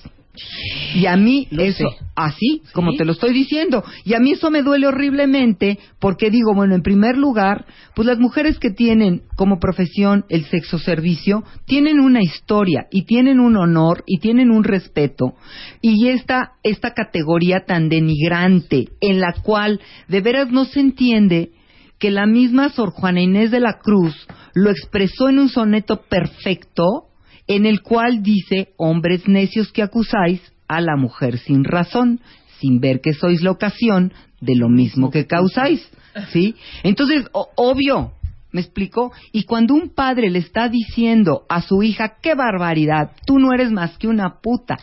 Y 0.95 1.05
a 1.05 1.15
mí 1.15 1.47
Lo 1.51 1.63
eso, 1.63 1.89
sé. 1.89 2.05
así, 2.15 2.61
como 2.73 2.93
te 2.93 3.05
lo 3.05 3.13
estoy 3.13 3.33
diciendo, 3.33 3.83
y 4.03 4.13
a 4.13 4.19
mí 4.19 4.31
eso 4.31 4.49
me 4.51 4.63
duele 4.63 4.87
horriblemente 4.87 5.79
porque 5.99 6.29
digo, 6.29 6.53
bueno, 6.53 6.75
en 6.75 6.81
primer 6.81 7.17
lugar, 7.17 7.65
pues 7.95 8.07
las 8.07 8.19
mujeres 8.19 8.59
que 8.59 8.71
tienen 8.71 9.23
como 9.35 9.59
profesión 9.59 10.25
el 10.29 10.45
sexo 10.45 10.79
servicio 10.79 11.43
tienen 11.65 11.99
una 11.99 12.21
historia 12.21 12.87
y 12.91 13.05
tienen 13.05 13.39
un 13.39 13.57
honor 13.57 14.03
y 14.05 14.19
tienen 14.19 14.51
un 14.51 14.63
respeto. 14.63 15.33
Y 15.81 16.07
esta 16.07 16.53
esta 16.63 16.93
categoría 16.93 17.65
tan 17.65 17.89
denigrante 17.89 18.89
en 19.01 19.19
la 19.19 19.33
cual 19.43 19.79
de 20.07 20.21
veras 20.21 20.51
no 20.51 20.65
se 20.65 20.79
entiende 20.79 21.51
que 21.99 22.11
la 22.11 22.25
misma 22.25 22.69
Sor 22.69 22.91
Juana 22.91 23.21
Inés 23.21 23.51
de 23.51 23.59
la 23.59 23.79
Cruz 23.79 24.15
lo 24.53 24.71
expresó 24.71 25.29
en 25.29 25.39
un 25.39 25.49
soneto 25.49 26.01
perfecto 26.09 27.08
en 27.49 27.65
el 27.65 27.81
cual 27.81 28.21
dice, 28.21 28.73
hombres 28.77 29.27
necios 29.27 29.71
que 29.71 29.81
acusáis 29.81 30.39
a 30.67 30.81
la 30.81 30.95
mujer 30.95 31.39
sin 31.39 31.63
razón, 31.63 32.21
sin 32.59 32.79
ver 32.79 33.01
que 33.01 33.13
sois 33.13 33.41
la 33.41 33.49
ocasión 33.49 34.13
de 34.39 34.55
lo 34.55 34.69
mismo 34.69 35.09
que 35.09 35.25
causáis. 35.25 35.89
¿Sí? 36.31 36.55
Entonces, 36.83 37.25
obvio, 37.33 38.13
¿me 38.51 38.61
explico? 38.61 39.11
Y 39.31 39.43
cuando 39.43 39.73
un 39.73 39.89
padre 39.89 40.29
le 40.29 40.39
está 40.39 40.69
diciendo 40.69 41.45
a 41.49 41.63
su 41.63 41.81
hija, 41.81 42.17
qué 42.21 42.35
barbaridad, 42.35 43.11
tú 43.25 43.39
no 43.39 43.51
eres 43.51 43.71
más 43.71 43.97
que 43.97 44.07
una 44.07 44.39
puta, 44.41 44.77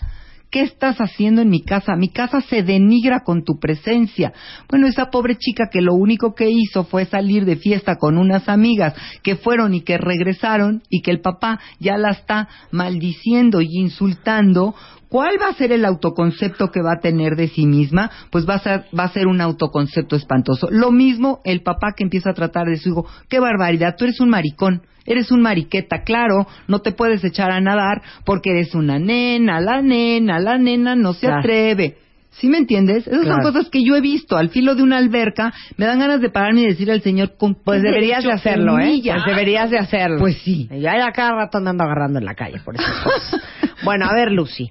¿qué 0.56 0.62
estás 0.62 0.96
haciendo 1.00 1.42
en 1.42 1.50
mi 1.50 1.60
casa? 1.60 1.96
Mi 1.96 2.08
casa 2.08 2.40
se 2.40 2.62
denigra 2.62 3.20
con 3.20 3.44
tu 3.44 3.59
presencia. 3.59 4.32
Bueno, 4.70 4.86
esa 4.86 5.11
pobre 5.11 5.36
chica 5.36 5.68
que 5.70 5.82
lo 5.82 5.92
único 5.92 6.34
que 6.34 6.48
hizo 6.48 6.84
fue 6.84 7.04
salir 7.04 7.44
de 7.44 7.57
fiesta 7.57 7.96
con 7.96 8.16
unas 8.16 8.48
amigas 8.48 8.94
que 9.22 9.36
fueron 9.36 9.74
y 9.74 9.82
que 9.82 9.98
regresaron 9.98 10.82
y 10.88 11.02
que 11.02 11.11
el 11.11 11.20
papá 11.20 11.61
ya 11.78 11.98
la 11.98 12.12
está 12.12 12.48
maldiciendo 12.70 13.61
y 13.61 13.68
insultando 13.70 14.74
¿Cuál 15.16 15.38
va 15.40 15.48
a 15.48 15.54
ser 15.54 15.72
el 15.72 15.86
autoconcepto 15.86 16.70
que 16.70 16.82
va 16.82 16.92
a 16.92 17.00
tener 17.00 17.36
de 17.36 17.48
sí 17.48 17.64
misma? 17.64 18.10
Pues 18.30 18.46
va 18.46 18.56
a, 18.56 18.58
ser, 18.58 18.84
va 18.94 19.04
a 19.04 19.08
ser 19.08 19.28
un 19.28 19.40
autoconcepto 19.40 20.14
espantoso. 20.14 20.68
Lo 20.70 20.92
mismo 20.92 21.40
el 21.46 21.62
papá 21.62 21.94
que 21.96 22.04
empieza 22.04 22.32
a 22.32 22.34
tratar 22.34 22.66
de 22.66 22.76
su 22.76 22.90
hijo. 22.90 23.06
¡Qué 23.30 23.40
barbaridad! 23.40 23.94
Tú 23.96 24.04
eres 24.04 24.20
un 24.20 24.28
maricón. 24.28 24.82
Eres 25.06 25.30
un 25.30 25.40
mariqueta, 25.40 26.02
claro, 26.02 26.46
no 26.68 26.80
te 26.80 26.92
puedes 26.92 27.24
echar 27.24 27.50
a 27.50 27.62
nadar 27.62 28.02
porque 28.26 28.50
eres 28.50 28.74
una 28.74 28.98
nena, 28.98 29.58
la 29.58 29.80
nena, 29.80 30.38
la 30.38 30.58
nena 30.58 30.94
no 30.94 31.14
se 31.14 31.28
atreve. 31.28 31.96
¿Sí 32.32 32.48
me 32.48 32.58
entiendes? 32.58 33.06
Esas 33.06 33.26
son 33.26 33.40
cosas 33.40 33.70
que 33.70 33.82
yo 33.82 33.96
he 33.96 34.02
visto 34.02 34.36
al 34.36 34.50
filo 34.50 34.74
de 34.74 34.82
una 34.82 34.98
alberca. 34.98 35.54
Me 35.78 35.86
dan 35.86 35.98
ganas 35.98 36.20
de 36.20 36.28
pararme 36.28 36.60
y 36.60 36.66
decir 36.66 36.90
al 36.90 37.00
señor, 37.00 37.32
pues 37.64 37.80
deberías 37.80 38.22
de 38.22 38.32
hacerlo, 38.32 38.78
¿eh? 38.78 39.00
Pues 39.02 39.24
deberías 39.24 39.70
de 39.70 39.78
hacerlo. 39.78 40.18
Pues 40.18 40.36
sí. 40.42 40.68
Ya, 40.78 41.10
cada 41.12 41.30
rato 41.30 41.56
andando 41.56 41.84
agarrando 41.84 42.18
en 42.18 42.26
la 42.26 42.34
calle 42.34 42.60
por 42.62 42.74
eso. 42.74 42.84
bueno, 43.84 44.04
a 44.04 44.14
ver, 44.14 44.32
Lucy. 44.32 44.70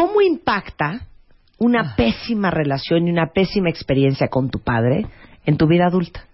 ¿Cómo 0.00 0.22
impacta 0.22 1.08
una 1.58 1.90
ah. 1.90 1.94
pésima 1.94 2.50
relación 2.50 3.06
y 3.06 3.10
una 3.10 3.32
pésima 3.34 3.68
experiencia 3.68 4.28
con 4.28 4.48
tu 4.48 4.60
padre 4.60 5.04
en 5.44 5.58
tu 5.58 5.66
vida 5.66 5.88
adulta? 5.88 6.24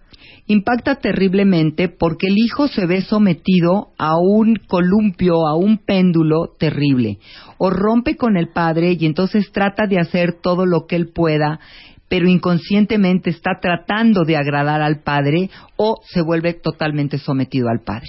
Impacta 0.45 0.95
terriblemente 0.95 1.89
porque 1.89 2.27
el 2.27 2.37
hijo 2.37 2.69
se 2.69 2.85
ve 2.85 3.01
sometido 3.01 3.89
a 3.97 4.15
un 4.17 4.55
columpio, 4.69 5.45
a 5.45 5.57
un 5.57 5.79
péndulo 5.79 6.53
terrible. 6.57 7.17
O 7.57 7.69
rompe 7.69 8.15
con 8.15 8.37
el 8.37 8.53
padre 8.53 8.95
y 8.97 9.05
entonces 9.05 9.51
trata 9.51 9.85
de 9.85 9.99
hacer 9.99 10.39
todo 10.41 10.65
lo 10.65 10.87
que 10.87 10.95
él 10.95 11.09
pueda, 11.13 11.59
pero 12.07 12.29
inconscientemente 12.29 13.31
está 13.31 13.59
tratando 13.61 14.23
de 14.23 14.37
agradar 14.37 14.81
al 14.81 15.01
padre 15.01 15.49
o 15.75 15.97
se 16.05 16.21
vuelve 16.21 16.53
totalmente 16.53 17.17
sometido 17.17 17.67
al 17.67 17.81
padre. 17.81 18.07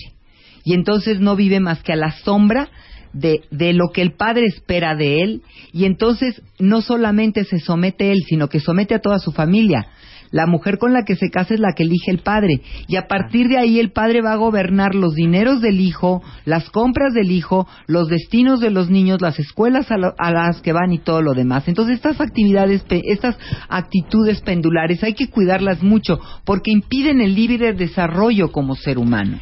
Y 0.63 0.75
entonces 0.75 1.19
no 1.19 1.35
vive 1.35 1.59
más 1.59 1.83
que 1.83 1.95
a 1.95 1.97
la 1.97 2.13
sombra 2.13 2.69
de, 3.13 3.43
de 3.51 3.73
lo 3.73 3.89
que 3.93 4.03
el 4.03 4.13
padre 4.13 4.47
espera 4.47 4.95
de 4.95 5.23
él 5.23 5.43
y 5.73 5.85
entonces 5.85 6.43
no 6.59 6.83
solamente 6.83 7.45
se 7.45 7.59
somete 7.59 8.13
él, 8.13 8.19
sino 8.29 8.49
que 8.49 8.61
somete 8.61 8.95
a 8.95 9.01
toda 9.01 9.19
su 9.19 9.33
familia. 9.33 9.87
La 10.31 10.47
mujer 10.47 10.79
con 10.79 10.93
la 10.93 11.05
que 11.05 11.17
se 11.17 11.31
casa 11.31 11.55
es 11.55 11.61
la 11.61 11.73
que 11.75 11.85
elige 11.85 12.11
el 12.11 12.19
padre. 12.19 12.61
Y 12.87 12.97
a 12.97 13.07
partir 13.07 13.49
de 13.49 13.59
ahí 13.59 13.79
el 13.79 13.93
padre 13.93 14.21
va 14.21 14.33
a 14.33 14.37
gobernar 14.37 14.95
los 14.95 15.15
dineros 15.15 15.61
del 15.61 15.81
hijo, 15.81 16.23
las 16.45 16.69
compras 16.71 17.15
del 17.15 17.31
hijo, 17.31 17.67
los 17.87 18.09
destinos 18.09 18.61
de 18.61 18.71
los 18.71 18.91
niños, 18.91 19.21
las 19.21 19.39
escuelas 19.39 19.91
a, 19.91 19.97
a 20.19 20.31
las 20.31 20.61
que 20.61 20.73
van 20.73 20.93
y 20.93 20.99
todo 20.99 21.23
lo 21.23 21.35
demás. 21.35 21.67
Entonces 21.69 21.97
estas 21.97 22.21
actividades, 22.21 22.85
estas 22.91 23.39
actitudes 23.69 24.41
pendulares 24.43 25.03
hay 25.03 25.15
que 25.15 25.31
cuidarlas 25.31 25.83
mucho 25.83 26.21
porque 26.45 26.71
impiden 26.71 27.21
el 27.21 27.35
libre 27.35 27.73
desarrollo 27.73 28.53
como 28.53 28.75
ser 28.75 28.99
humano. 28.99 29.39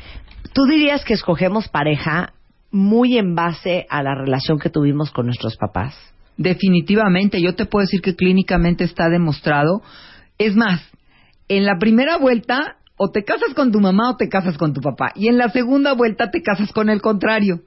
¿Tú 0.53 0.65
dirías 0.65 1.05
que 1.05 1.15
escogemos 1.15 1.69
pareja 1.69 2.33
muy 2.71 3.19
en 3.19 3.35
base 3.35 3.87
a 3.89 4.03
la 4.03 4.15
relación 4.15 4.59
que 4.59 4.71
tuvimos 4.71 5.11
con 5.11 5.27
nuestros 5.27 5.57
papás. 5.57 5.95
Definitivamente, 6.37 7.41
yo 7.41 7.55
te 7.55 7.67
puedo 7.67 7.85
decir 7.85 8.03
que 8.03 8.15
clínicamente 8.15 8.85
está 8.85 9.09
demostrado. 9.09 9.83
Es 10.39 10.55
más, 10.55 10.83
en 11.49 11.65
la 11.65 11.79
primera 11.79 12.19
vuelta 12.19 12.77
o 12.97 13.11
te 13.11 13.25
casas 13.25 13.55
con 13.55 13.73
tu 13.73 13.81
mamá 13.81 14.11
o 14.11 14.17
te 14.17 14.29
casas 14.29 14.59
con 14.59 14.73
tu 14.73 14.81
papá. 14.81 15.13
Y 15.15 15.29
en 15.29 15.39
la 15.39 15.49
segunda 15.51 15.93
vuelta 15.93 16.31
te 16.31 16.43
casas 16.43 16.73
con 16.73 16.91
el 16.91 17.01
contrario. 17.01 17.61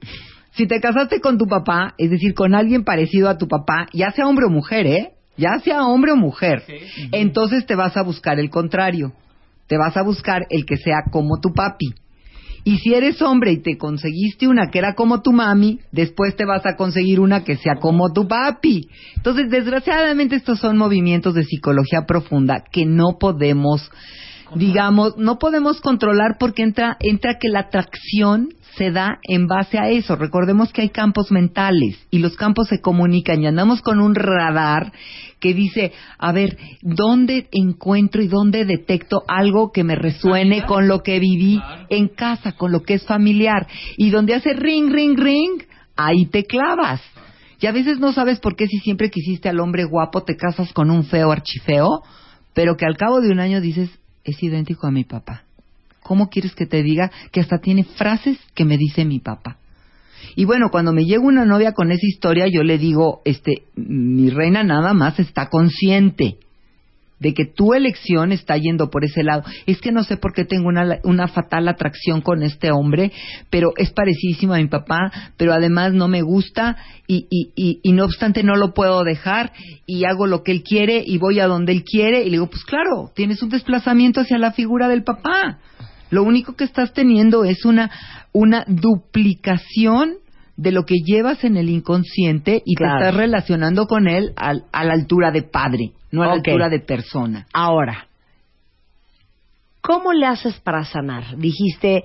Si 0.52 0.68
te 0.68 0.80
casaste 0.80 1.22
con 1.22 1.38
tu 1.38 1.46
papá, 1.46 1.94
es 1.98 2.10
decir, 2.10 2.34
con 2.34 2.56
alguien 2.56 2.84
parecido 2.84 3.30
a 3.30 3.38
tu 3.38 3.48
papá, 3.48 3.88
ya 3.94 4.12
sea 4.12 4.28
hombre 4.28 4.46
o 4.46 4.50
mujer, 4.50 4.88
¿eh? 4.88 5.14
Ya 5.38 5.60
sea 5.60 5.86
hombre 5.86 6.12
o 6.12 6.18
mujer, 6.18 6.64
entonces 7.14 7.66
te 7.66 7.76
vas 7.76 7.96
a 7.96 8.04
buscar 8.04 8.40
el 8.40 8.50
contrario. 8.50 9.14
Te 9.68 9.78
vas 9.78 9.96
a 9.96 10.02
buscar 10.02 10.46
el 10.50 10.66
que 10.66 10.76
sea 10.76 11.04
como 11.12 11.40
tu 11.40 11.54
papi. 11.54 11.94
Y 12.70 12.78
si 12.78 12.94
eres 12.94 13.20
hombre 13.24 13.54
y 13.54 13.64
te 13.64 13.80
conseguiste 13.80 14.48
una 14.48 14.70
que 14.70 14.78
era 14.78 14.94
como 14.94 15.24
tu 15.24 15.32
mami, 15.32 15.80
después 15.92 16.36
te 16.36 16.46
vas 16.46 16.64
a 16.68 16.76
conseguir 16.76 17.20
una 17.20 17.44
que 17.44 17.56
sea 17.56 17.78
como 17.82 18.14
tu 18.14 18.28
papi. 18.28 18.88
Entonces, 19.16 19.50
desgraciadamente, 19.50 20.36
estos 20.36 20.60
son 20.60 20.78
movimientos 20.78 21.34
de 21.34 21.46
psicología 21.46 22.06
profunda 22.06 22.64
que 22.72 22.86
no 22.86 23.18
podemos, 23.20 23.90
digamos, 24.54 25.18
no 25.18 25.40
podemos 25.40 25.82
controlar 25.82 26.38
porque 26.40 26.62
entra, 26.62 26.96
entra 27.00 27.40
que 27.40 27.50
la 27.50 27.62
atracción 27.62 28.50
se 28.78 28.92
da 28.92 29.18
en 29.24 29.48
base 29.48 29.80
a 29.80 29.90
eso. 29.90 30.16
Recordemos 30.16 30.72
que 30.72 30.84
hay 30.84 30.90
campos 30.90 31.32
mentales 31.32 31.98
y 32.12 32.20
los 32.20 32.36
campos 32.36 32.68
se 32.68 32.82
comunican 32.82 33.42
y 33.42 33.48
andamos 33.48 33.82
con 33.82 34.00
un 34.00 34.14
radar 34.14 34.94
que 35.40 35.54
dice, 35.54 35.94
a 36.18 36.32
ver, 36.32 36.58
¿dónde 36.82 37.48
encuentro 37.52 38.22
y 38.22 38.28
dónde 38.28 38.66
detecto 38.66 39.24
algo 39.28 39.72
que 39.72 39.84
me 39.84 39.96
resuene 39.96 40.66
con 40.66 40.88
lo 40.88 41.02
que 41.02 41.20
viví 41.20 41.62
en 41.90 42.10
casa, 42.10 42.54
con 42.54 42.72
lo 42.72 42.84
que 42.84 42.96
es 42.96 43.06
familiar? 43.06 43.68
Y 43.98 44.10
donde 44.10 44.36
hace 44.36 44.54
ring, 44.54 44.92
ring, 44.92 45.18
ring, 45.18 45.64
ahí 45.96 46.26
te 46.26 46.44
clavas. 46.44 47.02
Y 47.62 47.68
a 47.68 47.72
veces 47.72 48.00
no 48.00 48.14
sabes 48.14 48.40
por 48.40 48.56
qué 48.56 48.68
si 48.68 48.78
siempre 48.80 49.10
quisiste 49.10 49.50
al 49.50 49.60
hombre 49.60 49.84
guapo 49.84 50.24
te 50.24 50.36
casas 50.36 50.72
con 50.72 50.90
un 50.92 51.04
feo 51.04 51.32
archifeo, 51.32 52.04
pero 52.54 52.78
que 52.78 52.86
al 52.86 52.98
cabo 52.98 53.20
de 53.20 53.30
un 53.32 53.40
año 53.40 53.62
dices, 53.62 53.90
es 54.24 54.42
idéntico 54.42 54.88
a 54.88 54.92
mi 54.92 55.04
papá. 55.04 55.44
¿Cómo 56.02 56.30
quieres 56.30 56.56
que 56.56 56.66
te 56.66 56.82
diga 56.84 57.12
que 57.32 57.42
hasta 57.42 57.60
tiene 57.60 57.84
frases 57.84 58.38
que 58.56 58.66
me 58.66 58.78
dice 58.78 59.06
mi 59.06 59.20
papá? 59.20 59.58
Y 60.36 60.46
bueno, 60.46 60.70
cuando 60.72 60.94
me 60.94 61.06
llega 61.06 61.22
una 61.22 61.46
novia 61.46 61.74
con 61.74 61.92
esa 61.92 62.06
historia, 62.06 62.48
yo 62.48 62.64
le 62.64 62.78
digo, 62.78 63.22
este, 63.26 63.64
mi 63.76 64.30
reina 64.30 64.64
nada 64.64 64.94
más 64.94 65.20
está 65.20 65.50
consciente 65.50 66.38
de 67.20 67.34
que 67.34 67.46
tu 67.46 67.74
elección 67.74 68.32
está 68.32 68.58
yendo 68.58 68.90
por 68.90 69.04
ese 69.04 69.24
lado. 69.24 69.44
Es 69.66 69.82
que 69.82 69.92
no 69.92 70.04
sé 70.04 70.18
por 70.18 70.34
qué 70.34 70.46
tengo 70.46 70.68
una, 70.68 71.00
una 71.04 71.28
fatal 71.28 71.68
atracción 71.68 72.22
con 72.22 72.44
este 72.44 72.72
hombre, 72.72 73.12
pero 73.50 73.74
es 73.78 73.92
parecidísimo 73.92 74.54
a 74.54 74.58
mi 74.58 74.68
papá, 74.68 75.12
pero 75.38 75.54
además 75.54 75.94
no 75.94 76.08
me 76.08 76.22
gusta 76.22 76.78
y, 77.08 77.28
y, 77.30 77.52
y, 77.56 77.80
y 77.84 77.92
no 77.92 78.06
obstante 78.06 78.44
no 78.44 78.56
lo 78.56 78.74
puedo 78.74 79.04
dejar 79.04 79.52
y 79.86 80.06
hago 80.06 80.28
lo 80.28 80.44
que 80.44 80.52
él 80.52 80.64
quiere 80.64 81.04
y 81.06 81.18
voy 81.18 81.40
a 81.40 81.48
donde 81.48 81.74
él 81.74 81.84
quiere 81.84 82.22
y 82.22 82.26
le 82.26 82.32
digo, 82.32 82.48
pues 82.48 82.64
claro, 82.64 83.12
tienes 83.16 83.42
un 83.44 83.50
desplazamiento 83.50 84.22
hacia 84.22 84.38
la 84.38 84.52
figura 84.52 84.88
del 84.88 85.04
papá. 85.04 85.60
Lo 86.10 86.24
único 86.24 86.56
que 86.56 86.64
estás 86.64 86.94
teniendo 86.94 87.44
es 87.44 87.66
una, 87.66 87.92
una 88.32 88.66
duplicación 88.68 90.16
de 90.58 90.72
lo 90.72 90.84
que 90.84 90.96
llevas 91.06 91.44
en 91.44 91.56
el 91.56 91.70
inconsciente 91.70 92.62
y 92.66 92.76
te 92.76 92.84
estás 92.84 93.16
relacionando 93.16 93.86
con 93.86 94.08
él 94.08 94.34
a 94.36 94.84
la 94.84 94.94
altura 94.94 95.32
de 95.32 95.44
padre, 95.44 95.94
no 96.12 96.24
a 96.24 96.28
la 96.28 96.34
altura 96.34 96.68
de 96.68 96.80
persona. 96.80 97.48
Ahora, 97.54 98.08
¿cómo 99.82 100.12
le 100.12 100.26
haces 100.26 100.60
para 100.60 100.84
sanar? 100.84 101.38
Dijiste, 101.38 102.04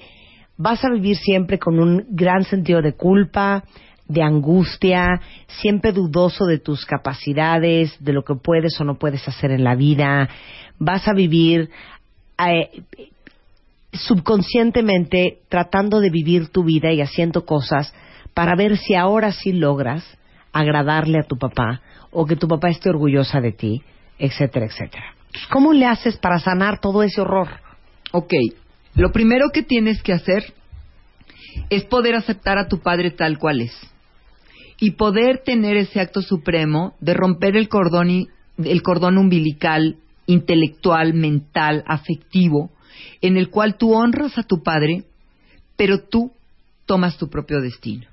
vas 0.56 0.84
a 0.84 0.90
vivir 0.90 1.16
siempre 1.16 1.58
con 1.58 1.80
un 1.80 2.06
gran 2.10 2.44
sentido 2.44 2.80
de 2.80 2.94
culpa, 2.94 3.64
de 4.06 4.22
angustia, 4.22 5.20
siempre 5.48 5.92
dudoso 5.92 6.46
de 6.46 6.58
tus 6.58 6.84
capacidades, 6.84 7.96
de 7.98 8.12
lo 8.12 8.22
que 8.22 8.34
puedes 8.34 8.78
o 8.80 8.84
no 8.84 8.98
puedes 8.98 9.26
hacer 9.26 9.50
en 9.50 9.64
la 9.64 9.74
vida. 9.74 10.28
Vas 10.78 11.08
a 11.08 11.14
vivir 11.14 11.70
eh, 12.38 12.82
subconscientemente 13.94 15.40
tratando 15.48 16.00
de 16.00 16.10
vivir 16.10 16.48
tu 16.48 16.64
vida 16.64 16.92
y 16.92 17.00
haciendo 17.00 17.44
cosas 17.44 17.92
para 18.34 18.56
ver 18.56 18.76
si 18.76 18.94
ahora 18.94 19.32
sí 19.32 19.52
logras 19.52 20.04
agradarle 20.52 21.18
a 21.18 21.26
tu 21.26 21.36
papá 21.36 21.80
o 22.10 22.26
que 22.26 22.36
tu 22.36 22.48
papá 22.48 22.68
esté 22.68 22.90
orgullosa 22.90 23.40
de 23.40 23.52
ti, 23.52 23.82
etcétera, 24.18 24.66
etcétera. 24.66 25.14
¿Cómo 25.50 25.72
le 25.72 25.86
haces 25.86 26.16
para 26.16 26.38
sanar 26.38 26.80
todo 26.80 27.02
ese 27.02 27.20
horror? 27.20 27.48
Ok, 28.12 28.32
lo 28.94 29.10
primero 29.10 29.50
que 29.52 29.62
tienes 29.62 30.02
que 30.02 30.12
hacer 30.12 30.54
es 31.70 31.84
poder 31.84 32.14
aceptar 32.14 32.58
a 32.58 32.68
tu 32.68 32.80
padre 32.80 33.10
tal 33.10 33.38
cual 33.38 33.60
es 33.60 33.76
y 34.78 34.92
poder 34.92 35.42
tener 35.44 35.76
ese 35.76 36.00
acto 36.00 36.20
supremo 36.22 36.94
de 37.00 37.14
romper 37.14 37.56
el 37.56 37.68
cordón, 37.68 38.28
el 38.58 38.82
cordón 38.82 39.18
umbilical 39.18 39.96
intelectual, 40.26 41.14
mental, 41.14 41.84
afectivo, 41.86 42.70
en 43.20 43.36
el 43.36 43.50
cual 43.50 43.76
tú 43.76 43.94
honras 43.94 44.38
a 44.38 44.42
tu 44.42 44.62
padre, 44.62 45.04
pero 45.76 46.00
tú 46.00 46.32
tomas 46.86 47.16
tu 47.16 47.28
propio 47.28 47.60
destino. 47.60 48.06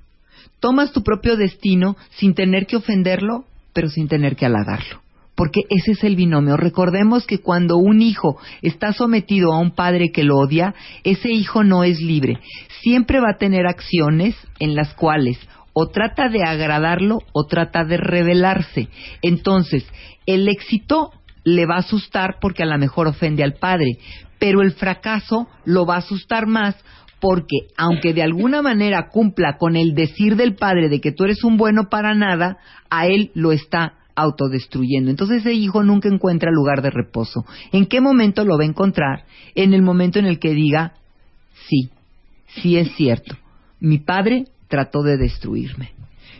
Tomas 0.60 0.92
tu 0.92 1.02
propio 1.02 1.36
destino 1.36 1.96
sin 2.10 2.34
tener 2.34 2.66
que 2.66 2.76
ofenderlo, 2.76 3.44
pero 3.72 3.88
sin 3.88 4.08
tener 4.08 4.36
que 4.36 4.46
halagarlo. 4.46 5.00
Porque 5.34 5.60
ese 5.70 5.92
es 5.92 6.04
el 6.04 6.14
binomio. 6.14 6.56
Recordemos 6.56 7.26
que 7.26 7.38
cuando 7.38 7.78
un 7.78 8.02
hijo 8.02 8.38
está 8.60 8.92
sometido 8.92 9.52
a 9.52 9.58
un 9.58 9.72
padre 9.72 10.12
que 10.12 10.24
lo 10.24 10.36
odia, 10.36 10.74
ese 11.04 11.30
hijo 11.30 11.64
no 11.64 11.84
es 11.84 12.00
libre. 12.00 12.38
Siempre 12.82 13.18
va 13.18 13.30
a 13.30 13.38
tener 13.38 13.66
acciones 13.66 14.36
en 14.58 14.74
las 14.74 14.92
cuales 14.94 15.38
o 15.72 15.88
trata 15.88 16.28
de 16.28 16.42
agradarlo 16.44 17.20
o 17.32 17.46
trata 17.46 17.84
de 17.84 17.96
rebelarse. 17.96 18.88
Entonces, 19.22 19.84
el 20.26 20.48
éxito 20.48 21.12
le 21.44 21.66
va 21.66 21.76
a 21.76 21.80
asustar 21.80 22.36
porque 22.40 22.62
a 22.62 22.66
lo 22.66 22.78
mejor 22.78 23.08
ofende 23.08 23.42
al 23.42 23.54
padre, 23.54 23.98
pero 24.42 24.60
el 24.60 24.72
fracaso 24.72 25.46
lo 25.64 25.86
va 25.86 25.94
a 25.94 25.98
asustar 25.98 26.48
más 26.48 26.74
porque 27.20 27.68
aunque 27.76 28.12
de 28.12 28.24
alguna 28.24 28.60
manera 28.60 29.08
cumpla 29.08 29.56
con 29.56 29.76
el 29.76 29.94
decir 29.94 30.34
del 30.34 30.56
padre 30.56 30.88
de 30.88 31.00
que 31.00 31.12
tú 31.12 31.22
eres 31.22 31.44
un 31.44 31.56
bueno 31.56 31.88
para 31.88 32.12
nada, 32.16 32.58
a 32.90 33.06
él 33.06 33.30
lo 33.34 33.52
está 33.52 34.00
autodestruyendo. 34.16 35.10
Entonces 35.10 35.42
ese 35.42 35.52
hijo 35.52 35.84
nunca 35.84 36.08
encuentra 36.08 36.50
lugar 36.50 36.82
de 36.82 36.90
reposo. 36.90 37.44
¿En 37.70 37.86
qué 37.86 38.00
momento 38.00 38.44
lo 38.44 38.58
va 38.58 38.64
a 38.64 38.66
encontrar? 38.66 39.26
En 39.54 39.74
el 39.74 39.82
momento 39.82 40.18
en 40.18 40.26
el 40.26 40.40
que 40.40 40.54
diga, 40.54 40.94
sí, 41.68 41.90
sí 42.60 42.76
es 42.76 42.90
cierto, 42.96 43.36
mi 43.78 43.98
padre 43.98 44.46
trató 44.66 45.04
de 45.04 45.18
destruirme. 45.18 45.92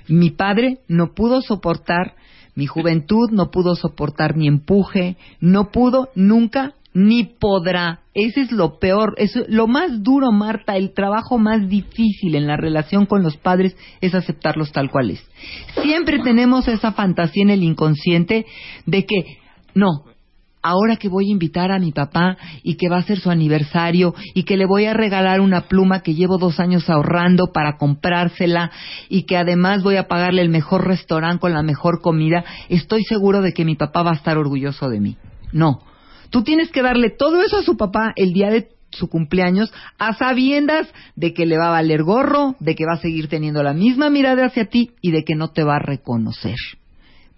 Mi 0.08 0.30
padre 0.30 0.80
no 0.88 1.14
pudo 1.14 1.40
soportar 1.40 2.16
mi 2.56 2.66
juventud, 2.66 3.30
no 3.30 3.52
pudo 3.52 3.76
soportar 3.76 4.36
mi 4.36 4.48
empuje, 4.48 5.16
no 5.40 5.70
pudo 5.70 6.08
nunca 6.16 6.74
ni 6.94 7.24
podrá. 7.24 8.00
Ese 8.14 8.42
es 8.42 8.52
lo 8.52 8.78
peor, 8.78 9.14
es 9.16 9.32
lo 9.48 9.66
más 9.66 10.02
duro, 10.02 10.32
Marta, 10.32 10.76
el 10.76 10.92
trabajo 10.92 11.38
más 11.38 11.68
difícil 11.68 12.34
en 12.34 12.46
la 12.46 12.56
relación 12.56 13.06
con 13.06 13.22
los 13.22 13.36
padres 13.36 13.76
es 14.00 14.14
aceptarlos 14.14 14.72
tal 14.72 14.90
cual 14.90 15.10
es. 15.10 15.30
Siempre 15.82 16.18
tenemos 16.18 16.68
esa 16.68 16.92
fantasía 16.92 17.42
en 17.42 17.50
el 17.50 17.62
inconsciente 17.62 18.44
de 18.84 19.06
que 19.06 19.38
no, 19.74 20.04
ahora 20.62 20.96
que 20.96 21.08
voy 21.08 21.28
a 21.28 21.32
invitar 21.32 21.72
a 21.72 21.78
mi 21.78 21.92
papá 21.92 22.36
y 22.62 22.76
que 22.76 22.88
va 22.88 22.98
a 22.98 23.02
ser 23.02 23.18
su 23.18 23.30
aniversario 23.30 24.14
y 24.34 24.44
que 24.44 24.56
le 24.56 24.66
voy 24.66 24.84
a 24.86 24.94
regalar 24.94 25.40
una 25.40 25.62
pluma 25.62 26.02
que 26.02 26.14
llevo 26.14 26.38
dos 26.38 26.60
años 26.60 26.88
ahorrando 26.88 27.52
para 27.52 27.76
comprársela 27.76 28.70
y 29.08 29.24
que 29.24 29.36
además 29.36 29.82
voy 29.82 29.96
a 29.96 30.06
pagarle 30.06 30.42
el 30.42 30.50
mejor 30.50 30.86
restaurante 30.86 31.40
con 31.40 31.52
la 31.52 31.62
mejor 31.62 32.00
comida, 32.00 32.44
estoy 32.68 33.02
seguro 33.04 33.40
de 33.40 33.52
que 33.52 33.64
mi 33.64 33.74
papá 33.74 34.02
va 34.02 34.10
a 34.10 34.16
estar 34.16 34.38
orgulloso 34.38 34.88
de 34.88 35.00
mí. 35.00 35.16
No, 35.52 35.80
Tú 36.32 36.42
tienes 36.42 36.70
que 36.70 36.80
darle 36.80 37.10
todo 37.10 37.42
eso 37.42 37.58
a 37.58 37.62
su 37.62 37.76
papá 37.76 38.14
el 38.16 38.32
día 38.32 38.48
de 38.48 38.70
su 38.90 39.08
cumpleaños 39.08 39.70
a 39.98 40.14
sabiendas 40.14 40.88
de 41.14 41.34
que 41.34 41.44
le 41.44 41.58
va 41.58 41.68
a 41.68 41.72
valer 41.72 42.02
gorro, 42.02 42.56
de 42.58 42.74
que 42.74 42.86
va 42.86 42.94
a 42.94 43.02
seguir 43.02 43.28
teniendo 43.28 43.62
la 43.62 43.74
misma 43.74 44.08
mirada 44.08 44.46
hacia 44.46 44.64
ti 44.64 44.92
y 45.02 45.10
de 45.10 45.24
que 45.24 45.34
no 45.34 45.50
te 45.50 45.62
va 45.62 45.76
a 45.76 45.78
reconocer. 45.78 46.56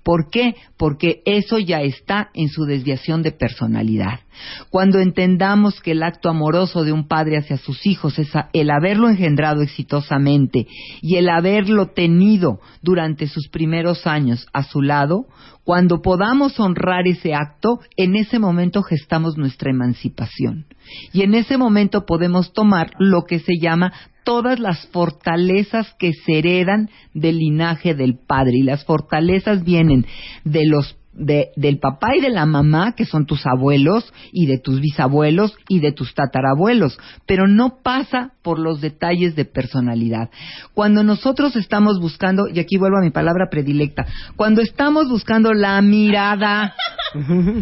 ¿Por 0.04 0.28
qué? 0.28 0.54
Porque 0.76 1.22
eso 1.24 1.58
ya 1.58 1.80
está 1.80 2.28
en 2.34 2.48
su 2.48 2.66
desviación 2.66 3.22
de 3.22 3.32
personalidad. 3.32 4.20
Cuando 4.68 4.98
entendamos 4.98 5.80
que 5.80 5.92
el 5.92 6.02
acto 6.02 6.28
amoroso 6.28 6.84
de 6.84 6.92
un 6.92 7.08
padre 7.08 7.38
hacia 7.38 7.56
sus 7.56 7.86
hijos 7.86 8.18
es 8.18 8.28
el 8.52 8.70
haberlo 8.70 9.08
engendrado 9.08 9.62
exitosamente 9.62 10.66
y 11.00 11.16
el 11.16 11.30
haberlo 11.30 11.86
tenido 11.86 12.60
durante 12.82 13.26
sus 13.28 13.48
primeros 13.48 14.06
años 14.06 14.46
a 14.52 14.62
su 14.62 14.82
lado, 14.82 15.26
cuando 15.64 16.02
podamos 16.02 16.60
honrar 16.60 17.06
ese 17.06 17.34
acto, 17.34 17.80
en 17.96 18.16
ese 18.16 18.38
momento 18.38 18.82
gestamos 18.82 19.38
nuestra 19.38 19.70
emancipación. 19.70 20.66
Y 21.14 21.22
en 21.22 21.34
ese 21.34 21.56
momento 21.56 22.04
podemos 22.04 22.52
tomar 22.52 22.90
lo 22.98 23.22
que 23.22 23.38
se 23.38 23.54
llama 23.58 23.92
todas 24.24 24.58
las 24.58 24.86
fortalezas 24.88 25.94
que 25.98 26.12
se 26.12 26.38
heredan 26.38 26.90
del 27.12 27.38
linaje 27.38 27.94
del 27.94 28.18
padre. 28.18 28.54
Y 28.56 28.62
las 28.62 28.84
fortalezas 28.84 29.64
vienen 29.64 30.06
de 30.44 30.66
los 30.66 30.96
del 31.16 31.78
papá 31.78 32.16
y 32.16 32.20
de 32.20 32.30
la 32.30 32.44
mamá, 32.44 32.94
que 32.96 33.04
son 33.04 33.26
tus 33.26 33.46
abuelos, 33.46 34.12
y 34.32 34.46
de 34.46 34.58
tus 34.58 34.80
bisabuelos 34.80 35.56
y 35.68 35.80
de 35.80 35.92
tus 35.92 36.14
tatarabuelos, 36.14 36.98
pero 37.26 37.46
no 37.46 37.78
pasa 37.82 38.32
por 38.42 38.58
los 38.58 38.80
detalles 38.80 39.36
de 39.36 39.44
personalidad. 39.44 40.30
Cuando 40.74 41.04
nosotros 41.04 41.54
estamos 41.56 42.00
buscando, 42.00 42.48
y 42.48 42.58
aquí 42.58 42.76
vuelvo 42.78 42.98
a 42.98 43.04
mi 43.04 43.10
palabra 43.10 43.48
predilecta, 43.50 44.06
cuando 44.36 44.60
estamos 44.60 45.08
buscando 45.08 45.52
la 45.52 45.80
mirada, 45.82 46.74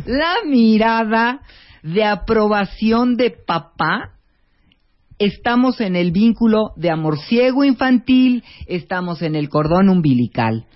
la 0.07 0.35
mirada 0.47 1.43
de 1.83 2.05
aprobación 2.05 3.17
de 3.17 3.31
papá, 3.31 4.13
estamos 5.25 5.81
en 5.81 5.97
el 5.97 6.11
vínculo 6.11 6.73
de 6.77 6.91
amor 6.91 7.19
ciego 7.19 7.65
infantil, 7.65 8.43
estamos 8.67 9.23
en 9.23 9.37
el 9.37 9.49
cordón 9.49 9.89
umbilical. 9.89 10.67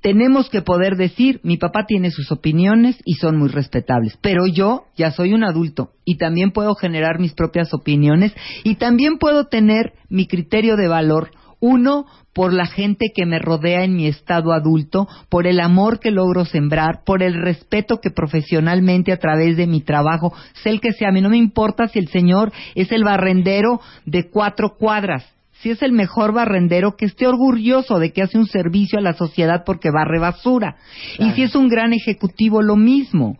Tenemos 0.00 0.48
que 0.48 0.62
poder 0.62 0.96
decir, 0.96 1.40
mi 1.42 1.56
papá 1.56 1.84
tiene 1.86 2.10
sus 2.10 2.30
opiniones 2.30 2.96
y 3.04 3.14
son 3.14 3.36
muy 3.36 3.48
respetables, 3.48 4.16
pero 4.20 4.46
yo 4.46 4.84
ya 4.96 5.10
soy 5.10 5.32
un 5.32 5.42
adulto 5.42 5.90
y 6.04 6.18
también 6.18 6.52
puedo 6.52 6.74
generar 6.76 7.18
mis 7.18 7.34
propias 7.34 7.74
opiniones 7.74 8.32
y 8.62 8.76
también 8.76 9.18
puedo 9.18 9.46
tener 9.46 9.94
mi 10.08 10.28
criterio 10.28 10.76
de 10.76 10.86
valor, 10.86 11.30
uno, 11.60 12.06
por 12.32 12.52
la 12.52 12.66
gente 12.66 13.06
que 13.14 13.26
me 13.26 13.38
rodea 13.38 13.84
en 13.84 13.96
mi 13.96 14.06
estado 14.06 14.52
adulto, 14.52 15.08
por 15.28 15.46
el 15.46 15.60
amor 15.60 15.98
que 15.98 16.10
logro 16.10 16.44
sembrar, 16.44 17.02
por 17.04 17.22
el 17.22 17.34
respeto 17.34 18.00
que 18.00 18.10
profesionalmente 18.10 19.12
a 19.12 19.18
través 19.18 19.56
de 19.56 19.66
mi 19.66 19.80
trabajo, 19.80 20.32
sé 20.62 20.70
el 20.70 20.80
que 20.80 20.92
sea, 20.92 21.08
a 21.08 21.12
mí 21.12 21.20
no 21.20 21.30
me 21.30 21.36
importa 21.36 21.88
si 21.88 21.98
el 21.98 22.08
señor 22.08 22.52
es 22.74 22.92
el 22.92 23.04
barrendero 23.04 23.80
de 24.06 24.30
cuatro 24.30 24.76
cuadras, 24.78 25.26
si 25.60 25.70
es 25.70 25.82
el 25.82 25.92
mejor 25.92 26.32
barrendero, 26.32 26.96
que 26.96 27.06
esté 27.06 27.26
orgulloso 27.26 27.98
de 27.98 28.12
que 28.12 28.22
hace 28.22 28.38
un 28.38 28.46
servicio 28.46 28.98
a 28.98 29.02
la 29.02 29.14
sociedad 29.14 29.64
porque 29.66 29.90
barre 29.90 30.20
basura. 30.20 30.76
Y 31.18 31.32
si 31.32 31.42
es 31.42 31.56
un 31.56 31.68
gran 31.68 31.92
ejecutivo, 31.92 32.62
lo 32.62 32.76
mismo 32.76 33.36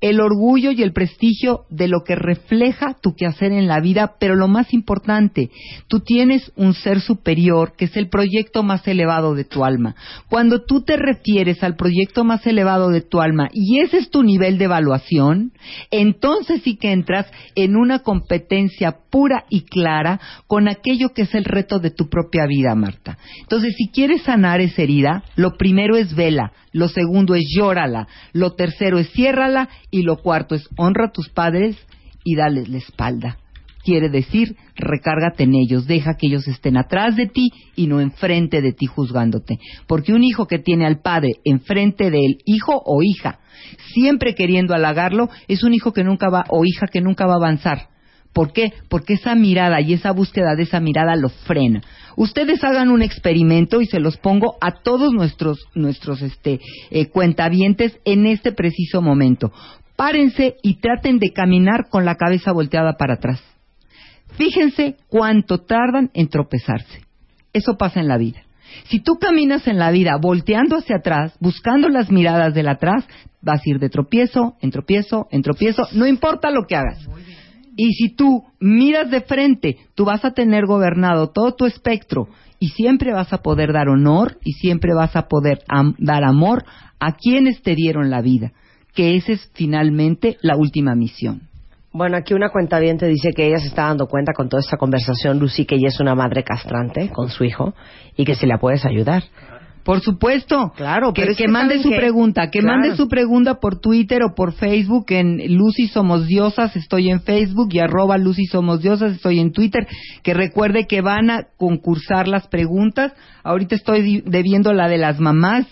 el 0.00 0.20
orgullo 0.20 0.72
y 0.72 0.82
el 0.82 0.92
prestigio 0.92 1.64
de 1.70 1.88
lo 1.88 2.02
que 2.04 2.16
refleja 2.16 2.96
tu 3.00 3.14
quehacer 3.14 3.52
en 3.52 3.66
la 3.66 3.80
vida, 3.80 4.16
pero 4.20 4.36
lo 4.36 4.46
más 4.46 4.74
importante, 4.74 5.50
tú 5.88 6.00
tienes 6.00 6.52
un 6.56 6.74
ser 6.74 7.00
superior 7.00 7.74
que 7.76 7.86
es 7.86 7.96
el 7.96 8.08
proyecto 8.08 8.62
más 8.62 8.86
elevado 8.86 9.34
de 9.34 9.44
tu 9.44 9.64
alma. 9.64 9.96
Cuando 10.28 10.64
tú 10.64 10.82
te 10.82 10.96
refieres 10.96 11.62
al 11.62 11.76
proyecto 11.76 12.24
más 12.24 12.46
elevado 12.46 12.90
de 12.90 13.00
tu 13.00 13.20
alma 13.20 13.48
y 13.52 13.80
ese 13.80 13.98
es 13.98 14.10
tu 14.10 14.22
nivel 14.22 14.58
de 14.58 14.66
evaluación, 14.66 15.52
entonces 15.90 16.62
sí 16.62 16.76
que 16.76 16.92
entras 16.92 17.26
en 17.54 17.76
una 17.76 18.00
competencia 18.00 18.98
pura 19.10 19.44
y 19.48 19.62
clara 19.62 20.20
con 20.46 20.68
aquello 20.68 21.14
que 21.14 21.22
es 21.22 21.34
el 21.34 21.44
reto 21.44 21.78
de 21.78 21.90
tu 21.90 22.08
propia 22.08 22.46
vida, 22.46 22.74
Marta. 22.74 23.16
Entonces, 23.40 23.74
si 23.76 23.88
quieres 23.88 24.22
sanar 24.22 24.60
esa 24.60 24.82
herida, 24.82 25.24
lo 25.36 25.56
primero 25.56 25.96
es 25.96 26.14
vela, 26.14 26.52
lo 26.76 26.88
segundo 26.88 27.34
es 27.34 27.44
llórala, 27.56 28.06
lo 28.34 28.52
tercero 28.52 28.98
es 28.98 29.10
ciérrala 29.12 29.70
y 29.90 30.02
lo 30.02 30.18
cuarto 30.18 30.54
es 30.54 30.68
honra 30.76 31.06
a 31.06 31.10
tus 31.10 31.30
padres 31.30 31.74
y 32.22 32.36
dales 32.36 32.68
la 32.68 32.76
espalda. 32.76 33.38
Quiere 33.82 34.10
decir, 34.10 34.56
recárgate 34.74 35.44
en 35.44 35.54
ellos, 35.54 35.86
deja 35.86 36.18
que 36.18 36.26
ellos 36.26 36.46
estén 36.46 36.76
atrás 36.76 37.16
de 37.16 37.28
ti 37.28 37.48
y 37.76 37.86
no 37.86 38.02
enfrente 38.02 38.60
de 38.60 38.74
ti 38.74 38.84
juzgándote. 38.84 39.58
Porque 39.86 40.12
un 40.12 40.22
hijo 40.22 40.46
que 40.46 40.58
tiene 40.58 40.84
al 40.84 41.00
padre 41.00 41.30
enfrente 41.44 42.10
del 42.10 42.40
hijo 42.44 42.82
o 42.84 43.02
hija, 43.02 43.38
siempre 43.94 44.34
queriendo 44.34 44.74
halagarlo, 44.74 45.30
es 45.48 45.62
un 45.62 45.72
hijo 45.72 45.94
que 45.94 46.04
nunca 46.04 46.28
va, 46.28 46.44
o 46.50 46.66
hija 46.66 46.88
que 46.92 47.00
nunca 47.00 47.26
va 47.26 47.34
a 47.34 47.36
avanzar. 47.36 47.88
¿Por 48.36 48.52
qué? 48.52 48.74
Porque 48.90 49.14
esa 49.14 49.34
mirada 49.34 49.80
y 49.80 49.94
esa 49.94 50.12
búsqueda 50.12 50.56
de 50.56 50.64
esa 50.64 50.78
mirada 50.78 51.16
lo 51.16 51.30
frena. 51.30 51.80
Ustedes 52.16 52.62
hagan 52.64 52.90
un 52.90 53.00
experimento 53.00 53.80
y 53.80 53.86
se 53.86 53.98
los 53.98 54.18
pongo 54.18 54.58
a 54.60 54.82
todos 54.82 55.14
nuestros 55.14 55.58
nuestros 55.74 56.20
este 56.20 56.60
eh, 56.90 57.06
cuentavientes 57.06 57.98
en 58.04 58.26
este 58.26 58.52
preciso 58.52 59.00
momento. 59.00 59.52
Párense 59.96 60.56
y 60.62 60.80
traten 60.80 61.18
de 61.18 61.32
caminar 61.32 61.88
con 61.88 62.04
la 62.04 62.16
cabeza 62.16 62.52
volteada 62.52 62.98
para 62.98 63.14
atrás. 63.14 63.42
Fíjense 64.36 64.96
cuánto 65.08 65.62
tardan 65.62 66.10
en 66.12 66.28
tropezarse. 66.28 67.06
Eso 67.54 67.78
pasa 67.78 68.00
en 68.00 68.08
la 68.08 68.18
vida. 68.18 68.42
Si 68.90 69.00
tú 69.00 69.14
caminas 69.18 69.66
en 69.66 69.78
la 69.78 69.90
vida 69.90 70.18
volteando 70.20 70.76
hacia 70.76 70.96
atrás, 70.96 71.34
buscando 71.40 71.88
las 71.88 72.10
miradas 72.10 72.52
del 72.52 72.68
atrás, 72.68 73.06
vas 73.40 73.60
a 73.60 73.70
ir 73.70 73.78
de 73.78 73.88
tropiezo 73.88 74.56
en 74.60 74.72
tropiezo 74.72 75.26
en 75.30 75.40
tropiezo, 75.40 75.88
no 75.92 76.06
importa 76.06 76.50
lo 76.50 76.66
que 76.66 76.76
hagas. 76.76 76.98
Y 77.76 77.92
si 77.92 78.14
tú 78.14 78.44
miras 78.58 79.10
de 79.10 79.20
frente, 79.20 79.76
tú 79.94 80.06
vas 80.06 80.24
a 80.24 80.32
tener 80.32 80.66
gobernado 80.66 81.28
todo 81.28 81.54
tu 81.54 81.66
espectro 81.66 82.28
y 82.58 82.68
siempre 82.68 83.12
vas 83.12 83.32
a 83.32 83.42
poder 83.42 83.72
dar 83.72 83.88
honor 83.88 84.38
y 84.42 84.52
siempre 84.52 84.94
vas 84.94 85.14
a 85.14 85.28
poder 85.28 85.58
dar 85.98 86.24
amor 86.24 86.64
a 86.98 87.12
quienes 87.12 87.62
te 87.62 87.74
dieron 87.74 88.08
la 88.08 88.22
vida, 88.22 88.52
que 88.94 89.16
esa 89.16 89.32
es 89.32 89.50
finalmente 89.52 90.38
la 90.40 90.56
última 90.56 90.94
misión. 90.94 91.42
Bueno, 91.92 92.16
aquí 92.16 92.34
una 92.34 92.50
cuenta 92.50 92.78
bien 92.78 92.98
te 92.98 93.06
dice 93.06 93.30
que 93.34 93.46
ella 93.46 93.58
se 93.58 93.68
está 93.68 93.84
dando 93.84 94.06
cuenta 94.06 94.32
con 94.34 94.48
toda 94.48 94.60
esta 94.60 94.76
conversación, 94.76 95.38
Lucy, 95.38 95.64
que 95.64 95.76
ella 95.76 95.88
es 95.88 96.00
una 96.00 96.14
madre 96.14 96.44
castrante 96.44 97.08
con 97.10 97.30
su 97.30 97.44
hijo 97.44 97.74
y 98.16 98.24
que 98.24 98.34
si 98.34 98.46
la 98.46 98.58
puedes 98.58 98.84
ayudar. 98.84 99.24
Por 99.86 100.00
supuesto. 100.00 100.72
Claro, 100.74 101.12
que, 101.12 101.36
que, 101.36 101.46
mande 101.46 101.80
su 101.80 101.90
pregunta, 101.90 102.50
que 102.50 102.60
mande 102.60 102.96
su 102.96 103.06
pregunta 103.06 103.60
por 103.60 103.78
Twitter 103.78 104.20
o 104.24 104.34
por 104.34 104.52
Facebook 104.52 105.06
en 105.10 105.56
Lucy 105.56 105.86
Somos 105.86 106.26
Diosas, 106.26 106.74
estoy 106.74 107.08
en 107.08 107.22
Facebook 107.22 107.68
y 107.70 107.78
arroba 107.78 108.18
Lucy 108.18 108.46
Somos 108.46 108.82
Diosas, 108.82 109.12
estoy 109.12 109.38
en 109.38 109.52
Twitter. 109.52 109.86
Que 110.24 110.34
recuerde 110.34 110.88
que 110.88 111.02
van 111.02 111.30
a 111.30 111.46
concursar 111.56 112.26
las 112.26 112.48
preguntas. 112.48 113.12
Ahorita 113.44 113.76
estoy 113.76 114.24
debiendo 114.26 114.72
la 114.72 114.88
de 114.88 114.98
las 114.98 115.20
mamás 115.20 115.68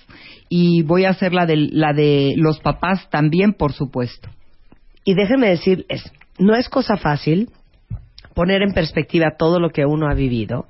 y 0.48 0.82
voy 0.82 1.06
a 1.06 1.10
hacer 1.10 1.34
la 1.34 1.44
de, 1.44 1.56
la 1.56 1.92
de 1.92 2.34
los 2.36 2.60
papás 2.60 3.10
también, 3.10 3.52
por 3.52 3.72
supuesto. 3.72 4.28
Y 5.04 5.14
déjenme 5.14 5.48
decirles, 5.48 6.08
no 6.38 6.54
es 6.54 6.68
cosa 6.68 6.96
fácil 6.96 7.48
poner 8.32 8.62
en 8.62 8.74
perspectiva 8.74 9.32
todo 9.36 9.58
lo 9.58 9.70
que 9.70 9.84
uno 9.84 10.06
ha 10.08 10.14
vivido 10.14 10.68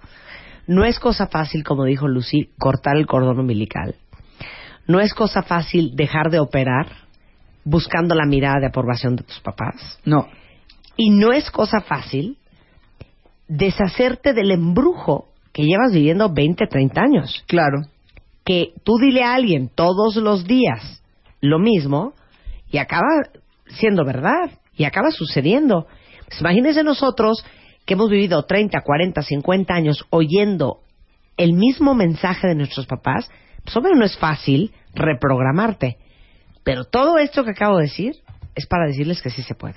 no 0.66 0.84
es 0.84 0.98
cosa 0.98 1.26
fácil, 1.26 1.64
como 1.64 1.84
dijo 1.84 2.08
Lucy, 2.08 2.50
cortar 2.58 2.96
el 2.96 3.06
cordón 3.06 3.38
umbilical. 3.38 3.96
No 4.86 5.00
es 5.00 5.14
cosa 5.14 5.42
fácil 5.42 5.94
dejar 5.94 6.30
de 6.30 6.40
operar 6.40 6.86
buscando 7.64 8.14
la 8.14 8.26
mirada 8.26 8.60
de 8.60 8.66
aprobación 8.66 9.16
de 9.16 9.24
tus 9.24 9.40
papás. 9.40 9.98
No. 10.04 10.28
Y 10.96 11.10
no 11.10 11.32
es 11.32 11.50
cosa 11.50 11.80
fácil 11.80 12.38
deshacerte 13.48 14.32
del 14.32 14.50
embrujo 14.50 15.28
que 15.52 15.64
llevas 15.64 15.92
viviendo 15.92 16.32
20, 16.32 16.66
30 16.66 17.00
años. 17.00 17.44
Claro. 17.46 17.82
Que 18.44 18.74
tú 18.84 18.98
dile 19.00 19.22
a 19.22 19.34
alguien 19.34 19.70
todos 19.74 20.16
los 20.16 20.46
días 20.46 21.02
lo 21.40 21.58
mismo 21.58 22.12
y 22.70 22.78
acaba 22.78 23.08
siendo 23.68 24.04
verdad 24.04 24.50
y 24.76 24.84
acaba 24.84 25.10
sucediendo. 25.10 25.86
Pues 26.26 26.40
imagínense 26.40 26.82
nosotros 26.82 27.44
que 27.84 27.94
hemos 27.94 28.10
vivido 28.10 28.44
30, 28.44 28.80
40, 28.80 29.22
50 29.22 29.74
años 29.74 30.04
oyendo 30.10 30.80
el 31.36 31.52
mismo 31.52 31.94
mensaje 31.94 32.46
de 32.46 32.54
nuestros 32.54 32.86
papás, 32.86 33.28
pues 33.64 33.76
hombre, 33.76 33.92
no 33.96 34.04
es 34.04 34.16
fácil 34.16 34.72
reprogramarte. 34.94 35.98
Pero 36.62 36.84
todo 36.84 37.18
esto 37.18 37.44
que 37.44 37.50
acabo 37.50 37.78
de 37.78 37.84
decir 37.84 38.16
es 38.54 38.66
para 38.66 38.86
decirles 38.86 39.20
que 39.20 39.30
sí 39.30 39.42
se 39.42 39.54
puede. 39.54 39.76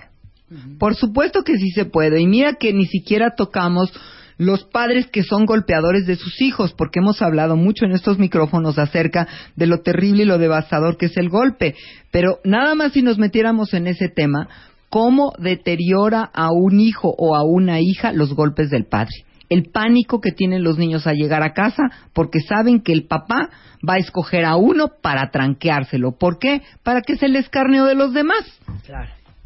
Por 0.80 0.96
supuesto 0.96 1.44
que 1.44 1.58
sí 1.58 1.72
se 1.72 1.86
puede. 1.86 2.22
Y 2.22 2.28
mira 2.28 2.54
que 2.54 2.74
ni 2.74 2.86
siquiera 2.86 3.36
tocamos 3.36 3.92
los 4.38 4.64
padres 4.64 5.08
que 5.08 5.24
son 5.24 5.46
golpeadores 5.46 6.06
de 6.06 6.16
sus 6.16 6.42
hijos, 6.42 6.74
porque 6.74 7.00
hemos 7.00 7.22
hablado 7.22 7.56
mucho 7.56 7.86
en 7.86 7.92
estos 7.92 8.20
micrófonos 8.20 8.78
acerca 8.78 9.28
de 9.56 9.68
lo 9.68 9.82
terrible 9.82 10.24
y 10.24 10.28
lo 10.28 10.38
devastador 10.38 10.98
que 10.98 11.08
es 11.08 11.18
el 11.18 11.30
golpe. 11.30 11.76
Pero 12.12 12.40
nada 12.44 12.76
más 12.76 12.94
si 12.94 13.02
nos 13.02 13.18
metiéramos 13.18 13.74
en 13.74 13.88
ese 13.88 14.10
tema, 14.10 14.48
cómo 14.90 15.34
deteriora 15.38 16.30
a 16.34 16.52
un 16.52 16.80
hijo 16.80 17.14
o 17.18 17.36
a 17.36 17.44
una 17.44 17.80
hija 17.80 18.12
los 18.12 18.34
golpes 18.34 18.70
del 18.70 18.86
padre. 18.86 19.26
El 19.50 19.70
pánico 19.72 20.20
que 20.20 20.32
tienen 20.32 20.64
los 20.64 20.78
niños 20.78 21.08
a 21.08 21.14
llegar 21.14 21.42
a 21.42 21.54
casa 21.54 21.84
porque 22.14 22.40
saben 22.42 22.82
que 22.82 22.92
el 22.92 23.08
papá 23.08 23.50
va 23.88 23.94
a 23.94 24.00
escoger 24.00 24.44
a 24.44 24.58
uno 24.58 24.90
para 25.02 25.30
tranqueárselo. 25.32 26.18
¿Por 26.18 26.38
qué? 26.38 26.62
Para 26.84 27.02
que 27.02 27.16
se 27.16 27.30
le 27.30 27.40
escarneo 27.40 27.86
de 27.86 27.96
los 27.96 28.14
demás. 28.14 28.44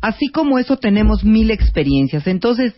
Así 0.01 0.29
como 0.29 0.57
eso 0.57 0.77
tenemos 0.77 1.23
mil 1.23 1.51
experiencias. 1.51 2.25
Entonces, 2.25 2.73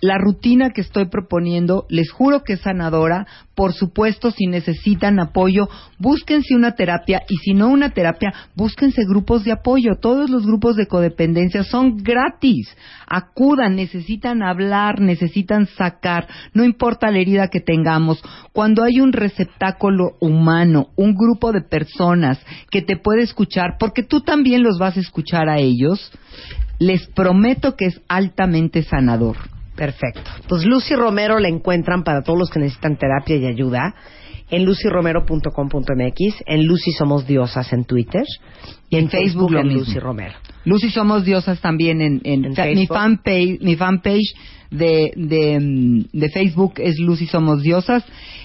la 0.00 0.16
rutina 0.18 0.70
que 0.70 0.80
estoy 0.80 1.08
proponiendo, 1.08 1.86
les 1.88 2.10
juro 2.10 2.42
que 2.42 2.54
es 2.54 2.60
sanadora. 2.60 3.26
Por 3.54 3.74
supuesto, 3.74 4.30
si 4.30 4.46
necesitan 4.46 5.20
apoyo, 5.20 5.68
búsquense 5.98 6.54
una 6.54 6.72
terapia 6.72 7.22
y 7.28 7.36
si 7.36 7.52
no 7.52 7.68
una 7.68 7.90
terapia, 7.90 8.32
búsquense 8.54 9.02
grupos 9.04 9.44
de 9.44 9.52
apoyo. 9.52 9.96
Todos 10.00 10.30
los 10.30 10.46
grupos 10.46 10.76
de 10.76 10.86
codependencia 10.86 11.62
son 11.64 11.98
gratis. 11.98 12.74
Acudan, 13.06 13.76
necesitan 13.76 14.42
hablar, 14.42 15.00
necesitan 15.00 15.66
sacar, 15.66 16.26
no 16.54 16.64
importa 16.64 17.10
la 17.10 17.18
herida 17.18 17.48
que 17.48 17.60
tengamos. 17.60 18.22
Cuando 18.52 18.82
hay 18.82 19.00
un 19.00 19.12
receptáculo 19.12 20.16
humano, 20.20 20.88
un 20.96 21.14
grupo 21.14 21.52
de 21.52 21.60
personas 21.60 22.38
que 22.70 22.80
te 22.80 22.96
puede 22.96 23.22
escuchar, 23.22 23.76
porque 23.78 24.02
tú 24.02 24.22
también 24.22 24.62
los 24.62 24.78
vas 24.78 24.96
a 24.96 25.00
escuchar 25.00 25.48
a 25.50 25.58
ellos, 25.58 26.10
les 26.78 27.06
prometo 27.08 27.76
que 27.76 27.86
es 27.86 28.00
altamente 28.08 28.82
sanador. 28.82 29.36
Perfecto. 29.80 30.30
Pues 30.46 30.66
Lucy 30.66 30.94
Romero 30.94 31.38
la 31.38 31.48
encuentran 31.48 32.04
para 32.04 32.20
todos 32.20 32.38
los 32.38 32.50
que 32.50 32.60
necesitan 32.60 32.98
terapia 32.98 33.36
y 33.36 33.46
ayuda 33.46 33.94
en 34.50 34.66
lucyromero.com.mx, 34.66 36.42
en 36.44 36.66
Lucy 36.66 36.92
Somos 36.92 37.26
Diosas 37.26 37.72
en 37.72 37.86
Twitter 37.86 38.24
y 38.90 38.98
en, 38.98 39.08
Facebook, 39.08 39.50
lo 39.50 39.60
en. 39.60 39.72
Lucy 39.72 39.98
Romero. 39.98 40.34
Lucy 40.70 40.90
Somos 40.90 41.24
Diosas 41.24 41.60
también 41.60 42.00
en, 42.00 42.20
en, 42.22 42.44
En 42.44 42.52
o 42.52 42.54
sea, 42.54 42.66
mi 42.66 42.74
Facebook. 42.86 42.96
fanpage, 42.96 43.60
mi 43.60 43.74
fanpage 43.74 44.34
de, 44.70 45.12
de, 45.16 45.58
mm, 45.58 46.16
de 46.16 46.28
Facebook 46.30 46.74
es 46.76 47.00
Lucy 47.00 47.26
Somos 47.26 47.60
Diosas. 47.62 48.04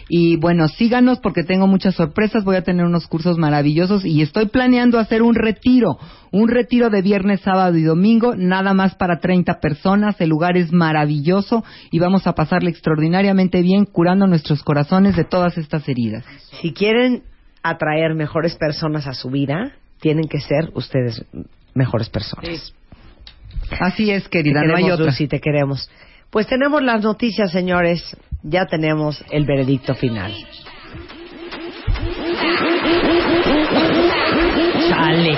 Y 0.10 0.38
bueno, 0.38 0.68
síganos 0.68 1.20
porque 1.20 1.44
tengo 1.44 1.68
muchas 1.68 1.94
sorpresas. 1.94 2.44
Voy 2.44 2.56
a 2.56 2.64
tener 2.64 2.84
unos 2.84 3.06
cursos 3.06 3.38
maravillosos 3.38 4.06
y 4.06 4.24
estoy 4.24 4.48
planeando 4.48 4.98
hacer 4.98 5.22
un 5.22 5.36
retiro. 5.36 6.00
Un 6.32 6.48
retiro 6.50 6.90
de 6.90 7.04
viernes, 7.04 7.42
sábado 7.42 7.78
y 7.78 7.84
domingo, 7.84 8.36
nada 8.36 8.74
más 8.74 8.96
para 8.96 9.20
30 9.20 9.60
personas. 9.60 10.20
El 10.20 10.30
lugar 10.30 10.58
es 10.58 10.72
maravilloso 10.72 11.64
y 11.92 12.00
vamos 12.00 12.26
a 12.26 12.34
pasarle 12.34 12.72
extraordinariamente 12.72 13.62
bien 13.62 13.86
curando 13.86 14.26
nuestros 14.26 14.64
corazones 14.64 15.16
de 15.16 15.26
todas 15.26 15.60
estas 15.60 15.88
heridas. 15.88 16.26
Si 16.62 16.74
quieren 16.74 17.22
atraer 17.62 18.16
mejores 18.16 18.56
personas 18.56 19.06
a 19.06 19.14
su 19.14 19.30
vida, 19.30 19.74
tienen 20.00 20.28
que 20.28 20.40
ser 20.40 20.72
ustedes 20.74 21.24
mejores 21.76 22.10
personas. 22.10 22.74
Así 23.80 24.10
es, 24.10 24.24
Te 24.24 24.30
querida, 24.30 24.64
no 24.64 24.76
hay 24.76 24.90
otra. 24.90 25.14
Te 25.16 25.40
queremos. 25.40 25.90
Pues 26.32 26.48
tenemos 26.48 26.82
las 26.82 27.04
noticias, 27.04 27.52
señores. 27.52 28.18
Ya 28.42 28.66
tenemos 28.66 29.24
el 29.32 29.46
veredicto 29.46 29.94
final. 29.96 30.34
Chale. 34.90 35.38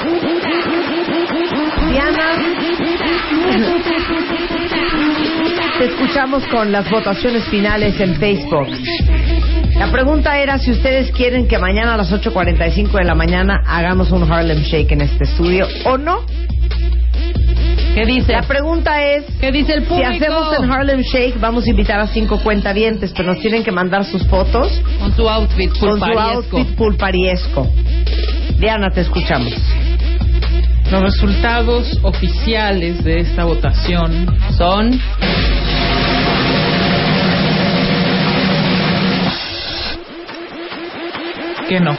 Diana, 1.89 2.35
te 5.77 5.85
escuchamos 5.85 6.43
con 6.47 6.71
las 6.71 6.89
votaciones 6.89 7.43
finales 7.45 7.99
en 7.99 8.15
Facebook. 8.15 8.67
La 9.79 9.91
pregunta 9.91 10.39
era 10.39 10.57
si 10.57 10.71
ustedes 10.71 11.11
quieren 11.11 11.47
que 11.47 11.57
mañana 11.59 11.93
a 11.93 11.97
las 11.97 12.11
8.45 12.11 12.91
de 12.93 13.03
la 13.03 13.15
mañana 13.15 13.61
hagamos 13.67 14.11
un 14.11 14.29
Harlem 14.31 14.63
Shake 14.63 14.91
en 14.91 15.01
este 15.01 15.23
estudio 15.25 15.67
o 15.85 15.97
no. 15.97 16.25
¿Qué 17.93 18.05
dice? 18.05 18.31
La 18.31 18.43
pregunta 18.43 19.03
es 19.03 19.23
¿Qué 19.39 19.51
dice 19.51 19.73
el 19.73 19.81
si 19.83 19.87
público? 19.89 20.09
hacemos 20.09 20.47
el 20.59 20.71
Harlem 20.71 21.01
Shake 21.01 21.39
vamos 21.39 21.65
a 21.65 21.69
invitar 21.69 21.99
a 21.99 22.07
cinco 22.07 22.39
cuentavientes, 22.43 23.11
pero 23.15 23.33
nos 23.33 23.39
tienen 23.41 23.63
que 23.63 23.71
mandar 23.71 24.03
sus 24.05 24.25
fotos 24.27 24.71
Con 24.99 25.15
su 25.15 25.27
outfit 25.27 25.69
con 25.69 25.79
su 25.79 25.99
pulpariesco. 25.99 26.57
outfit 26.57 26.75
pulpariesco. 26.75 27.67
Diana, 28.59 28.89
te 28.91 29.01
escuchamos. 29.01 29.53
Los 30.91 31.01
resultados 31.01 31.99
oficiales 32.03 33.03
de 33.03 33.19
esta 33.19 33.43
votación 33.45 34.25
Son... 34.57 34.99
que 41.67 41.79
no. 41.79 41.97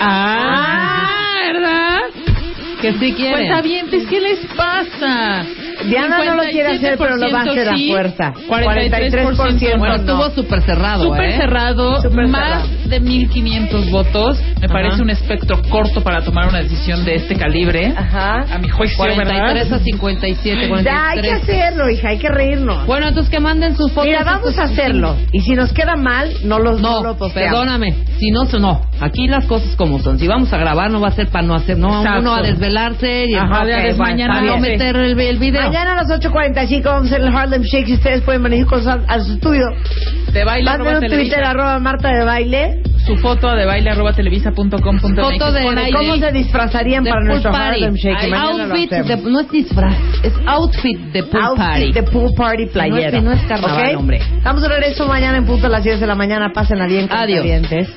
Ah, 0.00 1.08
¿verdad? 1.52 2.00
Que 2.80 2.92
sí 2.94 3.12
quieren. 3.12 3.48
Cuentavientes, 3.48 4.06
¿qué 4.08 4.20
les 4.20 4.38
pasa? 4.56 5.44
Diana 5.88 6.24
no 6.24 6.34
lo 6.36 6.42
quiere 6.44 6.68
hacer, 6.76 6.96
pero 6.98 7.16
lo 7.16 7.30
va 7.32 7.40
a 7.40 7.42
hacer 7.42 7.68
a 7.68 7.74
sí, 7.76 7.90
fuerza. 7.90 8.32
43%, 8.48 9.36
43% 9.36 9.78
Bueno, 9.78 9.96
no. 9.96 10.00
estuvo 10.00 10.30
súper 10.30 10.62
cerrado, 10.62 11.04
Súper 11.04 11.24
¿eh? 11.30 11.36
cerrado, 11.36 11.90
más 11.92 12.02
cerrado. 12.02 12.68
de 12.86 13.00
1500 13.00 13.90
votos. 13.90 14.38
Me 14.60 14.66
Ajá. 14.66 14.72
parece 14.72 15.02
un 15.02 15.10
espectro 15.10 15.60
corto 15.70 16.02
para 16.02 16.22
tomar 16.22 16.48
una 16.48 16.58
decisión 16.58 17.04
de 17.04 17.16
este 17.16 17.36
calibre. 17.36 17.92
Ajá. 17.96 18.44
A 18.54 18.58
mi 18.58 18.68
juicio, 18.68 18.96
43 18.98 19.54
¿verdad? 19.70 19.72
a 19.74 19.78
57, 19.82 20.68
Ya, 20.84 21.08
hay 21.10 21.20
que 21.20 21.28
43. 21.28 21.42
hacerlo, 21.42 21.90
hija, 21.90 22.08
hay 22.08 22.18
que 22.18 22.28
reírnos. 22.28 22.86
Bueno, 22.86 23.08
entonces 23.08 23.30
que 23.30 23.40
manden 23.40 23.76
sus 23.76 23.90
fotos. 23.92 24.06
Mira, 24.06 24.24
vamos 24.24 24.58
a 24.58 24.64
hacerlo. 24.64 25.16
Y 25.32 25.40
si 25.40 25.52
nos 25.52 25.72
queda 25.72 25.96
mal, 25.96 26.30
no 26.44 26.58
los 26.58 26.80
No, 26.80 27.02
lo 27.02 27.16
posteamos. 27.16 27.50
perdóname. 27.58 27.94
Si 28.18 28.30
no, 28.30 28.44
no. 28.58 28.82
Aquí 29.00 29.26
las 29.28 29.46
cosas 29.46 29.74
como 29.76 29.98
son. 30.00 30.18
Si 30.18 30.26
vamos 30.26 30.52
a 30.52 30.58
grabar, 30.58 30.90
no 30.90 31.00
va 31.00 31.08
a 31.08 31.12
ser 31.12 31.28
para 31.28 31.46
no 31.46 31.54
hacer. 31.54 31.78
No, 31.78 32.00
Exacto. 32.00 32.20
uno 32.20 32.34
a 32.34 32.42
desvelarse 32.42 33.24
y 33.26 33.34
Ajá, 33.34 33.64
de 33.64 33.72
Ok, 33.72 33.78
a 33.78 33.80
bueno, 33.80 33.88
desmañanarse. 33.88 34.40
para 34.46 34.56
no 34.56 34.60
meter 34.60 34.96
el, 34.96 35.20
el 35.20 35.38
video. 35.38 35.69
Mañana 35.70 35.92
a 35.92 36.02
las 36.02 36.08
8.45 36.08 36.82
vamos 36.84 37.10
a 37.12 37.14
hacer 37.14 37.20
el 37.26 37.34
Harlem 37.36 37.62
Shake. 37.62 37.86
Si 37.86 37.94
ustedes 37.94 38.22
pueden 38.22 38.42
venir 38.42 38.66
con 38.66 38.82
su- 38.82 38.88
a 38.90 39.20
su 39.20 39.32
estudio. 39.34 39.66
De 40.32 40.44
baile 40.44 40.64
Manden 40.64 40.86
arroba 40.86 40.90
un 40.92 41.00
Twitter 41.00 41.10
televisa. 41.30 41.50
arroba 41.50 41.78
Marta 41.78 42.08
de 42.12 42.24
Baile. 42.24 42.82
Su 43.06 43.16
foto 43.16 43.50
de 43.56 43.64
baile 43.64 43.90
arroba 43.90 44.12
televisa.com.mx. 44.12 45.00
Foto 45.00 45.52
de 45.52 45.64
baile. 45.64 45.92
¿Cómo 45.96 46.16
se 46.16 46.32
disfrazarían 46.32 47.02
De 47.02 47.10
para 47.10 47.24
nuestro 47.24 47.50
party. 47.50 47.82
Harlem 47.82 47.94
Shake? 47.94 48.16
Ay, 48.20 48.32
outfit 48.32 48.90
de, 48.90 49.16
no 49.16 49.40
es 49.40 49.50
disfraz, 49.50 49.94
es 50.22 50.32
outfit 50.46 50.98
de 51.12 51.22
pool 51.24 51.40
Outfit 51.42 51.64
party. 51.66 51.92
de 51.92 52.02
pool 52.04 52.34
party 52.36 52.66
playero. 52.66 53.22
No 53.22 53.32
es- 53.32 53.38
no 53.38 53.42
es 53.42 53.42
carnaval, 53.48 53.94
¿Ok? 53.94 54.00
hombre. 54.00 54.20
Estamos 54.36 54.62
de 54.62 54.68
regreso 54.68 55.06
mañana 55.08 55.38
en 55.38 55.46
punto 55.46 55.66
a 55.66 55.70
las 55.70 55.82
10 55.82 55.98
de 55.98 56.06
la 56.06 56.14
mañana. 56.14 56.52
Pásenla 56.52 56.86
bien, 56.86 57.08
Adiós. 57.10 57.40
cuentavientes. 57.44 57.88